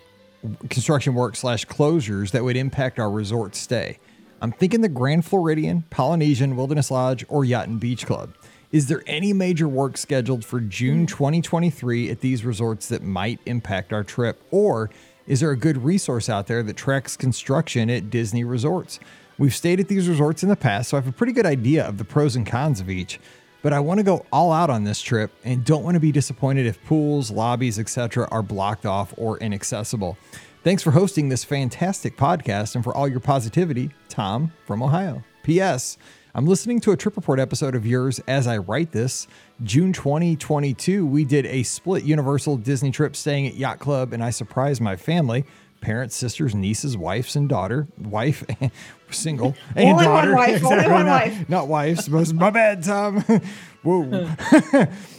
construction 0.68 1.14
work 1.14 1.36
slash 1.36 1.66
closures 1.66 2.30
that 2.30 2.42
would 2.42 2.56
impact 2.56 2.98
our 2.98 3.10
resort 3.10 3.54
stay. 3.54 3.98
I'm 4.40 4.52
thinking 4.52 4.80
the 4.80 4.88
Grand 4.88 5.26
Floridian, 5.26 5.84
Polynesian, 5.90 6.56
Wilderness 6.56 6.90
Lodge, 6.90 7.26
or 7.28 7.44
Yacht 7.44 7.68
and 7.68 7.78
Beach 7.78 8.06
Club. 8.06 8.34
Is 8.72 8.86
there 8.86 9.02
any 9.06 9.32
major 9.32 9.68
work 9.68 9.98
scheduled 9.98 10.44
for 10.44 10.60
June 10.60 11.04
2023 11.04 12.08
at 12.08 12.20
these 12.20 12.44
resorts 12.44 12.88
that 12.88 13.02
might 13.02 13.40
impact 13.44 13.92
our 13.92 14.04
trip? 14.04 14.40
Or 14.50 14.90
is 15.26 15.40
there 15.40 15.50
a 15.50 15.56
good 15.56 15.85
resource 15.85 16.28
out 16.28 16.46
there 16.46 16.62
that 16.62 16.76
tracks 16.76 17.16
construction 17.16 17.90
at 17.90 18.11
Disney 18.11 18.44
resorts? 18.44 19.00
We've 19.38 19.54
stayed 19.54 19.80
at 19.80 19.88
these 19.88 20.09
resorts 20.09 20.42
in 20.42 20.48
the 20.48 20.56
past, 20.56 20.90
so 20.90 20.96
I 20.96 21.00
have 21.00 21.09
a 21.09 21.12
pretty 21.12 21.33
good 21.33 21.46
idea 21.46 21.87
of 21.87 21.98
the 21.98 22.04
pros 22.04 22.37
and 22.37 22.46
cons 22.46 22.80
of 22.80 22.90
each. 22.90 23.18
But 23.62 23.72
I 23.72 23.80
want 23.80 23.98
to 23.98 24.04
go 24.04 24.24
all 24.33 24.52
out 24.52 24.70
on 24.70 24.85
this 24.85 25.00
trip 25.00 25.33
and 25.44 25.64
don't 25.64 25.83
want 25.83 25.94
to 25.94 26.00
be 26.00 26.12
disappointed 26.12 26.66
if 26.66 26.83
pools, 26.85 27.30
lobbies, 27.30 27.78
etc. 27.78 28.26
are 28.30 28.42
blocked 28.42 28.87
off 28.87 29.14
or 29.16 29.38
inaccessible. 29.38 30.16
Thanks 30.62 30.83
for 30.83 30.90
hosting 30.90 31.28
this 31.28 31.44
fantastic 31.44 32.16
podcast 32.16 32.74
and 32.74 32.85
for 32.85 32.94
all 32.94 33.09
your 33.09 33.20
positivity, 33.20 33.90
Tom 34.09 34.52
from 34.66 34.83
Ohio. 34.83 35.24
P.S. 35.42 35.96
I'm 36.34 36.46
listening 36.46 36.80
to 36.82 36.92
a 36.92 36.96
trip 36.96 37.16
report 37.16 37.40
episode 37.40 37.74
of 37.74 37.84
yours 37.84 38.20
as 38.28 38.46
I 38.46 38.58
write 38.58 38.92
this. 38.92 39.26
June 39.64 39.92
2022, 39.92 41.04
we 41.04 41.24
did 41.24 41.44
a 41.46 41.62
split 41.64 42.04
Universal 42.04 42.58
Disney 42.58 42.90
trip 42.92 43.16
staying 43.16 43.48
at 43.48 43.54
Yacht 43.54 43.78
Club, 43.80 44.12
and 44.12 44.22
I 44.22 44.30
surprised 44.30 44.80
my 44.80 44.94
family. 44.96 45.44
parents, 45.80 46.14
sisters, 46.14 46.54
nieces, 46.54 46.96
wives, 46.96 47.34
and 47.36 47.48
daughter. 47.48 47.88
Wife, 47.98 48.44
single, 49.10 49.56
and 49.74 49.88
Only 49.88 50.06
one 50.06 50.24
daughter. 50.28 50.34
wife, 50.36 50.64
only 50.64 50.86
one 50.88 51.06
not, 51.06 51.20
wife. 51.26 51.48
Not 51.48 51.68
wives. 51.68 52.08
Most- 52.08 52.34
My 52.34 52.50
bad, 52.50 52.84
Tom. 52.84 53.24
Whoa. 53.82 54.28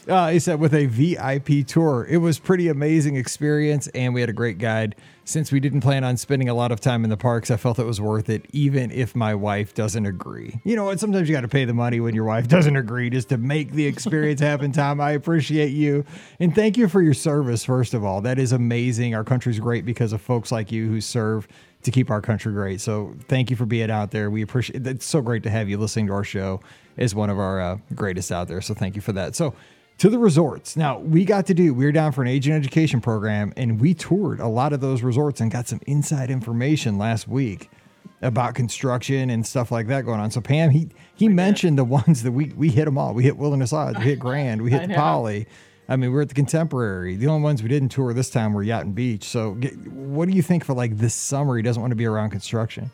uh, 0.08 0.30
he 0.30 0.38
said 0.39 0.60
with 0.60 0.74
a 0.76 0.86
VIP 0.86 1.65
tour. 1.67 2.06
It 2.10 2.17
was 2.17 2.38
pretty 2.39 2.67
amazing 2.69 3.15
experience, 3.17 3.88
and 3.88 4.13
we 4.13 4.21
had 4.21 4.30
a 4.30 4.34
great 4.34 4.60
guide. 4.60 4.95
Since 5.32 5.50
we 5.50 5.62
didn't 5.62 5.80
plan 5.80 6.04
on 6.04 6.17
spending 6.17 6.50
a 6.50 6.54
lot 6.54 6.74
of 6.74 6.82
time 6.82 7.06
in 7.06 7.10
the 7.10 7.15
parks, 7.15 7.50
I 7.50 7.56
felt 7.56 7.80
it 7.80 7.86
was 7.86 8.02
worth 8.02 8.28
it, 8.28 8.48
even 8.52 8.91
if 8.91 9.15
my 9.15 9.34
wife 9.34 9.74
doesn't 9.74 10.06
agree. 10.06 10.60
You 10.65 10.76
know 10.76 10.84
what? 10.84 11.00
Sometimes 11.00 11.30
you 11.30 11.34
got 11.34 11.41
to 11.41 11.48
pay 11.48 11.63
the 11.63 11.74
money 11.74 12.02
when 12.02 12.13
your 12.13 12.26
wife 12.26 12.48
doesn't 12.50 12.76
agree 12.76 13.10
just 13.10 13.30
to 13.30 13.38
make 13.38 13.72
the 13.72 13.86
experience 13.86 14.41
happen, 14.41 14.74
Tom. 14.74 15.00
I 15.00 15.12
appreciate 15.12 15.70
you. 15.70 16.04
And 16.41 16.54
thank 16.54 16.76
you 16.76 16.89
for 16.89 17.02
your 17.02 17.13
service, 17.13 17.63
first 17.63 17.94
of 17.94 18.04
all. 18.04 18.20
That 18.20 18.39
is 18.39 18.52
amazing. 18.52 19.15
Our 19.15 19.24
country's 19.24 19.62
great 19.62 19.86
because 19.86 20.12
of 20.12 20.20
folks 20.20 20.52
like 20.52 20.70
you 20.70 20.89
who 20.89 21.00
serve 21.00 21.48
to 21.84 21.91
keep 21.91 22.12
our 22.12 22.22
country 22.22 22.52
great. 22.52 22.82
So 22.82 23.15
thank 23.30 23.50
you 23.50 23.56
for 23.56 23.65
being 23.65 23.89
out 23.89 24.12
there. 24.12 24.30
We 24.30 24.41
appreciate 24.41 24.86
It's 24.86 25.06
so 25.06 25.22
great 25.22 25.44
to 25.44 25.50
have 25.50 25.70
you 25.70 25.78
listening 25.78 26.08
to 26.08 26.13
our 26.13 26.26
show 26.26 26.60
as 26.98 27.15
one 27.15 27.30
of 27.30 27.39
our 27.39 27.62
uh, 27.62 27.78
greatest 27.96 28.34
out 28.34 28.50
there. 28.50 28.60
So 28.60 28.74
thank 28.74 28.98
you 28.98 29.02
for 29.02 29.13
that. 29.13 29.38
So 29.38 29.54
to 30.02 30.10
the 30.10 30.18
resorts. 30.18 30.76
Now 30.76 30.98
we 30.98 31.24
got 31.26 31.46
to 31.46 31.54
do, 31.54 31.76
we 31.76 31.86
were 31.86 31.92
down 31.92 32.12
for 32.12 32.24
an 32.24 32.28
agent 32.28 32.56
education 32.56 33.02
program 33.02 33.54
and 33.56 33.80
we 33.80 33.94
toured 33.94 34.40
a 34.40 34.48
lot 34.48 34.74
of 34.74 34.82
those 34.82 35.04
resorts 35.04 35.42
and 35.42 35.52
got 35.52 35.68
some 35.68 35.80
inside 35.86 36.32
information 36.32 36.98
last 36.98 37.28
week 37.28 37.70
about 38.24 38.56
construction 38.56 39.30
and 39.30 39.46
stuff 39.46 39.72
like 39.72 39.86
that 39.90 40.04
going 40.04 40.20
on. 40.20 40.32
So 40.32 40.42
Pam, 40.42 40.72
he, 40.72 40.90
he 41.14 41.30
mentioned 41.30 41.78
the 41.78 41.84
ones 41.84 42.24
that 42.24 42.32
we, 42.32 42.46
we 42.54 42.70
hit 42.70 42.86
them 42.86 42.98
all. 42.98 43.14
We 43.14 43.22
hit 43.22 43.38
Wilderness 43.38 43.74
Lodge, 43.74 44.00
we 44.00 44.06
hit 44.06 44.18
Grand, 44.28 44.64
we 44.64 44.72
hit 44.72 44.88
the. 44.88 44.96
Poly. 44.96 45.46
I 45.88 45.98
mean, 45.98 46.12
we're 46.12 46.24
at 46.24 46.30
the 46.30 46.36
Contemporary. 46.36 47.16
The 47.16 47.28
only 47.28 47.44
ones 47.44 47.62
we 47.62 47.70
didn't 47.70 47.90
tour 47.90 48.12
this 48.12 48.32
time 48.32 48.54
were 48.54 48.64
Yacht 48.64 48.86
and 48.86 48.96
Beach. 48.96 49.26
So, 49.26 49.54
get, 49.54 49.78
what 49.88 50.28
do 50.28 50.34
you 50.34 50.42
think 50.42 50.66
for 50.66 50.74
like 50.74 50.98
this 50.98 51.14
summer? 51.14 51.58
He 51.58 51.62
doesn't 51.62 51.80
want 51.82 51.92
to 51.92 51.96
be 51.96 52.06
around 52.06 52.32
construction. 52.32 52.90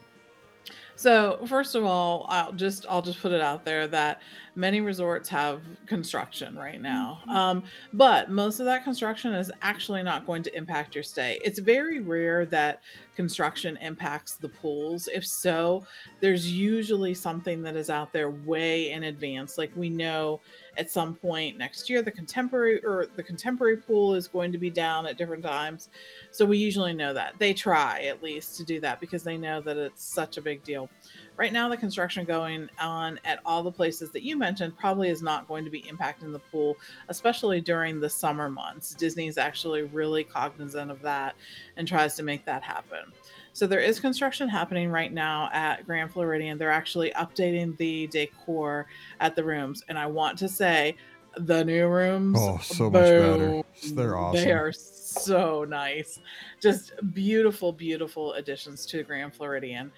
So 0.98 1.39
first 1.46 1.76
of 1.76 1.86
all, 1.86 2.26
I'll 2.28 2.52
just 2.54 2.88
I'll 2.89 3.04
just 3.04 3.22
put 3.22 3.32
it 3.32 3.39
out 3.39 3.63
there 3.63 3.88
that 3.88 4.20
many 4.58 4.82
resorts 4.82 5.30
have 5.30 5.62
construction 5.86 6.56
right 6.58 6.82
now, 6.82 7.20
um, 7.30 7.63
but 7.93 8.32
most 8.32 8.60
of 8.60 8.65
that 8.65 8.84
construction 8.84 9.34
is 9.34 9.52
actually 9.62 10.02
not 10.02 10.26
going 10.26 10.41
to 10.41 10.58
impact 10.58 10.96
your 10.96 11.04
stay. 11.04 11.39
It's 11.46 11.60
very 11.60 12.00
rare 12.00 12.46
that 12.48 12.82
construction 13.15 13.78
impacts 13.82 14.36
the 14.36 14.50
pools. 14.50 15.08
If 15.13 15.26
so, 15.26 15.86
there's 16.20 16.52
usually 16.52 17.13
something 17.13 17.62
that 17.63 17.76
is 17.76 17.89
out 17.89 18.12
there 18.12 18.32
way 18.32 18.91
in 18.91 19.04
advance. 19.04 19.58
Like 19.58 19.72
we 19.76 19.89
know 19.89 20.41
at 20.78 20.91
some 20.91 21.15
point 21.15 21.58
next 21.58 21.89
year 21.89 22.02
the 22.02 22.12
contemporary 22.12 22.84
or 22.86 23.08
the 23.15 23.24
contemporary 23.24 23.78
pool 23.78 24.13
is 24.13 24.28
going 24.28 24.52
to 24.52 24.58
be 24.58 24.70
down 24.70 25.08
at 25.08 25.17
different 25.17 25.43
times. 25.43 25.89
So 26.32 26.46
we 26.46 26.58
usually 26.58 26.93
know 26.93 27.13
that. 27.13 27.34
They 27.39 27.54
try 27.54 28.02
at 28.02 28.22
least 28.22 28.58
to 28.58 28.63
do 28.63 28.80
that 28.82 29.00
because 29.00 29.24
they 29.24 29.38
know 29.38 29.62
that 29.62 29.78
it's 29.78 30.04
such 30.04 30.38
a 30.38 30.41
big 30.41 30.63
deal. 30.63 30.89
Right 31.38 31.54
now, 31.54 31.69
the 31.69 31.78
construction 31.78 32.26
going 32.26 32.67
on 32.80 33.19
at 33.23 33.39
all 33.45 33.62
the 33.62 33.71
places 33.71 34.10
that 34.10 34.23
you 34.23 34.36
mentioned 34.36 34.76
probably 34.76 35.10
is 35.10 35.21
not 35.21 35.47
going 35.47 35.63
to 35.65 35.69
be 35.69 35.84
impacting 35.84 36.32
the 36.32 36.39
pool, 36.39 36.78
especially 37.10 37.62
during 37.62 38.00
the 38.00 38.10
summer 38.10 38.50
months. 38.50 38.95
Disney's 38.95 39.38
actually 39.38 39.84
really 39.84 40.23
cognizant 40.23 40.89
of 40.89 41.00
that 41.04 41.36
and 41.78 41.88
tries 41.88 42.15
to 42.15 42.23
make 42.23 42.43
that 42.45 42.63
happen. 42.63 43.13
So 43.54 43.67
there 43.67 43.80
is 43.80 44.00
construction 44.00 44.50
happening 44.50 44.89
right 44.89 45.13
now 45.13 45.50
at 45.54 45.86
Grand 45.86 46.12
Floridian. 46.12 46.58
They're 46.58 46.71
actually 46.71 47.12
updating 47.12 47.78
the 47.78 48.08
decor 48.08 48.88
at 49.19 49.36
the 49.36 49.43
rooms. 49.43 49.84
And 49.89 49.97
I 49.97 50.08
want 50.08 50.39
to 50.39 50.50
say 50.50 50.95
the 51.38 51.63
new 51.63 51.88
rooms. 51.88 52.38
Oh, 52.41 52.60
so 52.63 52.89
much 52.89 53.02
better. 53.02 53.63
They're 53.93 54.17
awesome. 54.17 54.43
They 54.43 54.52
are 54.52 54.71
so 54.71 55.65
nice. 55.65 56.19
Just 56.60 56.93
beautiful, 57.13 57.71
beautiful 57.71 58.34
additions 58.34 58.88
to 58.88 59.04
Grand 59.04 59.36
Floridian. 59.36 59.91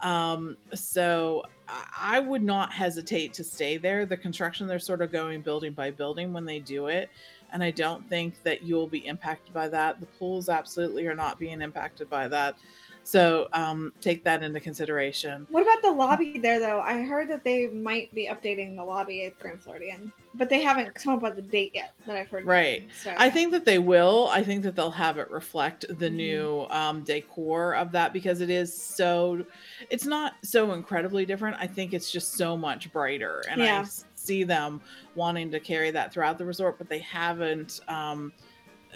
Um, 0.00 0.56
so 0.74 1.44
I 1.98 2.20
would 2.20 2.42
not 2.42 2.72
hesitate 2.72 3.32
to 3.34 3.44
stay 3.44 3.76
there. 3.76 4.06
The 4.06 4.16
construction, 4.16 4.66
they're 4.66 4.78
sort 4.78 5.02
of 5.02 5.10
going 5.10 5.40
building 5.40 5.72
by 5.72 5.90
building 5.90 6.32
when 6.32 6.44
they 6.44 6.60
do 6.60 6.86
it. 6.86 7.10
And 7.52 7.62
I 7.62 7.70
don't 7.70 8.08
think 8.08 8.42
that 8.42 8.62
you'll 8.62 8.88
be 8.88 9.06
impacted 9.06 9.54
by 9.54 9.68
that. 9.68 10.00
The 10.00 10.06
pools 10.06 10.48
absolutely 10.48 11.06
are 11.06 11.14
not 11.14 11.38
being 11.38 11.62
impacted 11.62 12.10
by 12.10 12.28
that. 12.28 12.56
So 13.04 13.46
um, 13.52 13.92
take 14.00 14.24
that 14.24 14.42
into 14.42 14.58
consideration. 14.58 15.46
What 15.50 15.62
about 15.62 15.80
the 15.80 15.92
lobby 15.92 16.38
there, 16.38 16.58
though? 16.58 16.80
I 16.80 17.02
heard 17.02 17.30
that 17.30 17.44
they 17.44 17.68
might 17.68 18.12
be 18.12 18.28
updating 18.28 18.74
the 18.74 18.82
lobby 18.82 19.24
at 19.26 19.38
Grand 19.38 19.62
Floridian, 19.62 20.12
but 20.36 20.48
they 20.48 20.62
haven't 20.62 20.94
come 20.94 21.14
up 21.14 21.22
with 21.22 21.36
the 21.36 21.42
date 21.42 21.72
yet 21.74 21.92
that 22.06 22.16
I've 22.16 22.28
heard. 22.28 22.44
Right. 22.44 22.88
So 23.02 23.14
I 23.16 23.30
think 23.30 23.52
that 23.52 23.64
they 23.64 23.78
will. 23.78 24.28
I 24.30 24.42
think 24.42 24.62
that 24.64 24.76
they'll 24.76 24.90
have 24.90 25.18
it 25.18 25.30
reflect 25.30 25.84
the 25.88 26.08
Mhm. 26.08 26.14
new 26.14 26.66
um, 26.70 27.02
decor 27.02 27.74
of 27.74 27.92
that 27.92 28.12
because 28.12 28.40
it 28.40 28.50
is 28.50 28.72
so. 28.76 29.44
It's 29.90 30.04
not 30.06 30.34
so 30.42 30.72
incredibly 30.72 31.24
different. 31.26 31.56
I 31.60 31.66
think 31.66 31.94
it's 31.94 32.10
just 32.10 32.34
so 32.34 32.56
much 32.56 32.92
brighter, 32.92 33.42
and 33.50 33.62
I 33.62 33.66
Yeah. 33.66 33.80
s- 33.80 34.04
see 34.14 34.44
them 34.44 34.80
wanting 35.14 35.50
to 35.52 35.60
carry 35.60 35.90
that 35.92 36.12
throughout 36.12 36.38
the 36.38 36.44
resort, 36.44 36.78
but 36.78 36.88
they 36.88 36.98
haven't. 36.98 37.80
Um, 37.88 38.32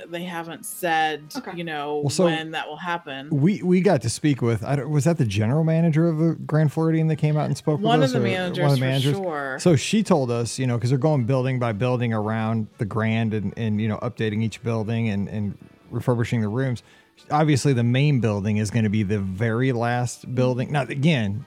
they 0.09 0.25
haven't 0.25 0.65
said, 0.67 1.25
Okay. 1.37 1.53
you 1.57 1.65
know, 1.65 1.99
Well, 2.05 2.11
so- 2.11 2.25
when 2.25 2.53
that 2.53 2.69
will 2.69 2.77
happen. 2.77 3.29
We 3.31 3.63
we 3.63 3.81
got 3.81 4.03
to 4.03 4.11
speak 4.11 4.41
with. 4.43 4.65
I 4.65 4.77
don't, 4.77 4.91
was 4.91 5.05
that 5.05 5.19
the 5.19 5.25
general 5.25 5.65
manager 5.65 6.09
of 6.09 6.19
the 6.19 6.35
Grand 6.47 6.73
Floridian 6.73 7.09
that 7.09 7.17
came 7.17 7.37
out 7.37 7.47
and 7.47 7.57
spoke 7.57 7.81
One 7.81 8.01
with 8.01 8.11
of 8.11 8.17
us? 8.17 8.23
the 8.23 8.63
or 8.63 8.77
managers, 8.77 9.17
for 9.17 9.23
sure. 9.25 9.59
So 9.61 9.77
she 9.77 10.03
told 10.03 10.31
us, 10.31 10.59
you 10.59 10.67
know, 10.67 10.77
because 10.77 10.91
they're 10.91 10.99
going 10.99 11.25
building 11.25 11.59
by 11.59 11.73
building 11.73 12.13
around 12.13 12.69
the 12.79 12.85
Grand 12.85 13.35
and, 13.35 13.53
and 13.57 13.81
you 13.81 13.89
know 13.89 13.99
updating 13.99 14.43
each 14.43 14.63
building 14.63 15.09
and, 15.09 15.29
and 15.29 15.59
refurbishing 15.91 16.41
the 16.41 16.49
rooms. 16.49 16.83
Obviously, 17.31 17.73
the 17.73 17.85
main 17.85 18.21
building 18.21 18.57
is 18.57 18.71
going 18.71 18.85
to 18.85 18.91
be 18.91 19.03
the 19.03 19.19
very 19.19 19.73
last 19.73 20.35
building. 20.35 20.73
Now, 20.73 20.83
again, 20.83 21.45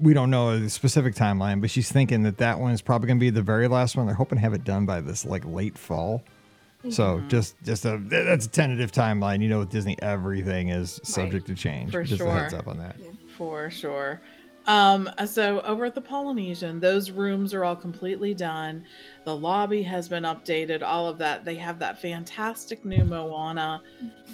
we 0.00 0.14
don't 0.14 0.30
know 0.30 0.58
the 0.58 0.68
specific 0.70 1.14
timeline, 1.14 1.60
but 1.60 1.70
she's 1.70 1.92
thinking 1.92 2.22
that 2.24 2.38
that 2.38 2.58
one 2.58 2.72
is 2.72 2.82
probably 2.82 3.06
going 3.06 3.18
to 3.18 3.20
be 3.20 3.30
the 3.30 3.42
very 3.42 3.68
last 3.68 3.96
one. 3.96 4.06
They're 4.06 4.14
hoping 4.16 4.36
to 4.38 4.42
have 4.42 4.52
it 4.54 4.64
done 4.64 4.86
by 4.86 5.00
this 5.00 5.24
like 5.24 5.44
late 5.44 5.78
fall. 5.78 6.22
So 6.88 7.16
Mm-hmm. 7.18 7.28
just 7.28 7.62
just 7.62 7.84
a 7.84 8.00
that's 8.04 8.46
a 8.46 8.48
tentative 8.48 8.90
timeline. 8.90 9.42
You 9.42 9.48
know, 9.48 9.58
with 9.58 9.70
Disney, 9.70 9.96
everything 10.00 10.70
is 10.70 10.98
subject 11.04 11.46
to 11.48 11.54
change. 11.54 11.90
For 11.92 12.04
just 12.04 12.22
a 12.22 12.30
heads 12.30 12.52
sure. 12.52 12.58
up 12.58 12.68
on 12.68 12.78
that. 12.78 12.96
For 13.36 13.70
sure. 13.70 14.20
Um, 14.70 15.10
so 15.26 15.60
over 15.62 15.84
at 15.84 15.96
the 15.96 16.00
Polynesian, 16.00 16.78
those 16.78 17.10
rooms 17.10 17.52
are 17.54 17.64
all 17.64 17.74
completely 17.74 18.34
done. 18.34 18.84
The 19.24 19.34
lobby 19.34 19.82
has 19.82 20.08
been 20.08 20.22
updated, 20.22 20.80
all 20.82 21.08
of 21.08 21.18
that. 21.18 21.44
They 21.44 21.56
have 21.56 21.80
that 21.80 22.00
fantastic 22.00 22.84
new 22.84 23.04
Moana 23.04 23.82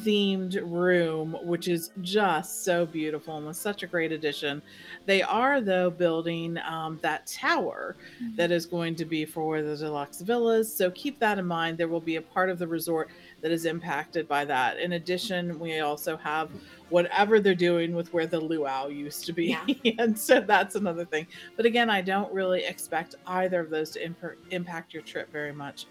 themed 0.03 0.61
room, 0.63 1.39
which 1.43 1.69
is 1.69 1.91
just 2.03 2.65
so 2.65 2.85
beautiful 2.85 3.39
and 3.39 3.47
was 3.47 3.57
such 3.57 3.83
a 3.83 3.87
great 3.87 4.13
addition. 4.13 4.61
They 5.07 5.23
are, 5.23 5.63
though, 5.63 5.89
building 5.89 6.59
um, 6.59 6.99
that 7.01 7.27
tower 7.27 7.97
that 8.37 8.51
is 8.51 8.67
going 8.67 8.95
to 8.97 9.07
be 9.07 9.25
for 9.25 9.63
the 9.63 9.75
deluxe 9.75 10.21
villas. 10.21 10.71
So 10.71 10.91
keep 10.91 11.19
that 11.19 11.39
in 11.39 11.47
mind. 11.47 11.79
There 11.79 11.89
will 11.89 11.99
be 11.99 12.17
a 12.17 12.23
part 12.23 12.51
of 12.51 12.59
the 12.59 12.69
resort 12.69 13.09
that 13.47 13.53
is 13.53 13.65
impacted 13.65 14.27
by 14.27 14.45
that. 14.45 14.77
In 14.81 14.95
addition, 14.95 15.57
we 15.61 15.79
also 15.79 16.17
have 16.17 16.51
whatever 16.89 17.39
they're 17.39 17.55
doing 17.55 17.95
with 17.95 18.13
where 18.13 18.27
the 18.27 18.41
luau 18.41 18.89
used 18.89 19.25
to 19.25 19.33
be. 19.33 19.57
Yeah. 19.85 19.93
and 20.01 20.19
so 20.19 20.41
that's 20.41 20.75
another 20.75 21.05
thing. 21.05 21.29
But 21.55 21.65
again, 21.65 21.89
I 21.89 22.01
don't 22.01 22.33
really 22.33 22.65
expect 22.65 23.15
either 23.25 23.61
of 23.61 23.71
those 23.71 23.91
to 23.91 24.05
imp- 24.05 24.37
impact 24.51 24.93
your 24.93 25.05
trip 25.05 25.31
very 25.31 25.53
much. 25.53 25.87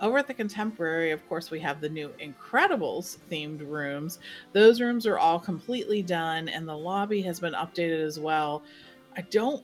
Over 0.00 0.16
at 0.16 0.26
the 0.26 0.32
Contemporary, 0.32 1.10
of 1.10 1.28
course, 1.28 1.50
we 1.50 1.60
have 1.60 1.82
the 1.82 1.90
new 1.90 2.10
Incredibles 2.22 3.18
themed 3.30 3.60
rooms. 3.68 4.18
Those 4.54 4.80
rooms 4.80 5.06
are 5.06 5.18
all 5.18 5.38
completely 5.38 6.00
done, 6.00 6.48
and 6.48 6.66
the 6.66 6.74
lobby 6.74 7.20
has 7.20 7.38
been 7.38 7.52
updated 7.52 8.02
as 8.02 8.18
well. 8.18 8.62
I 9.14 9.20
don't 9.20 9.62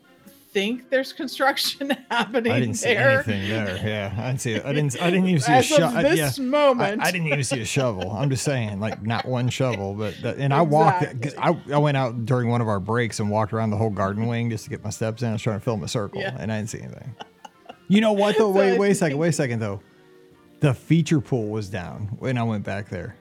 think 0.52 0.90
there's 0.90 1.12
construction 1.12 1.90
happening 2.10 2.50
I 2.52 2.60
didn't 2.60 2.74
see 2.74 2.94
there. 2.94 3.10
anything 3.10 3.48
there. 3.48 3.76
Yeah, 3.84 4.14
I 4.18 4.26
didn't 4.28 4.40
see 4.40 4.52
it. 4.52 4.64
I 4.64 4.72
didn't. 4.72 5.00
I 5.00 5.10
didn't 5.10 5.28
even 5.28 5.40
see 5.40 5.52
a 5.52 5.62
shovel. 5.62 6.02
this 6.02 6.18
Yeah, 6.38 6.44
I, 6.44 6.46
moment, 6.46 7.02
I 7.02 7.10
didn't 7.10 7.28
even 7.28 7.44
see 7.44 7.60
a 7.60 7.64
shovel. 7.64 8.10
I'm 8.10 8.30
just 8.30 8.44
saying, 8.44 8.80
like 8.80 9.02
not 9.02 9.26
one 9.26 9.48
shovel, 9.48 9.94
but 9.94 10.14
that, 10.22 10.38
and 10.38 10.52
I 10.52 10.62
walked. 10.62 11.04
I, 11.38 11.56
I 11.72 11.78
went 11.78 11.96
out 11.96 12.24
during 12.26 12.48
one 12.48 12.60
of 12.60 12.68
our 12.68 12.80
breaks 12.80 13.20
and 13.20 13.30
walked 13.30 13.52
around 13.52 13.70
the 13.70 13.76
whole 13.76 13.90
garden 13.90 14.26
wing 14.26 14.50
just 14.50 14.64
to 14.64 14.70
get 14.70 14.82
my 14.82 14.90
steps 14.90 15.22
in. 15.22 15.28
I 15.28 15.32
was 15.32 15.42
trying 15.42 15.58
to 15.58 15.64
film 15.64 15.82
a 15.84 15.88
circle, 15.88 16.20
Yeah. 16.20 16.36
and 16.38 16.52
I 16.52 16.58
didn't 16.58 16.70
see 16.70 16.80
anything. 16.80 17.14
You 17.88 18.00
know 18.00 18.12
what 18.12 18.36
though? 18.38 18.50
Wait, 18.50 18.74
I 18.74 18.78
wait 18.78 18.90
a 18.92 18.94
second. 18.94 19.18
Wait 19.18 19.28
a 19.28 19.32
second 19.32 19.60
though. 19.60 19.80
The 20.60 20.74
feature 20.74 21.20
pool 21.20 21.48
was 21.48 21.68
down 21.70 22.16
when 22.18 22.36
I 22.36 22.42
went 22.42 22.64
back 22.64 22.88
there. 22.90 23.16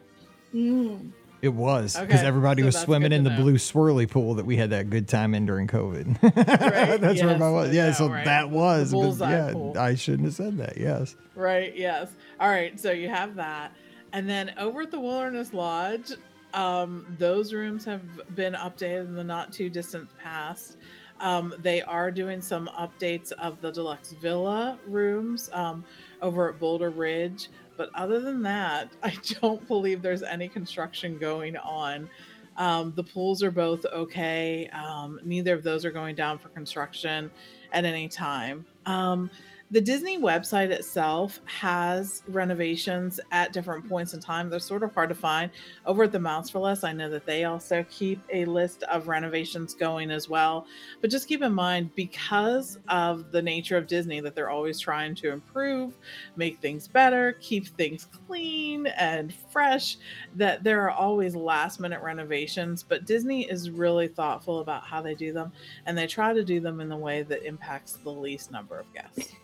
Mm. 0.54 1.12
It 1.41 1.49
was 1.54 1.97
because 1.97 2.19
Okay, 2.19 2.28
everybody 2.28 2.62
so 2.62 2.65
was 2.67 2.75
that's 2.75 2.86
swimming 2.86 3.10
good 3.12 3.15
in 3.17 3.23
to 3.23 3.30
the 3.30 3.36
know. 3.38 3.41
blue 3.43 3.56
swirly 3.56 4.10
pool 4.10 4.36
that 4.36 4.45
we 4.45 4.58
had 4.58 4.71
that 4.71 4.89
good 4.89 5.08
time 5.08 5.34
in 5.34 5.45
during 5.45 5.67
COVID. 5.67 6.17
Right, 6.23 6.99
That's 7.02 7.21
where 7.21 7.32
yes, 7.32 7.41
I 7.41 7.49
was. 7.49 7.70
I 7.70 7.72
Yeah, 7.72 7.86
know, 7.88 7.91
so 7.93 8.09
right? 8.09 8.26
that 8.26 8.49
was. 8.49 8.91
The 8.91 8.97
but 8.97 9.01
bullseye 9.03 9.32
yeah, 9.32 9.51
pool. 9.53 9.78
I 9.78 9.95
shouldn't 9.95 10.26
have 10.26 10.34
said 10.36 10.57
that. 10.57 10.78
Yes. 10.78 11.16
Right, 11.36 11.76
yes. 11.76 12.09
All 12.39 12.49
right, 12.49 12.78
so 12.80 12.91
you 12.91 13.07
have 13.09 13.36
that. 13.36 13.72
And 14.11 14.28
then 14.28 14.53
over 14.57 14.82
at 14.82 14.91
the 14.91 14.99
Wilderness 14.99 15.53
Lodge, 15.53 16.11
um, 16.53 17.05
those 17.20 17.53
rooms 17.53 17.86
have 17.86 18.01
been 18.36 18.53
updated 18.53 19.05
in 19.05 19.16
the 19.16 19.24
not 19.24 19.53
too 19.53 19.70
distant 19.70 20.09
past. 20.18 20.78
Um, 21.22 21.53
they 21.59 21.82
are 21.82 22.11
doing 22.11 22.41
some 22.41 22.70
updates 22.78 23.32
of 23.34 23.59
the 23.61 23.72
deluxe 23.72 24.14
villa 24.14 24.80
rooms 24.88 25.49
um, 25.53 25.84
over 26.22 26.49
at 26.49 26.59
Boulder 26.59 26.89
Ridge. 26.89 27.49
But 27.80 27.91
other 27.95 28.19
than 28.19 28.41
that, 28.43 28.91
I 29.03 29.13
don't 29.39 29.65
believe 29.67 30.01
there's 30.01 30.21
any 30.21 30.49
construction 30.49 31.17
going 31.17 31.55
on. 31.55 32.09
Um, 32.57 32.91
the 32.97 33.03
pools 33.05 33.41
are 33.41 33.51
both 33.51 33.86
okay. 33.86 34.69
Um, 34.73 35.17
neither 35.23 35.53
of 35.53 35.63
those 35.63 35.86
are 35.86 35.91
going 35.91 36.13
down 36.15 36.38
for 36.39 36.49
construction 36.49 37.32
at 37.71 37.86
any 37.86 38.09
time. 38.09 38.65
Um, 38.86 39.32
the 39.72 39.80
Disney 39.82 40.17
website 40.17 40.72
itself 40.72 41.39
has 41.45 42.24
renovations 42.28 43.20
at 43.32 43.53
different 43.53 43.88
points 43.88 44.15
in 44.15 44.20
time. 44.20 44.49
They're 44.49 44.59
sort 44.59 44.82
of 44.82 44.95
hard 44.95 45.09
to 45.09 45.15
find. 45.15 45.51
Over 45.86 46.03
at 46.03 46.11
the 46.11 46.20
Mouse 46.20 46.49
for 46.49 46.57
Less, 46.57 46.84
I 46.84 46.91
know 46.91 47.07
that 47.11 47.28
they 47.28 47.43
also 47.43 47.86
keep 47.88 48.20
a 48.34 48.45
list 48.45 48.82
of 48.84 49.07
renovations 49.07 49.76
going 49.76 50.09
as 50.09 50.28
well. 50.28 50.65
But 51.01 51.11
just 51.11 51.28
keep 51.28 51.43
in 51.43 51.53
mind, 51.53 51.93
because 51.93 52.80
of 52.88 53.32
the 53.32 53.43
nature 53.43 53.78
of 53.78 53.86
Disney, 53.86 54.22
that 54.22 54.34
they're 54.34 54.49
always 54.49 54.80
trying 54.80 55.13
to 55.15 55.32
improve, 55.32 55.99
make 56.36 56.59
things 56.59 56.88
better, 56.88 57.34
keep 57.34 57.67
things 57.67 58.07
clean 58.26 58.88
and 58.88 59.32
fresh, 59.51 59.97
that 60.36 60.63
there 60.63 60.82
are 60.82 60.91
always 60.91 61.36
last 61.36 61.80
minute 61.80 62.01
renovations. 62.01 62.82
But 62.82 63.05
Disney 63.05 63.47
is 63.47 63.70
really 63.70 64.07
thoughtful 64.07 64.61
about 64.61 64.82
how 64.84 65.03
they 65.03 65.13
do 65.13 65.32
them, 65.32 65.51
and 65.86 65.95
they 65.95 66.07
try 66.07 66.34
to 66.34 66.43
do 66.43 66.59
them 66.59 66.82
in 66.82 66.89
the 66.89 66.97
way 66.97 67.22
that 67.22 67.45
impacts 67.45 67.93
the 68.03 68.09
least 68.09 68.49
number 68.51 68.80
of 68.80 68.91
guests. 68.95 69.36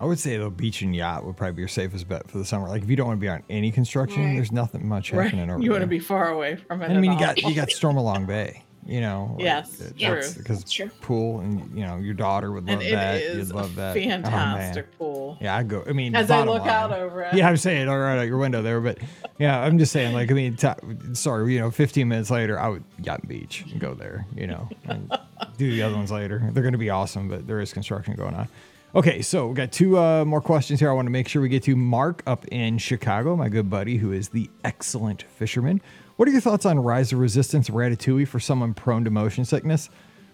I 0.00 0.06
would 0.06 0.18
say 0.18 0.36
the 0.38 0.48
beach 0.50 0.80
and 0.82 0.96
yacht 0.96 1.24
would 1.26 1.36
probably 1.36 1.56
be 1.56 1.60
your 1.60 1.68
safest 1.68 2.08
bet 2.08 2.30
for 2.30 2.38
the 2.38 2.44
summer. 2.44 2.68
Like 2.68 2.82
if 2.82 2.88
you 2.88 2.96
don't 2.96 3.06
want 3.08 3.18
to 3.18 3.20
be 3.20 3.28
on 3.28 3.42
any 3.50 3.70
construction, 3.70 4.24
Right. 4.24 4.34
there's 4.36 4.50
nothing 4.52 4.88
much 4.88 5.12
Right? 5.12 5.24
happening 5.24 5.50
over 5.50 5.62
You 5.62 5.70
want 5.72 5.82
to 5.82 5.86
be 5.86 5.98
far 5.98 6.30
away 6.30 6.56
from 6.56 6.80
it. 6.82 6.90
I 6.90 6.98
mean, 6.98 7.12
you 7.12 7.18
got 7.18 7.42
you 7.42 7.54
got 7.54 7.68
Stormalong 7.68 8.26
Bay. 8.26 8.62
You 8.86 9.02
know. 9.02 9.32
like, 9.36 9.44
Yes, 9.44 9.76
true. 9.98 10.22
Because 10.38 10.60
That's 10.60 10.72
true. 10.72 10.88
pool 11.02 11.40
and 11.40 11.70
you 11.78 11.84
know 11.86 11.98
your 11.98 12.14
daughter 12.14 12.50
would 12.50 12.66
love 12.66 12.78
and 12.80 12.82
it 12.88 12.92
that. 12.92 13.20
is 13.20 13.48
You'd 13.48 13.54
love 13.54 13.74
a 13.74 13.76
that. 13.76 13.90
Oh, 13.96 14.00
fantastic 14.00 14.98
pool. 14.98 15.36
Yeah, 15.38 15.54
I 15.54 15.62
go. 15.64 15.84
I 15.86 15.92
mean, 15.92 16.14
As 16.16 16.30
I 16.30 16.44
look 16.44 16.60
line- 16.62 16.70
out 16.70 16.92
over 16.92 17.20
it. 17.24 17.34
Yeah, 17.34 17.48
I'm 17.50 17.58
saying 17.58 17.88
all 17.88 17.98
right 17.98 18.18
out 18.18 18.26
your 18.26 18.38
window 18.38 18.62
there, 18.62 18.80
but 18.80 18.96
yeah, 19.38 19.60
I'm 19.60 19.76
just 19.78 19.92
saying. 19.92 20.14
Like, 20.14 20.30
I 20.30 20.34
mean, 20.34 20.56
t- 20.56 20.68
sorry, 21.12 21.52
you 21.52 21.60
know, 21.60 21.70
15 21.70 22.08
minutes 22.08 22.30
later, 22.30 22.58
I 22.58 22.68
would 22.68 22.82
yacht 23.04 23.20
and 23.20 23.28
beach 23.28 23.66
and 23.70 23.78
go 23.78 23.92
there. 23.92 24.24
You 24.34 24.46
know, 24.46 24.68
and 24.86 25.12
do 25.58 25.70
the 25.70 25.82
other 25.82 25.94
ones 25.96 26.10
later. 26.10 26.38
They're 26.50 26.62
going 26.62 26.72
to 26.72 26.78
be 26.78 26.88
awesome, 26.90 27.28
but 27.28 27.46
there 27.46 27.60
is 27.60 27.74
construction 27.74 28.14
going 28.14 28.34
on. 28.34 28.48
Okay, 28.92 29.22
so 29.22 29.46
we 29.46 29.54
got 29.54 29.70
two 29.70 29.96
uh, 29.96 30.24
more 30.24 30.40
questions 30.40 30.80
here. 30.80 30.90
I 30.90 30.92
want 30.92 31.06
to 31.06 31.10
make 31.10 31.28
sure 31.28 31.40
we 31.40 31.48
get 31.48 31.62
to 31.62 31.76
Mark 31.76 32.24
up 32.26 32.44
in 32.48 32.76
Chicago, 32.76 33.36
my 33.36 33.48
good 33.48 33.70
buddy, 33.70 33.96
who 33.96 34.10
is 34.10 34.30
the 34.30 34.50
excellent 34.64 35.22
fisherman. 35.22 35.80
What 36.16 36.28
are 36.28 36.32
your 36.32 36.40
thoughts 36.40 36.66
on 36.66 36.76
Rise 36.76 37.12
of 37.12 37.20
Resistance 37.20 37.70
Ratatouille 37.70 38.26
for 38.26 38.40
someone 38.40 38.74
prone 38.74 39.04
to 39.04 39.10
motion 39.10 39.44
sickness? 39.44 39.90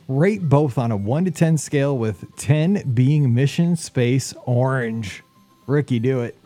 Rate 0.08 0.48
both 0.48 0.78
on 0.78 0.90
a 0.90 0.96
1 0.96 1.26
to 1.26 1.30
10 1.30 1.58
scale, 1.58 1.98
with 1.98 2.24
10 2.36 2.94
being 2.94 3.34
Mission 3.34 3.76
Space 3.76 4.32
Orange. 4.46 5.22
Rikki, 5.66 5.98
do 5.98 6.20
it. 6.20 6.38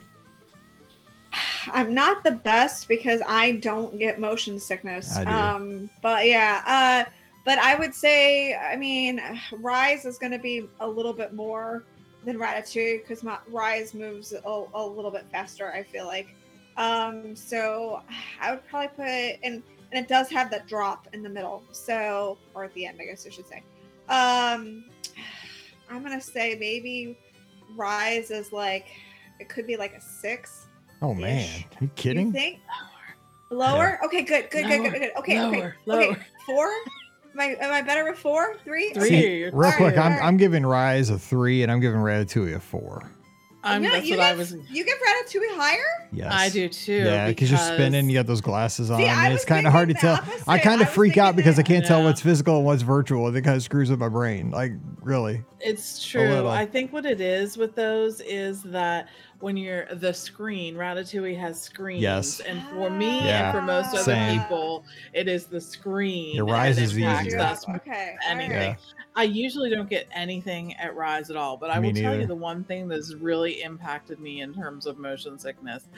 I'm 1.68 1.94
not 1.94 2.24
the 2.24 2.32
best 2.32 2.88
because 2.88 3.22
I 3.28 3.52
don't 3.52 3.96
get 4.00 4.18
motion 4.18 4.58
sickness. 4.58 5.16
I 5.16 5.24
do. 5.24 5.30
Um, 5.30 5.90
but 6.02 6.26
yeah, 6.26 7.04
uh, 7.06 7.10
but 7.44 7.58
I 7.58 7.76
would 7.76 7.94
say, 7.94 8.56
I 8.56 8.74
mean, 8.74 9.22
Rise 9.52 10.04
is 10.06 10.18
going 10.18 10.32
to 10.32 10.40
be 10.40 10.66
a 10.80 10.88
little 10.88 11.12
bit 11.12 11.34
more 11.34 11.84
than 12.24 12.38
Ratatouille 12.38 13.02
because 13.02 13.22
my 13.22 13.38
Rise 13.48 13.94
moves 13.94 14.32
a, 14.32 14.64
a 14.74 14.86
little 14.86 15.10
bit 15.10 15.26
faster. 15.30 15.70
I 15.70 15.82
feel 15.82 16.06
like. 16.06 16.34
Um, 16.76 17.34
so 17.36 18.02
I 18.40 18.52
would 18.52 18.66
probably 18.68 18.88
put 18.88 19.06
it 19.06 19.40
in, 19.42 19.62
and 19.92 20.04
it 20.04 20.08
does 20.08 20.30
have 20.30 20.50
that 20.50 20.66
drop 20.66 21.08
in 21.12 21.22
the 21.22 21.28
middle. 21.28 21.62
So, 21.72 22.38
or 22.54 22.64
at 22.64 22.74
the 22.74 22.86
end, 22.86 22.98
I 23.00 23.06
guess 23.06 23.26
I 23.26 23.30
should 23.30 23.46
say. 23.46 23.62
Um, 24.08 24.84
I'm 25.90 26.02
gonna 26.02 26.20
say 26.20 26.56
maybe 26.58 27.18
Rise 27.76 28.30
is 28.30 28.52
like 28.52 28.86
it 29.40 29.48
could 29.48 29.66
be 29.66 29.76
like 29.76 29.94
a 29.94 30.00
six. 30.00 30.66
Oh 31.02 31.14
man, 31.14 31.38
Ish. 31.38 31.66
you 31.80 31.90
kidding? 31.96 32.26
You 32.28 32.32
think? 32.32 32.60
Lower? 33.50 33.98
Okay, 34.04 34.22
good, 34.22 34.48
good, 34.50 34.66
good, 34.66 34.82
good, 34.82 34.92
good. 34.92 35.12
Okay, 35.18 35.42
okay, 35.42 35.72
Lower, 35.86 36.02
okay. 36.02 36.20
Four? 36.46 36.70
Am 37.34 37.40
I 37.40 37.56
am 37.60 37.72
I 37.72 37.82
better 37.82 38.04
with 38.04 38.18
four? 38.18 38.56
Three? 38.64 38.92
Three. 38.92 39.08
See, 39.08 39.36
you're 39.38 39.52
real 39.52 39.72
quick, 39.72 39.96
I'm, 39.96 40.12
Alright. 40.12 40.22
I'm 40.24 40.36
giving 40.36 40.64
Rise 40.66 41.10
a 41.10 41.18
three, 41.18 41.62
and 41.62 41.70
I'm 41.70 41.80
giving 41.80 42.00
Ratatouille 42.00 42.56
a 42.56 42.60
four. 42.60 43.10
I'm, 43.62 43.82
No, 43.82 43.90
that's 43.90 44.06
you 44.06 44.16
what 44.16 44.24
I 44.24 44.30
give, 44.30 44.38
was. 44.38 44.52
You 44.70 44.84
give 44.84 44.94
Ratatouille 44.94 45.56
higher? 45.56 46.08
Yes, 46.12 46.32
I 46.32 46.48
do 46.48 46.68
too. 46.68 46.94
Yeah, 46.94 47.28
because 47.28 47.50
you're 47.50 47.60
spinning, 47.60 48.08
you 48.08 48.14
got 48.14 48.26
those 48.26 48.40
glasses 48.40 48.90
on. 48.90 48.98
See, 48.98 49.04
and 49.04 49.34
it's 49.34 49.44
kind 49.44 49.66
of 49.66 49.72
hard 49.72 49.88
to 49.88 49.94
tell. 49.94 50.16
the 50.16 50.44
I 50.48 50.58
kind 50.58 50.80
of 50.80 50.88
freak 50.88 51.18
out 51.18 51.34
thinking 51.34 51.36
because 51.36 51.58
I 51.58 51.62
can't 51.62 51.84
tell 51.84 52.02
what's 52.02 52.22
physical 52.22 52.56
and 52.56 52.64
what's 52.64 52.82
virtual. 52.82 53.34
It 53.34 53.42
kind 53.42 53.56
of 53.56 53.62
screws 53.62 53.90
up 53.90 53.98
my 53.98 54.08
brain. 54.08 54.50
Like, 54.50 54.72
really? 55.02 55.44
It's 55.60 56.02
true. 56.02 56.48
I 56.48 56.64
think 56.64 56.92
what 56.92 57.04
it 57.04 57.20
is 57.20 57.58
with 57.58 57.74
those 57.74 58.20
is 58.22 58.62
that 58.62 59.08
when 59.40 59.56
you're 59.56 59.86
the 59.94 60.12
screen, 60.12 60.74
Ratatouille 60.74 61.38
has 61.38 61.60
screens. 61.60 62.02
Yes. 62.02 62.40
And 62.40 62.62
for 62.68 62.90
me 62.90 63.18
Yeah, 63.24 63.50
and 63.50 63.58
for 63.58 63.62
most 63.62 63.88
other 63.94 63.98
same. 64.02 64.40
people, 64.40 64.84
it 65.12 65.28
is 65.28 65.46
the 65.46 65.60
screen. 65.60 66.36
Your 66.36 66.44
and 66.44 66.52
Rise 66.52 66.78
it 66.78 66.84
is 66.84 66.96
impacts 66.96 67.26
easier. 67.28 67.40
us 67.40 67.68
Okay. 67.68 68.16
anything. 68.28 68.52
alright. 68.52 68.78
I 69.16 69.24
usually 69.24 69.70
don't 69.70 69.90
get 69.90 70.06
anything 70.14 70.74
at 70.76 70.94
Rise 70.94 71.30
at 71.30 71.36
all, 71.36 71.56
but 71.56 71.68
I 71.70 71.80
Me 71.80 71.88
will 71.88 71.94
tell 72.00 72.18
you 72.18 72.26
the 72.26 72.34
one 72.34 72.62
thing 72.64 72.86
that's 72.86 73.12
really 73.14 73.60
impacted 73.62 74.20
me 74.20 74.40
in 74.42 74.54
terms 74.54 74.86
of 74.86 74.98
motion 74.98 75.38
sickness. 75.38 75.88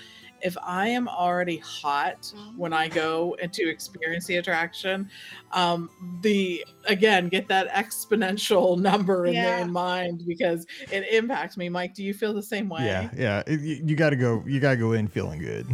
If 0.42 0.56
I 0.62 0.88
am 0.88 1.08
already 1.08 1.58
hot 1.58 2.32
when 2.56 2.72
I 2.72 2.88
go 2.88 3.36
and 3.40 3.52
to 3.52 3.68
experience 3.68 4.26
the 4.26 4.36
attraction, 4.36 5.08
um, 5.52 5.88
the 6.22 6.64
again 6.86 7.28
get 7.28 7.48
that 7.48 7.68
exponential 7.70 8.78
number 8.80 9.26
in, 9.26 9.34
Yeah. 9.34 9.58
in 9.62 9.70
mind 9.72 10.24
because 10.26 10.66
it 10.90 11.08
impacts 11.12 11.56
me. 11.56 11.68
Mike, 11.68 11.94
do 11.94 12.02
you 12.02 12.12
feel 12.14 12.32
the 12.34 12.42
same 12.42 12.68
way? 12.68 12.84
Yeah, 12.86 13.10
yeah. 13.16 13.42
You 13.48 13.82
you 13.84 13.96
got 13.96 14.10
to 14.10 14.16
go. 14.16 14.42
You 14.46 14.58
got 14.60 14.72
to 14.72 14.76
go 14.76 14.92
in 14.92 15.08
feeling 15.08 15.40
good. 15.40 15.66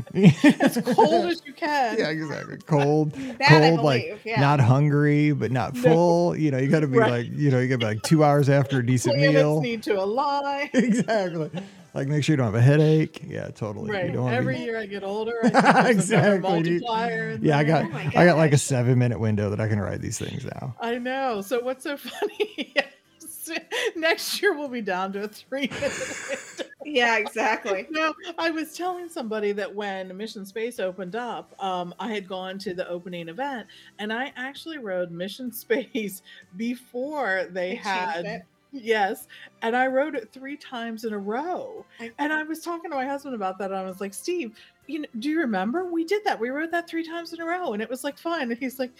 As 0.60 0.78
cold 0.84 1.26
as 1.26 1.42
you 1.46 1.52
can. 1.56 1.98
yeah, 1.98 2.08
exactly. 2.10 2.58
Cold, 2.66 3.12
That 3.38 3.48
cold, 3.48 3.80
like 3.84 4.20
yeah. 4.24 4.40
not 4.40 4.60
hungry, 4.60 5.32
but 5.32 5.50
not 5.50 5.74
No. 5.74 5.82
full. 5.82 6.36
You 6.36 6.50
know, 6.50 6.58
you 6.58 6.68
got 6.68 6.80
to 6.80 6.86
be 6.86 6.98
Right. 6.98 7.10
like, 7.10 7.26
you 7.32 7.50
know, 7.50 7.58
you 7.60 7.68
got 7.68 7.74
to 7.76 7.78
be 7.78 7.84
like 7.86 8.02
two 8.02 8.24
hours 8.24 8.48
after 8.48 8.80
a 8.80 8.86
decent 8.86 9.14
Planets 9.16 9.34
meal. 9.34 9.60
need 9.60 9.82
to 9.84 9.98
align. 10.02 10.68
exactly. 10.74 11.50
Like 11.98 12.08
make 12.08 12.22
sure 12.22 12.32
you 12.34 12.36
don't 12.36 12.46
have 12.46 12.54
a 12.54 12.60
headache. 12.60 13.22
Yeah, 13.26 13.48
totally. 13.48 13.88
You 13.88 13.92
Right. 13.92 14.12
don't 14.12 14.32
Every 14.32 14.54
be- 14.56 14.62
year 14.62 14.78
I 14.78 14.86
get 14.86 15.02
older. 15.02 15.34
I 15.42 15.48
think 15.50 15.52
there's 15.52 16.10
a 16.10 16.16
better 16.16 16.34
Exactly, 16.36 16.62
dude. 16.62 16.82
multiplier 16.82 17.30
in 17.30 17.44
Yeah, 17.44 17.58
I 17.58 17.64
got 17.64 17.84
Oh 17.92 17.96
I 18.14 18.24
got 18.24 18.36
like 18.36 18.52
a 18.52 18.58
seven 18.58 18.98
minute 18.98 19.18
window 19.18 19.50
that 19.50 19.60
I 19.60 19.66
can 19.68 19.80
ride 19.80 20.00
these 20.00 20.18
things 20.18 20.44
now. 20.44 20.76
I 20.80 20.98
know. 20.98 21.40
So 21.42 21.60
what's 21.60 21.82
so 21.84 21.96
funny? 21.98 22.74
Next 23.96 24.40
year 24.42 24.56
we'll 24.56 24.68
be 24.68 24.82
down 24.82 25.12
to 25.14 25.24
a 25.24 25.28
three 25.28 25.68
minute. 25.68 26.70
Yeah, 26.84 27.16
exactly. 27.16 27.86
No, 27.90 28.14
I 28.38 28.50
was 28.50 28.74
telling 28.76 29.08
somebody 29.08 29.52
that 29.52 29.74
when 29.74 30.14
Mission 30.16 30.46
Space 30.46 30.78
opened 30.78 31.16
up, 31.16 31.54
um, 31.62 31.94
I 31.98 32.12
had 32.12 32.28
gone 32.28 32.58
to 32.60 32.74
the 32.74 32.86
opening 32.88 33.28
event 33.28 33.66
and 33.98 34.12
I 34.12 34.32
actually 34.36 34.78
rode 34.78 35.10
Mission 35.10 35.50
Space 35.52 36.22
before 36.56 37.46
they 37.50 37.70
They 37.70 37.74
had 37.76 38.24
it. 38.26 38.42
Yes. 38.72 39.26
And 39.62 39.76
I 39.76 39.86
rode 39.86 40.14
it 40.14 40.30
three 40.32 40.56
times 40.56 41.04
in 41.04 41.12
a 41.12 41.18
row. 41.18 41.84
And 42.18 42.32
I 42.32 42.42
was 42.42 42.60
talking 42.60 42.90
to 42.90 42.96
my 42.96 43.06
husband 43.06 43.34
about 43.34 43.58
that. 43.58 43.70
And 43.70 43.80
I 43.80 43.84
was 43.84 44.00
like, 44.00 44.12
Steve, 44.12 44.58
you 44.86 45.00
know, 45.00 45.08
do 45.18 45.30
you 45.30 45.38
remember? 45.40 45.84
We 45.84 46.04
did 46.04 46.24
that. 46.24 46.38
We 46.38 46.50
rode 46.50 46.70
that 46.72 46.88
three 46.88 47.06
times 47.06 47.32
in 47.32 47.40
a 47.40 47.44
row 47.44 47.72
and 47.72 47.82
it 47.82 47.88
was 47.88 48.04
like 48.04 48.18
fun. 48.18 48.50
And 48.50 48.58
he's 48.58 48.78
like, 48.78 48.92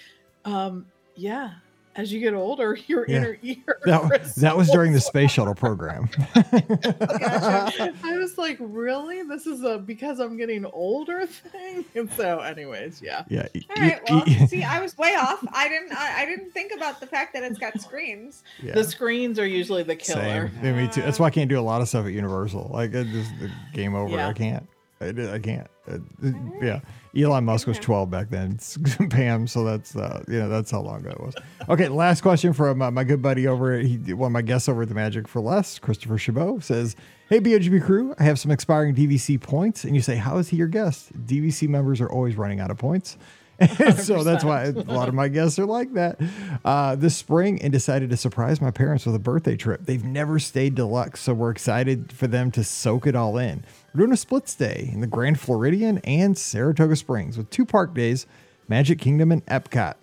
um, 0.45 0.87
yeah. 1.17 1.53
As 1.99 2.13
you 2.13 2.21
get 2.21 2.33
older, 2.33 2.79
your 2.87 3.05
Yeah. 3.09 3.17
inner 3.17 3.39
ear. 3.43 3.79
That, 3.85 4.33
that 4.37 4.57
was 4.57 4.71
during 4.71 4.93
the 4.93 5.01
space 5.01 5.31
shuttle 5.33 5.55
program. 5.55 6.09
I 6.35 8.17
was 8.19 8.39
like, 8.39 8.57
really? 8.61 9.23
This 9.25 9.47
is 9.47 9.63
a 9.65 9.79
because 9.79 10.21
I'm 10.21 10.37
getting 10.37 10.65
older 10.67 11.27
thing? 11.27 11.85
And 11.95 12.11
so, 12.13 12.39
anyways, 12.39 13.03
yeah. 13.03 13.25
yeah. 13.29 13.49
All 13.77 13.83
right. 13.83 14.01
Well, 14.09 14.25
see, 14.47 14.63
I 14.63 14.81
was 14.81 14.97
way 14.97 15.15
off. 15.17 15.45
I 15.53 15.69
didn't. 15.69 15.93
I, 15.93 16.23
I 16.23 16.25
didn't 16.27 16.53
think 16.53 16.73
about 16.73 17.01
the 17.01 17.07
fact 17.07 17.33
that 17.35 17.43
it's 17.43 17.59
got 17.59 17.81
screens. 17.81 18.45
yeah. 18.63 18.75
The 18.75 18.85
screens 18.85 19.39
are 19.41 19.47
usually 19.47 19.83
the 19.83 19.97
killer. 19.97 20.49
Same. 20.55 20.65
Yeah, 20.65 20.73
me 20.75 20.87
too. 20.89 21.03
That's 21.03 21.19
why 21.19 21.27
I 21.27 21.31
can't 21.31 21.49
do 21.49 21.59
a 21.59 21.63
lot 21.63 21.81
of 21.81 21.89
stuff 21.89 22.07
at 22.07 22.13
Universal. 22.13 22.71
Like 22.73 22.95
it 22.95 23.09
just 23.09 23.33
the 23.41 23.51
game 23.75 23.95
over. 23.97 24.15
Yeah. 24.15 24.29
I 24.29 24.33
can't. 24.33 24.69
I, 25.01 25.09
I 25.35 25.39
can't. 25.41 25.67
Uh, 25.91 25.99
yeah. 26.63 26.81
Elon 27.19 27.45
Musk 27.45 27.67
was 27.67 27.79
12 27.79 28.11
back 28.11 28.31
then. 28.31 28.59
Pam. 29.11 29.39
So 29.49 29.65
that's 29.65 29.97
uh, 29.97 30.23
you 30.29 30.39
know 30.39 30.49
that's 30.49 30.71
how 30.71 30.81
long 30.81 31.01
ago 31.01 31.11
it 31.11 31.21
was. 31.21 31.35
Okay. 31.69 31.89
Last 31.89 32.21
question 32.21 32.53
from 32.53 32.83
uh, 32.83 32.91
my 32.91 33.03
good 33.05 33.23
buddy 33.23 33.47
over. 33.47 33.73
At, 33.73 33.85
he 33.85 33.97
one 34.13 34.29
of 34.29 34.33
my 34.33 34.43
guests 34.43 34.69
over 34.69 34.83
at 34.83 34.89
the 34.89 34.95
Magic 34.95 35.27
for 35.27 35.41
Less, 35.41 35.79
Christopher 35.79 36.19
Chabot 36.19 36.63
says, 36.63 36.97
"Hey 37.29 37.41
BOGB 37.41 37.83
crew, 37.83 38.15
I 38.19 38.25
have 38.25 38.39
some 38.39 38.51
expiring 38.51 38.95
DVC 38.95 39.41
points." 39.41 39.85
And 39.85 39.95
you 39.95 40.03
say, 40.03 40.17
"How 40.17 40.39
is 40.39 40.49
he 40.49 40.57
your 40.57 40.67
guest?" 40.69 41.13
DVC 41.27 41.69
members 41.69 42.01
are 42.01 42.11
always 42.11 42.37
running 42.37 42.61
out 42.61 42.71
of 42.71 42.77
points. 42.79 43.17
And 43.59 43.99
so 43.99 44.23
that's 44.23 44.45
why 44.45 44.65
a 44.65 44.73
lot 44.73 45.09
of 45.09 45.15
my 45.15 45.29
guests 45.29 45.59
are 45.59 45.67
like 45.67 45.93
that. 45.95 46.21
Uh, 46.65 46.95
this 46.95 47.17
spring, 47.17 47.61
and 47.63 47.73
decided 47.73 48.11
to 48.11 48.17
surprise 48.17 48.61
my 48.61 48.71
parents 48.71 49.05
with 49.05 49.15
a 49.15 49.19
birthday 49.19 49.57
trip. 49.57 49.85
They've 49.85 50.05
never 50.05 50.39
stayed 50.39 50.75
deluxe, 50.75 51.21
so 51.21 51.35
we're 51.35 51.51
excited 51.51 52.13
for 52.13 52.27
them 52.27 52.51
to 52.53 52.65
soak 52.65 53.07
it 53.07 53.17
all 53.17 53.39
in. 53.39 53.65
We're 53.95 54.01
doing 54.01 54.13
a 54.13 54.17
split 54.17 54.49
stay 54.49 54.91
in 54.93 55.01
the 55.01 55.07
Grand 55.07 55.41
Floridian 55.41 55.99
and 55.99 56.37
Saratoga 56.37 56.97
Springs 56.97 57.37
with 57.37 57.51
two 57.51 57.67
park 57.67 57.95
days, 57.95 58.27
Magic 58.69 58.99
Kingdom 58.99 59.33
and 59.33 59.45
Epcot. 59.47 59.95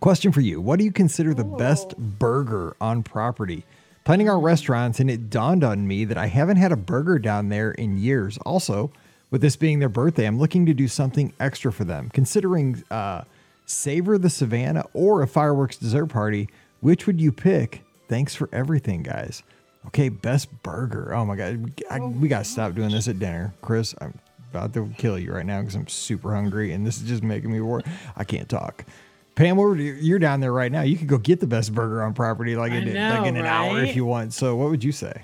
Question 0.00 0.32
for 0.32 0.40
you 0.40 0.60
What 0.60 0.78
do 0.78 0.84
you 0.84 0.92
consider 0.92 1.32
the 1.32 1.44
best 1.44 1.96
burger 1.96 2.76
on 2.80 3.02
property? 3.02 3.64
Planning 4.04 4.28
our 4.28 4.38
restaurants, 4.38 5.00
and 5.00 5.10
it 5.10 5.30
dawned 5.30 5.64
on 5.64 5.88
me 5.88 6.04
that 6.04 6.18
I 6.18 6.26
haven't 6.26 6.58
had 6.58 6.72
a 6.72 6.76
burger 6.76 7.18
down 7.18 7.48
there 7.48 7.70
in 7.70 7.96
years. 7.96 8.36
Also, 8.44 8.92
with 9.34 9.40
this 9.40 9.56
being 9.56 9.80
their 9.80 9.88
birthday, 9.88 10.26
I'm 10.26 10.38
looking 10.38 10.64
to 10.66 10.72
do 10.72 10.86
something 10.86 11.32
extra 11.40 11.72
for 11.72 11.82
them. 11.82 12.08
Considering 12.10 12.84
uh, 12.88 13.22
Savor 13.66 14.16
the 14.16 14.30
Savannah 14.30 14.84
or 14.94 15.22
a 15.22 15.26
fireworks 15.26 15.76
dessert 15.76 16.06
party, 16.06 16.48
which 16.78 17.08
would 17.08 17.20
you 17.20 17.32
pick? 17.32 17.82
Thanks 18.08 18.36
for 18.36 18.48
everything, 18.52 19.02
guys. 19.02 19.42
Okay, 19.88 20.08
best 20.08 20.62
burger. 20.62 21.12
Oh 21.12 21.24
my 21.24 21.34
God. 21.34 21.82
I, 21.90 21.98
we 21.98 22.28
got 22.28 22.44
to 22.44 22.44
stop 22.44 22.76
doing 22.76 22.92
this 22.92 23.08
at 23.08 23.18
dinner. 23.18 23.52
Chris, 23.60 23.92
I'm 24.00 24.16
about 24.52 24.72
to 24.74 24.88
kill 24.98 25.18
you 25.18 25.32
right 25.32 25.44
now 25.44 25.58
because 25.62 25.74
I'm 25.74 25.88
super 25.88 26.32
hungry 26.32 26.70
and 26.70 26.86
this 26.86 27.02
is 27.02 27.08
just 27.08 27.24
making 27.24 27.50
me 27.50 27.60
work. 27.60 27.84
I 28.16 28.22
can't 28.22 28.48
talk. 28.48 28.84
Pam, 29.34 29.58
you're 29.80 30.20
down 30.20 30.38
there 30.38 30.52
right 30.52 30.70
now. 30.70 30.82
You 30.82 30.96
could 30.96 31.08
go 31.08 31.18
get 31.18 31.40
the 31.40 31.48
best 31.48 31.74
burger 31.74 32.04
on 32.04 32.14
property 32.14 32.54
like 32.54 32.70
in, 32.70 32.84
know, 32.84 33.18
like 33.18 33.26
in 33.26 33.36
an 33.36 33.46
hour 33.46 33.82
if 33.82 33.96
you 33.96 34.04
want. 34.04 34.32
So, 34.32 34.54
what 34.54 34.70
would 34.70 34.84
you 34.84 34.92
say? 34.92 35.22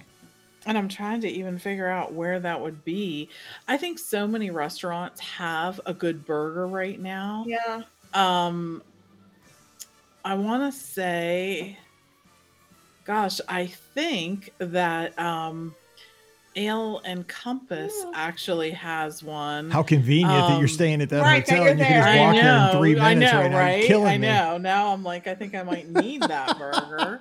And 0.70 0.78
I'm 0.78 0.86
trying 0.88 1.20
to 1.22 1.28
even 1.28 1.58
figure 1.58 1.88
out 1.88 2.12
where 2.12 2.38
that 2.38 2.60
would 2.60 2.84
be. 2.84 3.28
I 3.66 3.76
think 3.76 3.98
so 3.98 4.28
many 4.28 4.50
restaurants 4.52 5.18
have 5.18 5.80
a 5.84 5.92
good 5.92 6.24
burger 6.24 6.64
right 6.64 7.00
now. 7.00 7.44
Yeah. 7.48 7.82
Um, 8.14 8.80
I 10.24 10.34
want 10.34 10.72
to 10.72 10.78
say, 10.78 11.76
gosh, 13.04 13.40
I 13.48 13.66
think 13.66 14.52
that 14.58 15.18
um, 15.18 15.74
Ale 16.54 17.00
and 17.04 17.26
Compass 17.26 17.92
Ooh. 18.04 18.12
actually 18.14 18.70
has 18.70 19.24
one. 19.24 19.72
How 19.72 19.82
convenient 19.82 20.46
that 20.46 20.52
you're 20.58 20.62
Um, 20.62 20.68
staying 20.68 21.02
at 21.02 21.08
that 21.08 21.22
right, 21.22 21.42
hotel 21.42 21.64
you're 21.64 21.70
and 21.72 21.80
you 21.80 21.84
can 21.84 21.96
just 22.00 22.16
walk 22.16 22.36
I 22.36 22.42
there 22.42 22.70
in 22.72 22.78
three 22.78 22.94
minutes 22.94 23.32
I 23.32 23.34
know, 23.34 23.40
right 23.42 23.50
now. 23.50 23.58
right? 23.58 23.78
You're 23.80 23.86
killing 23.88 24.12
I 24.12 24.18
me. 24.18 24.28
know. 24.28 24.58
Now 24.58 24.92
I'm 24.92 25.02
like, 25.02 25.26
I 25.26 25.34
think 25.34 25.56
I 25.56 25.64
might 25.64 25.88
need 25.88 26.20
that 26.22 26.56
burger. 26.60 27.20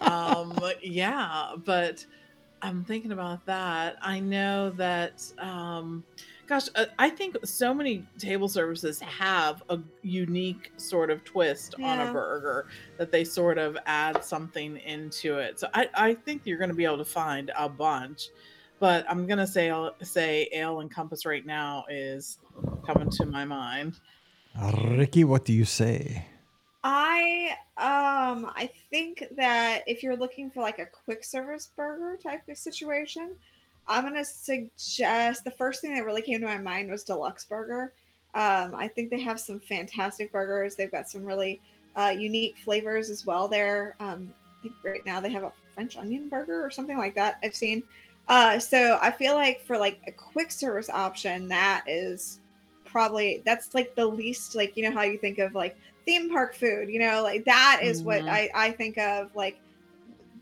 um, 0.00 0.58
yeah, 0.82 1.56
but 1.62 2.06
I'm 2.62 2.84
thinking 2.84 3.12
about 3.12 3.44
that. 3.46 3.96
I 4.00 4.20
know 4.20 4.70
that, 4.70 5.22
um, 5.38 6.04
gosh, 6.46 6.68
uh, 6.74 6.86
I 6.98 7.10
think 7.10 7.36
so 7.44 7.74
many 7.74 8.06
table 8.18 8.48
services 8.48 8.98
have 9.00 9.62
a 9.68 9.78
unique 10.02 10.72
sort 10.76 11.10
of 11.10 11.22
twist 11.24 11.74
on 11.82 12.00
a 12.00 12.12
burger 12.12 12.66
that 12.96 13.12
they 13.12 13.24
sort 13.24 13.58
of 13.58 13.76
add 13.86 14.24
something 14.24 14.78
into 14.78 15.38
it. 15.38 15.60
So 15.60 15.68
I, 15.74 15.88
I 15.94 16.14
think 16.14 16.42
you're 16.44 16.58
going 16.58 16.70
to 16.70 16.74
be 16.74 16.84
able 16.84 16.98
to 16.98 17.04
find 17.04 17.50
a 17.56 17.68
bunch. 17.68 18.30
But 18.78 19.06
I'm 19.08 19.26
gonna 19.26 19.46
say 19.46 19.72
say 20.02 20.50
ale 20.52 20.80
and 20.80 20.90
compass 20.90 21.24
right 21.24 21.46
now 21.46 21.86
is 21.88 22.36
coming 22.84 23.08
to 23.08 23.24
my 23.24 23.44
mind. 23.46 24.00
Rikki, 24.84 25.24
what 25.24 25.46
do 25.46 25.54
you 25.54 25.64
say? 25.64 26.26
I 26.88 27.56
um 27.78 28.52
I 28.54 28.70
think 28.90 29.24
that 29.36 29.82
if 29.88 30.04
you're 30.04 30.16
looking 30.16 30.52
for 30.52 30.60
like 30.60 30.78
a 30.78 30.86
quick 30.86 31.24
service 31.24 31.70
burger 31.76 32.16
type 32.16 32.48
of 32.48 32.56
situation, 32.56 33.32
I'm 33.88 34.04
gonna 34.04 34.24
suggest 34.24 35.42
the 35.42 35.50
first 35.50 35.80
thing 35.80 35.96
that 35.96 36.04
really 36.04 36.22
came 36.22 36.40
to 36.42 36.46
my 36.46 36.58
mind 36.58 36.88
was 36.88 37.02
Deluxe 37.02 37.44
Burger. 37.44 37.92
Um, 38.36 38.72
I 38.76 38.86
think 38.86 39.10
they 39.10 39.18
have 39.18 39.40
some 39.40 39.58
fantastic 39.58 40.30
burgers. 40.30 40.76
They've 40.76 40.90
got 40.90 41.10
some 41.10 41.24
really 41.24 41.60
uh, 41.96 42.14
unique 42.16 42.54
flavors 42.64 43.10
as 43.10 43.26
well. 43.26 43.48
There, 43.48 43.96
um, 43.98 44.32
I 44.60 44.62
think 44.62 44.74
right 44.84 45.04
now 45.04 45.18
they 45.18 45.30
have 45.30 45.42
a 45.42 45.52
French 45.74 45.96
onion 45.96 46.28
burger 46.28 46.64
or 46.64 46.70
something 46.70 46.98
like 46.98 47.16
that. 47.16 47.40
I've 47.42 47.56
seen. 47.56 47.82
Uh, 48.28 48.60
so 48.60 49.00
I 49.02 49.10
feel 49.10 49.34
like 49.34 49.60
for 49.60 49.76
like 49.76 49.98
a 50.06 50.12
quick 50.12 50.52
service 50.52 50.88
option, 50.88 51.48
that 51.48 51.82
is 51.88 52.38
probably 52.84 53.42
that's 53.44 53.74
like 53.74 53.96
the 53.96 54.06
least 54.06 54.54
like 54.54 54.76
you 54.76 54.84
know 54.84 54.92
how 54.92 55.02
you 55.02 55.18
think 55.18 55.38
of 55.38 55.52
like 55.56 55.76
theme 56.06 56.30
park 56.30 56.54
food 56.54 56.88
you 56.88 56.98
know 56.98 57.22
like 57.22 57.44
that 57.44 57.80
is 57.82 58.02
what 58.02 58.22
Mhm. 58.22 58.30
I, 58.30 58.50
I 58.54 58.70
think 58.70 58.96
of 58.98 59.28
like 59.34 59.58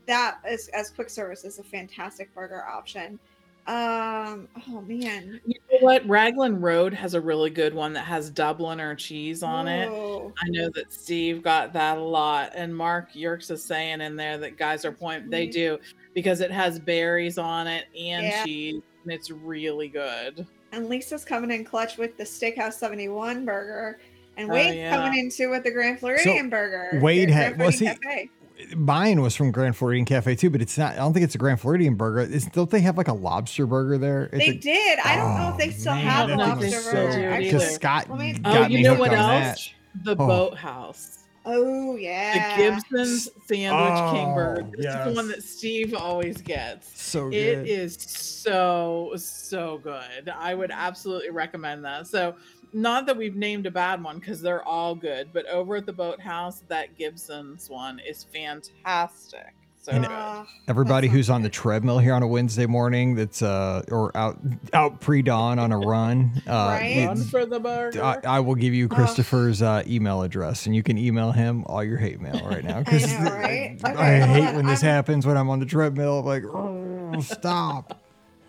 that 0.07 0.37
as, 0.47 0.67
as 0.69 0.91
quick 0.91 1.09
service 1.09 1.43
is 1.43 1.57
a 1.59 1.63
fantastic 1.63 2.33
burger 2.35 2.63
option 2.63 3.19
um 3.67 4.47
oh 4.67 4.81
man 4.81 5.39
You 5.43 5.55
know 5.71 5.77
what? 5.79 6.07
Raglan 6.07 6.61
Road 6.61 6.93
has 6.93 7.15
a 7.15 7.21
really 7.21 7.49
good 7.49 7.73
one 7.73 7.93
that 7.93 8.05
has 8.05 8.29
Dubliner 8.31 8.95
cheese 8.95 9.41
on 9.41 9.67
it. 9.67 9.89
I 9.91 10.49
know 10.49 10.69
that 10.75 10.93
Steve 10.93 11.41
got 11.41 11.73
that 11.73 11.97
a 11.97 12.01
lot, 12.01 12.51
and 12.53 12.75
Mark 12.75 13.15
Yerkes 13.15 13.49
is 13.49 13.65
saying 13.65 14.01
in 14.01 14.15
there 14.15 14.37
that 14.37 14.57
guys 14.57 14.85
are 14.85 14.91
point 14.91 15.31
they 15.31 15.47
Mhm. 15.47 15.51
do 15.51 15.77
because 16.13 16.41
it 16.41 16.51
has 16.51 16.79
berries 16.79 17.39
on 17.39 17.65
it 17.65 17.85
and 17.99 18.27
Yeah. 18.27 18.43
cheese, 18.43 18.81
and 19.03 19.13
it's 19.13 19.31
really 19.31 19.87
good. 19.89 20.45
and 20.71 20.89
lisa's 20.89 21.23
coming 21.23 21.51
in 21.51 21.63
clutch 21.63 21.97
with 21.97 22.17
the 22.17 22.23
steakhouse 22.23 22.73
71 22.73 23.45
burger 23.45 23.97
and 24.37 24.49
Oh, 24.49 24.53
wade's 24.53 24.75
yeah. 24.75 24.95
coming 24.95 25.17
in 25.19 25.29
too 25.29 25.49
with 25.49 25.63
the 25.63 25.71
grand 25.71 25.99
floridian 25.99 26.49
burger 26.49 26.99
Wade 27.01 27.29
the 27.29 27.33
had- 27.33 27.55
Grand 27.55 27.59
well, 27.59 27.71
see, 27.71 27.85
Cafe. 27.85 28.29
Mine 28.75 29.21
was 29.21 29.35
from 29.35 29.51
Grand 29.51 29.75
Floridian 29.75 30.05
Cafe 30.05 30.33
too, 30.35 30.49
but 30.49 30.61
it's 30.61 30.77
not. 30.77 30.93
I 30.93 30.95
don't 30.97 31.11
think 31.11 31.25
it's 31.25 31.35
a 31.35 31.37
Grand 31.37 31.59
Floridian 31.59 31.95
burger. 31.95 32.21
It's, 32.21 32.45
don't 32.47 32.69
they 32.71 32.79
have 32.79 32.97
like 32.97 33.09
a 33.09 33.13
lobster 33.13 33.67
burger 33.67 33.97
there? 33.97 34.29
It's 34.31 34.37
they 34.37 34.51
a- 34.51 34.57
did 34.57 34.99
i 35.03 35.15
don't 35.17 35.35
know 35.37 35.49
if 35.49 35.57
they 35.57 35.67
Oh, 35.67 35.77
still 35.77 35.93
man, 35.95 36.05
have 36.05 36.27
that 36.29 36.37
lobster 36.37 36.65
was 36.67 36.85
so 36.85 36.91
burger 36.93 37.07
good. 37.17 37.25
actually. 37.25 37.43
Because 37.51 37.75
Scott 37.75 38.09
Let 38.09 38.17
me- 38.19 38.33
got 38.39 38.55
Oh, 38.57 38.67
me 38.69 38.77
you 38.77 38.83
know 38.83 38.95
what 38.95 39.11
else? 39.11 39.71
that. 39.95 40.05
The 40.05 40.11
Oh. 40.23 40.27
Boathouse. 40.27 41.19
oh 41.45 41.95
yeah 41.97 42.55
The 42.57 42.63
Gibson's 42.91 43.29
Sandwich 43.45 44.13
King 44.13 44.29
Oh, 44.31 44.35
Burger. 44.35 44.67
This 44.77 44.85
is 44.95 45.05
the 45.05 45.11
one 45.13 45.27
that 45.27 45.43
Steve 45.43 45.93
always 45.93 46.41
gets. 46.41 46.99
So 46.99 47.25
good. 47.29 47.35
It 47.35 47.67
is 47.67 47.97
so 47.99 49.11
so 49.17 49.79
good. 49.79 50.29
I 50.33 50.55
would 50.55 50.71
absolutely 50.71 51.29
recommend 51.29 51.83
that. 51.85 52.07
So, 52.07 52.35
not 52.73 53.05
that 53.07 53.17
we've 53.17 53.35
named 53.35 53.65
a 53.65 53.71
bad 53.71 54.03
one 54.03 54.19
because 54.19 54.41
they're 54.41 54.63
all 54.63 54.95
good, 54.95 55.29
but 55.33 55.45
over 55.47 55.75
at 55.77 55.85
the 55.85 55.93
Boathouse, 55.93 56.63
that 56.67 56.97
Gibson's 56.97 57.69
one 57.69 57.99
is 57.99 58.23
fantastic. 58.33 59.53
So 59.81 59.91
And 59.91 60.03
good. 60.03 60.11
Ah, 60.11 60.47
Everybody 60.67 61.07
who's 61.07 61.29
on 61.29 61.43
the 61.43 61.49
treadmill 61.49 61.99
here 61.99 62.13
on 62.15 62.23
a 62.23 62.27
Wednesday 62.27 62.65
morning, 62.65 63.13
that's 63.15 63.41
uh 63.43 63.83
or 63.91 64.15
out 64.17 64.39
out 64.73 64.99
pre 64.99 65.21
dawn 65.21 65.59
on 65.59 65.71
a 65.71 65.77
run, 65.77 66.41
uh, 66.47 66.51
Right? 66.51 67.05
Run 67.07 67.23
for 67.23 67.45
the 67.45 67.59
burger. 67.59 68.03
I, 68.03 68.17
I 68.25 68.39
will 68.39 68.55
give 68.55 68.73
you. 68.73 68.87
Christopher's 68.87 69.61
uh, 69.61 69.83
email 69.85 70.23
address, 70.23 70.65
and 70.65 70.75
you 70.75 70.81
can 70.81 70.97
email 70.97 71.31
him 71.31 71.63
all 71.65 71.83
your 71.83 71.97
hate 71.97 72.19
mail 72.19 72.41
right 72.49 72.63
now. 72.63 72.81
'cause 72.83 73.03
I 73.13 73.23
know, 73.23 73.31
right? 73.35 73.79
I 73.83 73.91
Okay, 73.91 74.19
hold 74.21 74.29
hate 74.39 74.47
on, 74.47 74.55
when 74.55 74.65
this 74.65 74.83
I'm- 74.83 74.91
happens 74.91 75.27
when 75.27 75.37
I'm 75.37 75.49
on 75.49 75.59
the 75.59 75.65
treadmill. 75.67 76.19
I'm 76.19 76.25
like, 76.25 76.43
oh, 76.45 77.19
stop. 77.21 78.01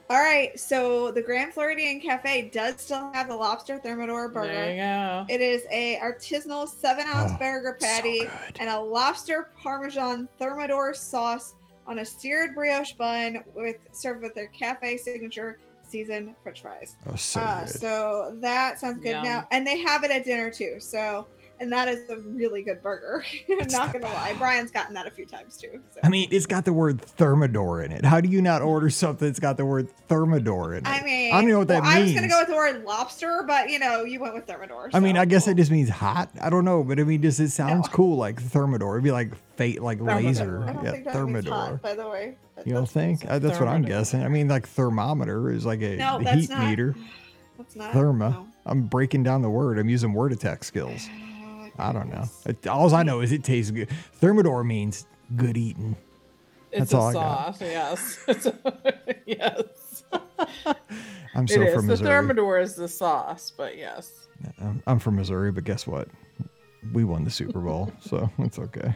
All 0.09 0.19
right, 0.21 0.59
so 0.59 1.11
the 1.11 1.21
Grand 1.21 1.53
Floridian 1.53 2.01
Cafe 2.01 2.51
does 2.51 2.81
still 2.81 3.11
have 3.13 3.27
the 3.27 3.35
lobster 3.35 3.79
thermidor 3.79 4.29
burger. 4.29 4.47
there 4.47 4.71
you 4.71 4.77
go. 4.81 5.27
It 5.29 5.41
is 5.41 5.63
a 5.71 5.99
artisanal 6.01 6.69
seven 6.69 7.07
ounce 7.09 7.33
Oh, 7.35 7.39
burger 7.39 7.77
patty 7.81 8.21
good. 8.21 8.31
and 8.61 8.69
a 8.71 8.79
lobster 8.79 9.49
parmesan 9.61 10.29
thermidor 10.39 10.95
sauce 10.95 11.55
on 11.89 11.99
a 11.99 12.05
seared 12.05 12.55
brioche 12.55 12.93
bun 12.93 13.43
with 13.57 13.77
served 13.91 14.23
with 14.23 14.35
their 14.35 14.47
cafe 14.49 14.97
signature 14.97 15.59
seasoned 15.89 16.35
French 16.43 16.63
fries. 16.63 16.95
Oh, 17.09 17.17
so 17.17 17.41
uh, 17.41 17.61
good. 17.65 17.69
so 17.71 18.37
that 18.41 18.79
sounds 18.79 19.01
good 19.03 19.11
Yum. 19.11 19.25
now, 19.25 19.49
and 19.51 19.67
they 19.67 19.79
have 19.79 20.05
it 20.05 20.13
at 20.13 20.25
dinner 20.25 20.51
too. 20.51 20.77
So, 20.79 21.27
and 21.61 21.73
that 21.73 21.89
is 21.89 22.09
a 22.11 22.17
really 22.19 22.63
good 22.63 22.83
burger. 22.83 23.25
I'm 23.61 23.69
not 23.69 23.93
gonna 23.93 24.07
lie, 24.07 24.35
Brian's 24.39 24.71
gotten 24.71 24.95
that 24.95 25.07
a 25.07 25.11
few 25.11 25.27
times 25.27 25.57
too. 25.57 25.81
So. 25.95 26.01
I 26.05 26.09
mean, 26.09 26.29
it's 26.31 26.47
got 26.47 26.65
the 26.65 26.73
word 26.73 27.01
thermidor 27.01 27.83
in 27.83 27.93
it. 27.93 28.05
How 28.05 28.21
do 28.21 28.29
you 28.29 28.43
not 28.43 28.63
order 28.63 28.91
something 28.91 29.27
that's 29.29 29.41
got 29.41 29.57
the 29.57 29.65
word 29.65 29.89
thermidor 30.09 30.75
in 30.75 30.87
it? 30.87 30.89
I 30.89 31.03
mean, 31.03 31.35
I 31.35 31.41
don't 31.41 31.51
know 31.51 31.59
what 31.61 31.69
that 31.69 31.83
well, 31.83 31.97
I 31.97 32.01
was 32.03 32.13
gonna 32.13 32.29
go 32.29 32.39
with 32.41 32.49
the 32.49 32.55
word 32.57 32.85
lobster, 32.85 33.45
but 33.47 33.71
you 33.71 33.79
know, 33.79 34.05
you 34.05 34.21
went 34.21 34.35
with 34.35 34.47
thermidor. 34.47 34.91
I 34.93 35.01
mean, 35.01 35.17
I 35.17 35.25
guess 35.25 35.49
it 35.49 35.57
just 35.57 35.71
means 35.71 35.89
hot. 35.89 36.31
I 36.41 36.51
don't 36.51 36.65
know, 36.65 36.83
but 36.85 37.01
I 37.01 37.05
mean, 37.05 37.23
just 37.23 37.41
it 37.41 37.51
sounds 37.51 37.87
No. 37.89 37.93
cool, 37.93 38.17
like 38.17 38.41
thermidor. 38.41 38.95
It'd 38.97 39.05
be 39.05 39.11
like 39.13 39.33
fate, 39.57 39.83
like 39.83 39.99
Thermidor. 39.99 40.23
laser. 40.23 40.81
Yeah, 40.85 40.93
means 40.93 41.07
thermidor. 41.13 41.55
hot, 41.55 41.83
by 41.83 41.95
the 41.95 42.09
way. 42.09 42.37
You 42.65 42.73
don't 42.75 42.89
think? 42.89 43.25
Uh, 43.29 43.39
that's 43.39 43.61
what 43.61 43.69
I'm 43.69 43.83
guessing. 43.83 44.23
I 44.23 44.29
mean, 44.29 44.49
like 44.49 44.67
thermometer 44.67 45.51
is 45.51 45.67
like 45.67 45.83
a 45.83 45.97
No, 45.97 46.19
heat 46.19 46.49
not. 46.51 46.69
meter. 46.69 46.95
That's 47.59 47.77
not. 47.77 47.93
Therma. 47.93 48.31
no. 48.33 48.47
I'm 48.65 48.83
breaking 48.83 49.23
down 49.23 49.43
the 49.43 49.51
word. 49.51 49.79
I'm 49.79 49.89
using 49.89 50.13
word 50.13 50.33
attack 50.33 50.65
skills. 50.65 51.09
I 51.79 51.93
don't 51.93 52.11
know. 52.11 52.25
It, 52.47 52.67
all 52.67 52.95
I 52.95 53.03
know 53.03 53.21
is 53.21 53.33
it 53.33 53.45
tastes 53.45 53.71
good. 53.71 53.89
Thermidor 54.15 54.65
means 54.65 55.07
good 55.37 55.57
eating. 55.57 55.97
It's 56.73 56.91
That's 56.91 56.95
a 56.95 56.97
all 56.99 57.13
got. 57.13 57.57
sauce, 57.57 57.61
yes. 57.61 58.19
Yes. 59.27 60.05
I'm 61.35 61.49
so 61.49 61.61
it 61.61 61.69
is. 61.69 61.75
from 61.75 61.87
The 61.89 61.97
thermidor 61.97 62.59
is 62.61 62.77
the 62.77 62.89
sauce, 62.89 63.51
but 63.57 63.77
yes. 63.77 64.27
I'm, 64.61 64.83
I'm 64.87 64.99
from 64.99 65.17
Missouri, 65.17 65.51
but 65.53 65.65
guess 65.65 65.87
what? 65.87 66.09
We 66.93 67.03
won 67.05 67.25
the 67.25 67.31
Super 67.31 67.61
Bowl, 67.61 67.93
so 68.01 68.31
it's 68.39 68.59
okay. 68.59 68.95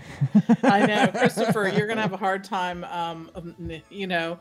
I 0.63 0.87
know, 0.87 1.09
Christopher, 1.09 1.69
you're 1.69 1.89
gonna 1.89 2.03
have 2.03 2.13
a 2.13 2.17
hard 2.17 2.45
time, 2.45 2.85
um, 2.85 3.31
you 3.91 4.07
know, 4.07 4.39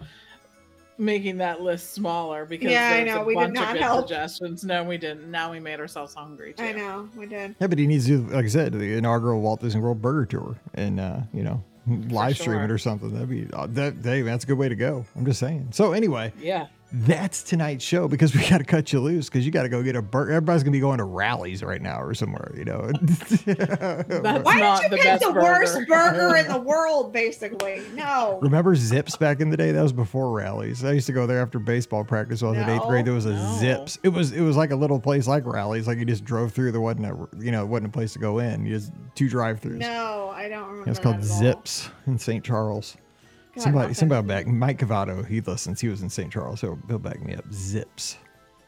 making 1.00 1.38
that 1.38 1.62
list 1.62 1.94
smaller 1.94 2.46
because 2.46 2.72
Yeah, 2.72 2.90
I 2.90 3.04
there's 3.04 3.16
know, 3.16 3.22
a 3.22 3.26
we 3.26 3.34
did 3.34 3.40
bunch 3.40 3.54
not 3.56 3.76
of 3.76 3.82
help. 3.82 4.08
suggestions. 4.08 4.64
No, 4.64 4.84
we 4.84 4.98
didn't. 4.98 5.32
Now 5.32 5.52
we 5.52 5.60
made 5.60 5.80
ourselves 5.80 6.14
hungry 6.14 6.54
too. 6.54 6.64
I 6.64 6.74
know 6.74 7.10
we 7.16 7.26
did. 7.26 7.56
Yeah, 7.60 7.68
but 7.68 7.80
he 7.80 7.88
needs 7.88 8.06
to, 8.08 8.18
do, 8.20 8.34
like 8.34 8.46
I 8.46 8.50
said, 8.50 8.74
the 8.74 8.94
inaugural 8.98 9.42
Walt 9.42 9.62
Disney 9.62 9.82
World 9.82 10.02
Burger 10.02 10.26
Tour, 10.26 10.60
and 10.76 11.00
uh, 11.00 11.22
you 11.34 11.44
know, 11.44 11.64
live 12.10 12.38
stream 12.38 12.60
it 12.60 12.70
or 12.70 12.78
something. 12.78 13.12
That'd 13.14 13.30
be 13.30 13.48
uh, 13.54 13.68
that. 13.72 13.96
Hey, 14.04 14.22
that's 14.22 14.44
a 14.44 14.48
good 14.48 14.58
way 14.58 14.70
to 14.70 14.76
go. 14.76 15.06
I'm 15.16 15.26
just 15.26 15.40
saying. 15.40 15.70
So 15.72 15.94
anyway, 15.94 16.34
Yeah. 16.40 16.68
That's 16.92 17.44
tonight's 17.44 17.84
show 17.86 18.08
because 18.08 18.34
we 18.36 18.48
got 18.50 18.58
to 18.60 18.64
cut 18.64 18.92
you 18.92 19.00
loose 19.00 19.30
because 19.30 19.46
you 19.46 19.52
got 19.52 19.64
to 19.64 19.70
go 19.70 19.84
get 19.84 19.96
a 19.96 20.02
burger. 20.02 20.32
Everybody's 20.32 20.64
gonna 20.64 20.72
be 20.72 20.80
going 20.80 20.98
to 20.98 21.04
rallies 21.04 21.64
right 21.64 21.82
now 21.82 22.02
or 22.02 22.14
somewhere, 22.14 22.52
you 22.58 22.66
know. 22.66 22.92
That's 23.46 24.44
Why 24.44 24.60
not 24.60 24.82
did 24.82 24.92
the 24.92 24.96
you 24.98 25.02
pick 25.02 25.04
best 25.04 25.24
the 25.24 25.32
worst 25.34 25.74
burger. 25.76 25.86
burger 25.88 26.36
in 26.38 26.48
the 26.52 26.60
world? 26.60 27.14
Basically, 27.14 27.82
no. 27.94 28.40
Remember 28.42 28.76
Zips 28.76 29.16
back 29.18 29.40
in 29.40 29.50
the 29.50 29.58
day? 29.58 29.72
That 29.72 29.84
was 29.84 29.94
before 29.94 30.32
rallies. 30.32 30.84
I 30.84 30.94
used 30.94 31.08
to 31.08 31.14
go 31.14 31.28
there 31.28 31.42
after 31.42 31.60
baseball 31.60 32.04
practice. 32.04 32.42
When 32.42 32.56
I 32.56 32.60
was 32.60 32.68
in 32.68 32.76
eighth 32.76 32.88
grade. 32.88 33.06
There 33.06 33.14
was 33.14 33.26
a 33.26 33.34
No. 33.34 33.58
Zips. 33.60 33.98
It 34.04 34.10
was 34.10 34.32
it 34.32 34.42
was 34.42 34.58
like 34.58 34.72
a 34.72 34.76
little 34.76 35.00
place 35.00 35.28
like 35.28 35.46
rallies. 35.46 35.88
Like 35.88 35.98
you 36.00 36.06
just 36.06 36.24
drove 36.26 36.54
through. 36.54 36.72
There 36.72 36.82
wasn't 36.82 37.06
a 37.06 37.28
you 37.44 37.52
know 37.52 37.64
it 37.64 37.68
wasn't 37.68 37.88
a 37.88 37.92
place 37.92 38.14
to 38.14 38.20
go 38.20 38.40
in. 38.40 38.66
You 38.66 38.74
just 38.78 38.92
two 39.16 39.30
drive 39.30 39.62
throughs. 39.62 39.78
No, 39.78 40.32
I 40.34 40.48
don't 40.50 40.68
remember. 40.70 40.90
It's 40.90 41.00
called 41.00 41.18
that 41.22 41.26
at 41.26 41.32
all. 41.32 41.38
Zips 41.40 41.90
in 42.08 42.18
St. 42.18 42.44
Charles. 42.44 42.98
God, 43.60 43.64
somebody 43.64 43.94
somebody 43.94 44.28
back 44.28 44.48
Mike 44.48 44.80
Cavato. 44.80 45.26
He 45.28 45.42
listens. 45.42 45.80
He 45.82 45.88
was 45.88 46.02
in 46.02 46.10
St. 46.10 46.32
Charles. 46.32 46.62
He'll, 46.62 46.80
he'll 46.88 47.00
back 47.00 47.22
me 47.24 47.36
up. 47.36 47.46
Zips. 47.54 48.18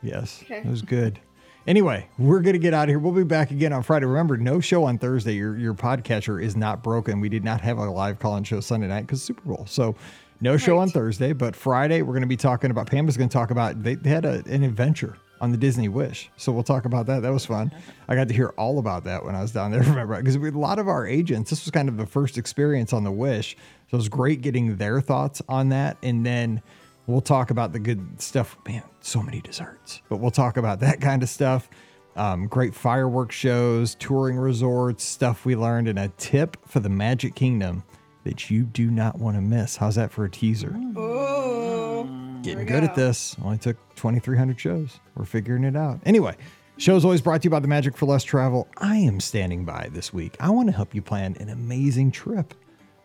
Yes, 0.04 0.42
Okay. 0.44 0.58
it 0.60 0.66
was 0.66 0.82
good. 0.82 1.20
Anyway, 1.68 2.08
we're 2.18 2.40
gonna 2.40 2.58
get 2.58 2.74
out 2.74 2.84
of 2.86 2.90
here. 2.90 2.98
We'll 3.00 3.12
be 3.14 3.24
back 3.24 3.52
again 3.52 3.72
on 3.72 3.84
Friday. 3.84 4.08
Remember, 4.08 4.36
no 4.36 4.60
show 4.60 4.84
on 4.86 4.98
Thursday. 4.98 5.34
Your 5.34 5.56
your 5.58 5.74
podcatcher 5.76 6.42
is 6.42 6.56
not 6.56 6.82
broken. 6.84 7.20
We 7.20 7.30
did 7.30 7.44
not 7.44 7.62
have 7.62 7.78
a 7.78 7.90
live 7.90 8.18
call-in 8.18 8.44
show 8.44 8.60
Sunday 8.62 8.88
night 8.88 9.02
because 9.02 9.22
Super 9.22 9.44
Bowl. 9.44 9.66
So 9.68 9.96
no 10.42 10.58
show 10.58 10.80
on 10.80 10.90
Thursday. 10.90 11.34
But 11.34 11.56
Friday 11.56 12.02
we're 12.02 12.16
gonna 12.16 12.26
be 12.26 12.36
talking 12.38 12.72
about. 12.72 12.88
Pam 12.90 13.08
is 13.08 13.16
gonna 13.16 13.30
talk 13.30 13.52
about. 13.52 13.84
They, 13.84 13.94
they 13.94 14.10
had 14.10 14.26
a, 14.26 14.44
an 14.48 14.64
adventure 14.64 15.18
on 15.42 15.52
the 15.52 15.58
Disney 15.58 15.90
Wish. 15.90 16.30
So 16.38 16.52
we'll 16.52 16.64
talk 16.64 16.86
about 16.86 17.08
that. 17.08 17.24
That 17.24 17.34
was 17.34 17.46
fun. 17.46 17.74
I 18.08 18.16
got 18.16 18.30
to 18.30 18.34
hear 18.34 18.54
all 18.58 18.80
about 18.80 19.04
that 19.04 19.26
when 19.26 19.36
I 19.36 19.42
was 19.42 19.52
down 19.52 19.72
there. 19.72 19.82
Remember, 19.84 20.16
because 20.22 20.36
a 20.36 20.40
lot 20.40 20.80
of 20.80 20.88
our 20.88 21.06
agents, 21.06 21.50
this 21.50 21.66
was 21.66 21.72
kind 21.72 21.90
of 21.90 21.98
the 21.98 22.06
first 22.06 22.38
experience 22.38 22.94
on 22.94 23.04
the 23.04 23.12
Wish. 23.12 23.58
So 23.90 23.96
it 23.96 23.98
was 23.98 24.08
great 24.08 24.42
getting 24.42 24.78
their 24.78 25.02
thoughts 25.02 25.42
on 25.50 25.70
that, 25.70 25.98
and 26.02 26.26
then. 26.26 26.62
We'll 27.08 27.20
talk 27.20 27.50
about 27.50 27.74
the 27.74 27.80
good 27.80 28.22
stuff. 28.22 28.56
Man, 28.66 28.84
so 29.02 29.24
many 29.24 29.42
desserts, 29.42 30.02
but 30.08 30.18
we'll 30.18 30.32
talk 30.32 30.56
about 30.56 30.80
that 30.82 31.02
kind 31.02 31.24
of 31.24 31.30
stuff. 31.30 31.68
Um, 32.16 32.48
great 32.48 32.76
fireworks 32.76 33.36
shows, 33.36 33.96
touring 33.96 34.38
resorts, 34.38 35.04
stuff 35.04 35.44
we 35.44 35.56
learned, 35.56 35.88
and 35.88 35.98
a 35.98 36.10
tip 36.18 36.58
for 36.68 36.80
the 36.80 36.90
Magic 36.90 37.36
Kingdom 37.36 37.84
that 38.24 38.50
you 38.50 38.64
do 38.64 38.92
not 38.92 39.18
want 39.18 39.36
to 39.36 39.42
miss. 39.42 39.78
How's 39.78 39.96
that 39.96 40.12
for 40.12 40.26
a 40.26 40.30
teaser? 40.30 40.76
Ooh. 40.98 42.31
Getting 42.44 42.66
good 42.66 42.84
at 42.84 42.96
go. 42.96 43.06
this. 43.06 43.36
Only 43.44 43.58
took 43.58 43.78
2,300 43.96 44.60
shows. 44.60 45.00
We're 45.16 45.26
figuring 45.26 45.64
it 45.64 45.76
out. 45.76 46.00
Anyway, 46.06 46.36
show's 46.78 47.06
always 47.06 47.22
brought 47.22 47.42
to 47.42 47.46
you 47.46 47.50
by 47.52 47.60
the 47.60 47.68
Magic 47.68 47.96
for 47.96 48.08
Less 48.08 48.24
Travel. 48.24 48.68
I 48.78 48.98
am 48.98 49.20
standing 49.20 49.64
by 49.64 49.90
this 49.92 50.12
week. 50.12 50.38
I 50.40 50.50
want 50.50 50.68
to 50.68 50.76
help 50.76 50.96
you 50.96 51.02
plan 51.02 51.36
an 51.40 51.50
amazing 51.50 52.12
trip. 52.12 52.56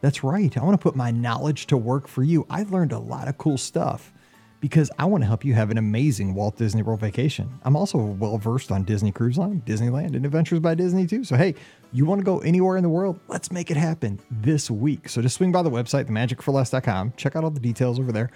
That's 0.00 0.24
right. 0.24 0.56
I 0.56 0.64
want 0.64 0.78
to 0.78 0.82
put 0.82 0.96
my 0.96 1.10
knowledge 1.10 1.66
to 1.66 1.76
work 1.76 2.08
for 2.08 2.22
you. 2.22 2.46
I've 2.48 2.70
learned 2.70 2.92
a 2.92 2.98
lot 2.98 3.28
of 3.28 3.36
cool 3.36 3.58
stuff 3.58 4.12
because 4.60 4.90
I 4.98 5.04
want 5.04 5.22
to 5.22 5.26
help 5.26 5.44
you 5.44 5.52
have 5.54 5.70
an 5.70 5.78
amazing 5.78 6.34
Walt 6.34 6.56
Disney 6.56 6.82
World 6.82 7.00
vacation. 7.00 7.48
I'm 7.62 7.76
also 7.76 7.98
well 7.98 8.38
versed 8.38 8.72
on 8.72 8.84
Disney 8.84 9.12
Cruise 9.12 9.36
Line, 9.36 9.62
Disneyland, 9.66 10.16
and 10.16 10.24
Adventures 10.24 10.60
by 10.60 10.74
Disney 10.74 11.06
too. 11.06 11.24
So, 11.24 11.36
hey, 11.36 11.54
you 11.92 12.06
want 12.06 12.20
to 12.20 12.24
go 12.24 12.38
anywhere 12.40 12.76
in 12.76 12.82
the 12.82 12.88
world? 12.88 13.20
Let's 13.28 13.52
make 13.52 13.70
it 13.70 13.76
happen 13.76 14.18
this 14.30 14.70
week. 14.70 15.08
So, 15.08 15.20
just 15.20 15.36
swing 15.36 15.52
by 15.52 15.62
the 15.62 15.70
website, 15.70 16.06
themagicforless.com. 16.06 17.14
Check 17.16 17.36
out 17.36 17.44
all 17.44 17.50
the 17.50 17.60
details 17.60 17.98
over 17.98 18.12
there. 18.12 18.30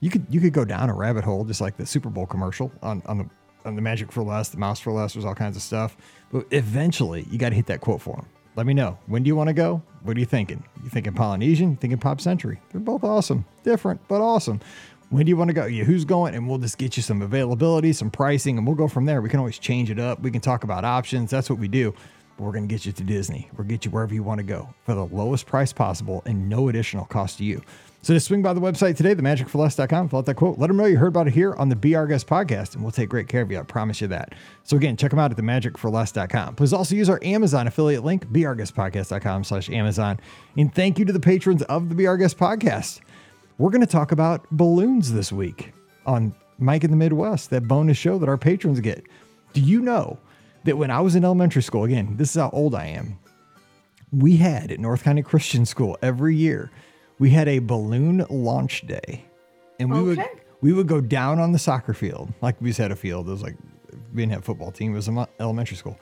You 0.00 0.10
could 0.10 0.26
you 0.28 0.40
could 0.40 0.52
go 0.52 0.64
down 0.64 0.90
a 0.90 0.94
rabbit 0.94 1.24
hole 1.24 1.44
just 1.44 1.60
like 1.60 1.76
the 1.76 1.86
Super 1.86 2.10
Bowl 2.10 2.26
commercial 2.26 2.70
on 2.82 3.02
on 3.06 3.18
the 3.18 3.30
on 3.64 3.74
the 3.74 3.82
Magic 3.82 4.12
for 4.12 4.22
Less, 4.22 4.48
the 4.50 4.58
Mouse 4.58 4.78
for 4.78 4.92
Less. 4.92 5.14
There's 5.14 5.24
all 5.24 5.34
kinds 5.34 5.56
of 5.56 5.62
stuff. 5.62 5.96
But 6.30 6.46
eventually, 6.50 7.26
you 7.30 7.38
got 7.38 7.50
to 7.50 7.54
hit 7.54 7.66
that 7.66 7.80
quote 7.80 8.00
form. 8.00 8.26
Let 8.54 8.64
me 8.64 8.74
know. 8.74 8.98
When 9.06 9.22
do 9.22 9.28
you 9.28 9.36
want 9.36 9.48
to 9.48 9.54
go? 9.54 9.82
What 10.02 10.16
are 10.16 10.20
you 10.20 10.26
thinking? 10.26 10.64
You 10.82 10.88
thinking 10.88 11.12
Polynesian? 11.12 11.72
You 11.72 11.76
thinking 11.76 11.98
Pop 11.98 12.20
Century? 12.20 12.60
They're 12.70 12.80
both 12.80 13.04
awesome. 13.04 13.44
Different, 13.64 14.00
but 14.08 14.22
awesome. 14.22 14.60
When 15.10 15.26
do 15.26 15.30
you 15.30 15.36
want 15.36 15.48
to 15.48 15.54
go? 15.54 15.66
Yeah, 15.66 15.84
who's 15.84 16.04
going? 16.04 16.34
And 16.34 16.48
we'll 16.48 16.58
just 16.58 16.78
get 16.78 16.96
you 16.96 17.02
some 17.02 17.22
availability, 17.22 17.92
some 17.92 18.10
pricing, 18.10 18.56
and 18.56 18.66
we'll 18.66 18.76
go 18.76 18.88
from 18.88 19.04
there. 19.04 19.20
We 19.20 19.28
can 19.28 19.38
always 19.38 19.58
change 19.58 19.90
it 19.90 19.98
up. 19.98 20.20
We 20.20 20.30
can 20.30 20.40
talk 20.40 20.64
about 20.64 20.84
options. 20.84 21.30
That's 21.30 21.50
what 21.50 21.58
we 21.58 21.68
do. 21.68 21.94
But 22.36 22.44
we're 22.44 22.52
going 22.52 22.66
to 22.66 22.74
get 22.74 22.86
you 22.86 22.92
to 22.92 23.04
Disney. 23.04 23.48
We'll 23.56 23.66
get 23.66 23.84
you 23.84 23.90
wherever 23.90 24.14
you 24.14 24.22
want 24.22 24.38
to 24.38 24.44
go 24.44 24.74
for 24.84 24.94
the 24.94 25.04
lowest 25.04 25.46
price 25.46 25.72
possible 25.72 26.22
and 26.26 26.48
no 26.48 26.68
additional 26.68 27.04
cost 27.04 27.38
to 27.38 27.44
you. 27.44 27.62
So 28.06 28.14
just 28.14 28.28
swing 28.28 28.40
by 28.40 28.52
the 28.52 28.60
website 28.60 28.96
today, 28.96 29.16
themagicforless.com, 29.16 30.10
fill 30.10 30.20
out 30.20 30.26
that 30.26 30.36
quote. 30.36 30.60
Let 30.60 30.68
them 30.68 30.76
know 30.76 30.84
you 30.84 30.96
heard 30.96 31.08
about 31.08 31.26
it 31.26 31.34
here 31.34 31.54
on 31.54 31.68
the 31.68 31.74
Be 31.74 31.96
Our 31.96 32.06
Guest 32.06 32.28
podcast, 32.28 32.74
and 32.74 32.84
we'll 32.84 32.92
take 32.92 33.08
great 33.08 33.26
care 33.26 33.42
of 33.42 33.50
you. 33.50 33.58
I 33.58 33.64
promise 33.64 34.00
you 34.00 34.06
that. 34.06 34.36
So 34.62 34.76
again, 34.76 34.96
check 34.96 35.10
them 35.10 35.18
out 35.18 35.32
at 35.32 35.36
themagicforless.com. 35.36 36.54
Please 36.54 36.72
also 36.72 36.94
use 36.94 37.08
our 37.08 37.18
Amazon 37.24 37.66
affiliate 37.66 38.04
link, 38.04 38.24
beourguestpodcast.com 38.28 39.42
slash 39.42 39.68
Amazon. 39.70 40.20
And 40.56 40.72
thank 40.72 41.00
you 41.00 41.04
to 41.04 41.12
the 41.12 41.18
patrons 41.18 41.62
of 41.62 41.88
the 41.88 41.96
Be 41.96 42.06
Our 42.06 42.16
Guest 42.16 42.38
podcast. 42.38 43.00
We're 43.58 43.70
going 43.70 43.80
to 43.80 43.88
talk 43.88 44.12
about 44.12 44.46
balloons 44.52 45.12
this 45.12 45.32
week 45.32 45.72
on 46.06 46.32
Mike 46.60 46.84
in 46.84 46.92
the 46.92 46.96
Midwest, 46.96 47.50
that 47.50 47.66
bonus 47.66 47.98
show 47.98 48.18
that 48.18 48.28
our 48.28 48.38
patrons 48.38 48.78
get. 48.78 49.04
Do 49.52 49.60
you 49.60 49.82
know 49.82 50.16
that 50.62 50.78
when 50.78 50.92
I 50.92 51.00
was 51.00 51.16
in 51.16 51.24
elementary 51.24 51.62
school, 51.62 51.82
again, 51.82 52.16
this 52.16 52.30
is 52.30 52.40
how 52.40 52.50
old 52.52 52.72
I 52.76 52.86
am, 52.86 53.18
we 54.12 54.36
had 54.36 54.70
at 54.70 54.78
North 54.78 55.02
County 55.02 55.24
Christian 55.24 55.66
School 55.66 55.98
every 56.02 56.36
year, 56.36 56.70
we 57.18 57.30
had 57.30 57.48
a 57.48 57.58
balloon 57.58 58.26
launch 58.28 58.86
day. 58.86 59.24
And 59.78 59.92
we 59.92 60.02
would 60.02 60.22
we 60.60 60.72
would 60.72 60.86
go 60.86 61.00
down 61.00 61.38
on 61.38 61.52
the 61.52 61.58
soccer 61.58 61.94
field. 61.94 62.32
Like 62.40 62.60
we 62.60 62.70
just 62.70 62.78
had 62.78 62.90
a 62.90 62.96
field. 62.96 63.28
It 63.28 63.32
was 63.32 63.42
like 63.42 63.56
we 64.12 64.22
didn't 64.22 64.32
have 64.32 64.42
a 64.42 64.44
football 64.44 64.70
team. 64.70 64.92
It 64.92 64.96
was 64.96 65.08
a 65.08 65.28
elementary 65.38 65.76
school. 65.76 65.98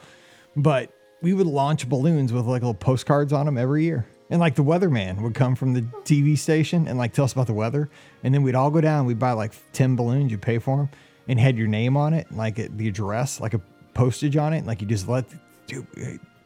But 0.56 0.92
we 1.22 1.32
would 1.32 1.46
launch 1.46 1.88
balloons 1.88 2.32
with 2.32 2.46
like 2.46 2.62
little 2.62 2.74
postcards 2.74 3.32
on 3.32 3.46
them 3.46 3.58
every 3.58 3.84
year. 3.84 4.06
And 4.30 4.40
like 4.40 4.54
the 4.54 4.64
weatherman 4.64 5.20
would 5.22 5.34
come 5.34 5.54
from 5.54 5.74
the 5.74 5.82
TV 6.02 6.36
station 6.38 6.88
and 6.88 6.98
like 6.98 7.12
tell 7.12 7.24
us 7.24 7.32
about 7.32 7.46
the 7.46 7.54
weather. 7.54 7.90
And 8.22 8.32
then 8.32 8.42
we'd 8.42 8.54
all 8.54 8.70
go 8.70 8.80
down. 8.80 9.06
We'd 9.06 9.18
buy 9.18 9.32
like 9.32 9.52
10 9.72 9.96
balloons. 9.96 10.30
You 10.30 10.38
pay 10.38 10.58
for 10.58 10.76
them 10.76 10.88
and 11.28 11.38
had 11.38 11.56
your 11.56 11.68
name 11.68 11.96
on 11.96 12.14
it, 12.14 12.30
like 12.32 12.58
it, 12.58 12.76
the 12.76 12.88
address, 12.88 13.40
like 13.40 13.54
a 13.54 13.60
postage 13.94 14.36
on 14.36 14.52
it. 14.52 14.66
Like 14.66 14.80
you 14.80 14.86
just 14.86 15.08
let, 15.08 15.24
dude, 15.66 15.86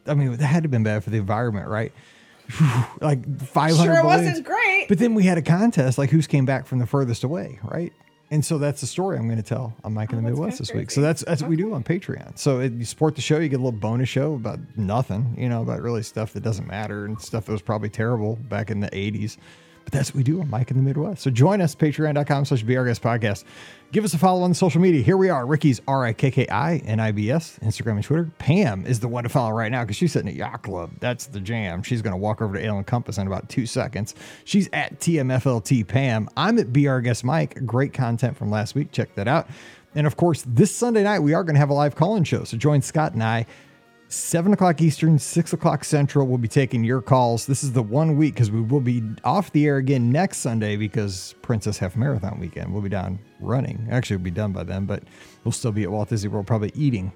I 0.07 0.13
mean, 0.13 0.31
that 0.35 0.45
had 0.45 0.63
to 0.63 0.65
have 0.65 0.71
been 0.71 0.83
bad 0.83 1.03
for 1.03 1.09
the 1.09 1.17
environment, 1.17 1.67
right? 1.67 1.91
like 3.01 3.39
500 3.39 3.75
Sure, 3.83 3.99
it 3.99 4.01
balloons. 4.03 4.27
wasn't 4.27 4.45
great. 4.45 4.85
But 4.89 4.97
then 4.99 5.13
we 5.13 5.23
had 5.23 5.37
a 5.37 5.41
contest, 5.41 5.97
like 5.97 6.09
who's 6.09 6.27
came 6.27 6.45
back 6.45 6.65
from 6.65 6.79
the 6.79 6.85
furthest 6.85 7.23
away, 7.23 7.59
right? 7.63 7.93
And 8.31 8.45
so 8.45 8.59
that's 8.59 8.81
the 8.81 8.87
story 8.87 9.17
I'm 9.17 9.25
going 9.27 9.41
to 9.41 9.43
tell 9.47 9.73
on 9.83 9.93
Mike 9.95 10.11
in 10.13 10.21
the 10.23 10.29
Oh, 10.29 10.33
Midwest 10.33 10.59
this 10.59 10.71
week. 10.71 10.91
So 10.91 11.01
that's 11.01 11.23
that's 11.23 11.41
what 11.41 11.49
we 11.49 11.55
do 11.55 11.73
on 11.73 11.83
Patreon. 11.83 12.37
So 12.37 12.59
it, 12.59 12.73
you 12.73 12.85
support 12.85 13.15
the 13.15 13.21
show, 13.21 13.39
you 13.39 13.49
get 13.49 13.55
a 13.55 13.63
little 13.63 13.71
bonus 13.79 14.07
show 14.07 14.35
about 14.35 14.59
nothing, 14.77 15.35
you 15.37 15.49
know, 15.49 15.63
about 15.63 15.81
really 15.81 16.03
stuff 16.03 16.33
that 16.33 16.41
doesn't 16.43 16.67
matter 16.67 17.05
and 17.05 17.19
stuff 17.19 17.45
that 17.45 17.51
was 17.51 17.61
probably 17.63 17.89
terrible 17.89 18.35
back 18.35 18.69
in 18.69 18.81
the 18.81 18.89
80s. 18.89 19.37
But 19.89 19.97
that's 19.97 20.11
what 20.11 20.17
we 20.17 20.23
do 20.23 20.39
on 20.39 20.51
Mike 20.51 20.69
in 20.69 20.77
the 20.77 20.83
Midwest. 20.83 21.23
So 21.23 21.31
join 21.31 21.61
us, 21.61 21.73
patreon.com 21.73 22.45
slash 22.45 22.63
BRGS 22.63 22.99
podcast. 22.99 23.43
Give 23.91 24.05
us 24.05 24.13
a 24.13 24.19
follow 24.19 24.43
on 24.43 24.53
social 24.53 24.79
media. 24.79 25.01
Here 25.01 25.17
we 25.17 25.29
are. 25.29 25.47
Rikki's 25.47 25.81
R 25.87 26.05
I 26.05 26.13
K 26.13 26.29
K 26.29 26.47
I 26.47 26.77
N 26.85 26.99
I 26.99 27.11
B 27.11 27.31
S, 27.31 27.57
Instagram 27.63 27.93
and 27.93 28.03
Twitter. 28.03 28.29
Pam 28.37 28.85
is 28.85 28.99
the 28.99 29.07
one 29.07 29.23
to 29.23 29.29
follow 29.29 29.49
right 29.49 29.71
now 29.71 29.81
because 29.81 29.95
she's 29.95 30.11
sitting 30.11 30.29
at 30.29 30.35
Yacht 30.35 30.61
Club. 30.61 30.91
That's 30.99 31.25
the 31.25 31.39
jam. 31.39 31.81
She's 31.81 32.03
going 32.03 32.11
to 32.11 32.17
walk 32.17 32.39
over 32.39 32.53
to 32.55 32.63
Ale 32.63 32.83
Compass 32.83 33.17
in 33.17 33.25
about 33.25 33.49
two 33.49 33.65
seconds. 33.65 34.13
She's 34.45 34.69
at 34.73 34.99
TMFLT 34.99 35.87
Pam. 35.87 36.29
I'm 36.37 36.59
at 36.59 36.71
BR 36.71 36.99
Mike. 37.23 37.65
Great 37.65 37.91
content 37.91 38.37
from 38.37 38.51
last 38.51 38.75
week. 38.75 38.91
Check 38.91 39.15
that 39.15 39.27
out. 39.27 39.49
And 39.95 40.05
of 40.05 40.17
course, 40.17 40.43
this 40.45 40.75
Sunday 40.75 41.01
night, 41.01 41.21
we 41.21 41.33
are 41.33 41.43
going 41.43 41.55
to 41.55 41.59
have 41.59 41.71
a 41.71 41.73
live 41.73 41.95
call 41.95 42.15
in 42.15 42.25
show. 42.25 42.43
So 42.43 42.57
join 42.57 42.83
Scott 42.83 43.13
and 43.13 43.23
I. 43.23 43.47
7 44.09 44.53
o'clock 44.53 44.81
Eastern, 44.81 45.19
6 45.19 45.53
o'clock 45.53 45.83
Central. 45.83 46.25
We'll 46.25 46.39
be 46.39 46.47
taking 46.47 46.83
your 46.83 46.99
calls. 46.99 47.45
This 47.45 47.63
is 47.63 47.73
the 47.73 47.83
one 47.83 48.17
week 48.17 48.33
because 48.33 48.49
we 48.49 48.59
will 48.59 48.81
be 48.81 49.03
off 49.23 49.51
the 49.51 49.67
air 49.67 49.77
again 49.77 50.11
next 50.11 50.39
Sunday 50.39 50.77
because 50.77 51.35
Princess 51.43 51.77
Half 51.77 51.95
Marathon 51.95 52.39
weekend. 52.39 52.73
We'll 52.73 52.81
be 52.81 52.89
down 52.89 53.19
running. 53.39 53.87
Actually, 53.91 54.17
we'll 54.17 54.23
be 54.23 54.31
done 54.31 54.51
by 54.51 54.63
then, 54.63 54.85
but 54.85 55.03
we'll 55.43 55.51
still 55.51 55.71
be 55.71 55.83
at 55.83 55.91
Walt 55.91 56.09
Disney 56.09 56.27
World, 56.27 56.47
probably 56.47 56.71
eating, 56.73 57.13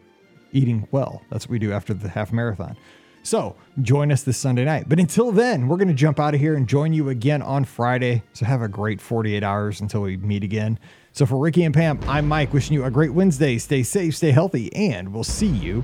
eating 0.51 0.87
well. 0.91 1.23
That's 1.31 1.45
what 1.45 1.53
we 1.53 1.59
do 1.59 1.73
after 1.73 1.95
the 1.95 2.09
half 2.09 2.31
marathon. 2.31 2.77
So 3.23 3.55
join 3.81 4.11
us 4.11 4.21
this 4.21 4.37
Sunday 4.37 4.65
night. 4.65 4.87
But 4.87 4.99
until 4.99 5.31
then, 5.31 5.67
we're 5.67 5.77
going 5.77 5.87
to 5.87 5.95
jump 5.95 6.19
out 6.19 6.35
of 6.35 6.39
here 6.39 6.55
and 6.55 6.69
join 6.69 6.93
you 6.93 7.09
again 7.09 7.41
on 7.41 7.65
Friday. 7.65 8.21
So 8.33 8.45
have 8.45 8.61
a 8.61 8.67
great 8.67 9.01
48 9.01 9.41
hours 9.41 9.81
until 9.81 10.01
we 10.01 10.17
meet 10.17 10.43
again. 10.43 10.77
So 11.11 11.25
for 11.25 11.37
Rikki 11.37 11.63
and 11.63 11.73
Pam, 11.73 11.99
I'm 12.07 12.27
Mike, 12.27 12.53
wishing 12.53 12.75
you 12.75 12.83
a 12.83 12.91
great 12.91 13.13
Wednesday. 13.13 13.57
Stay 13.57 13.81
safe, 13.81 14.15
stay 14.15 14.29
healthy, 14.29 14.71
and 14.75 15.11
we'll 15.11 15.23
see 15.23 15.47
you 15.47 15.83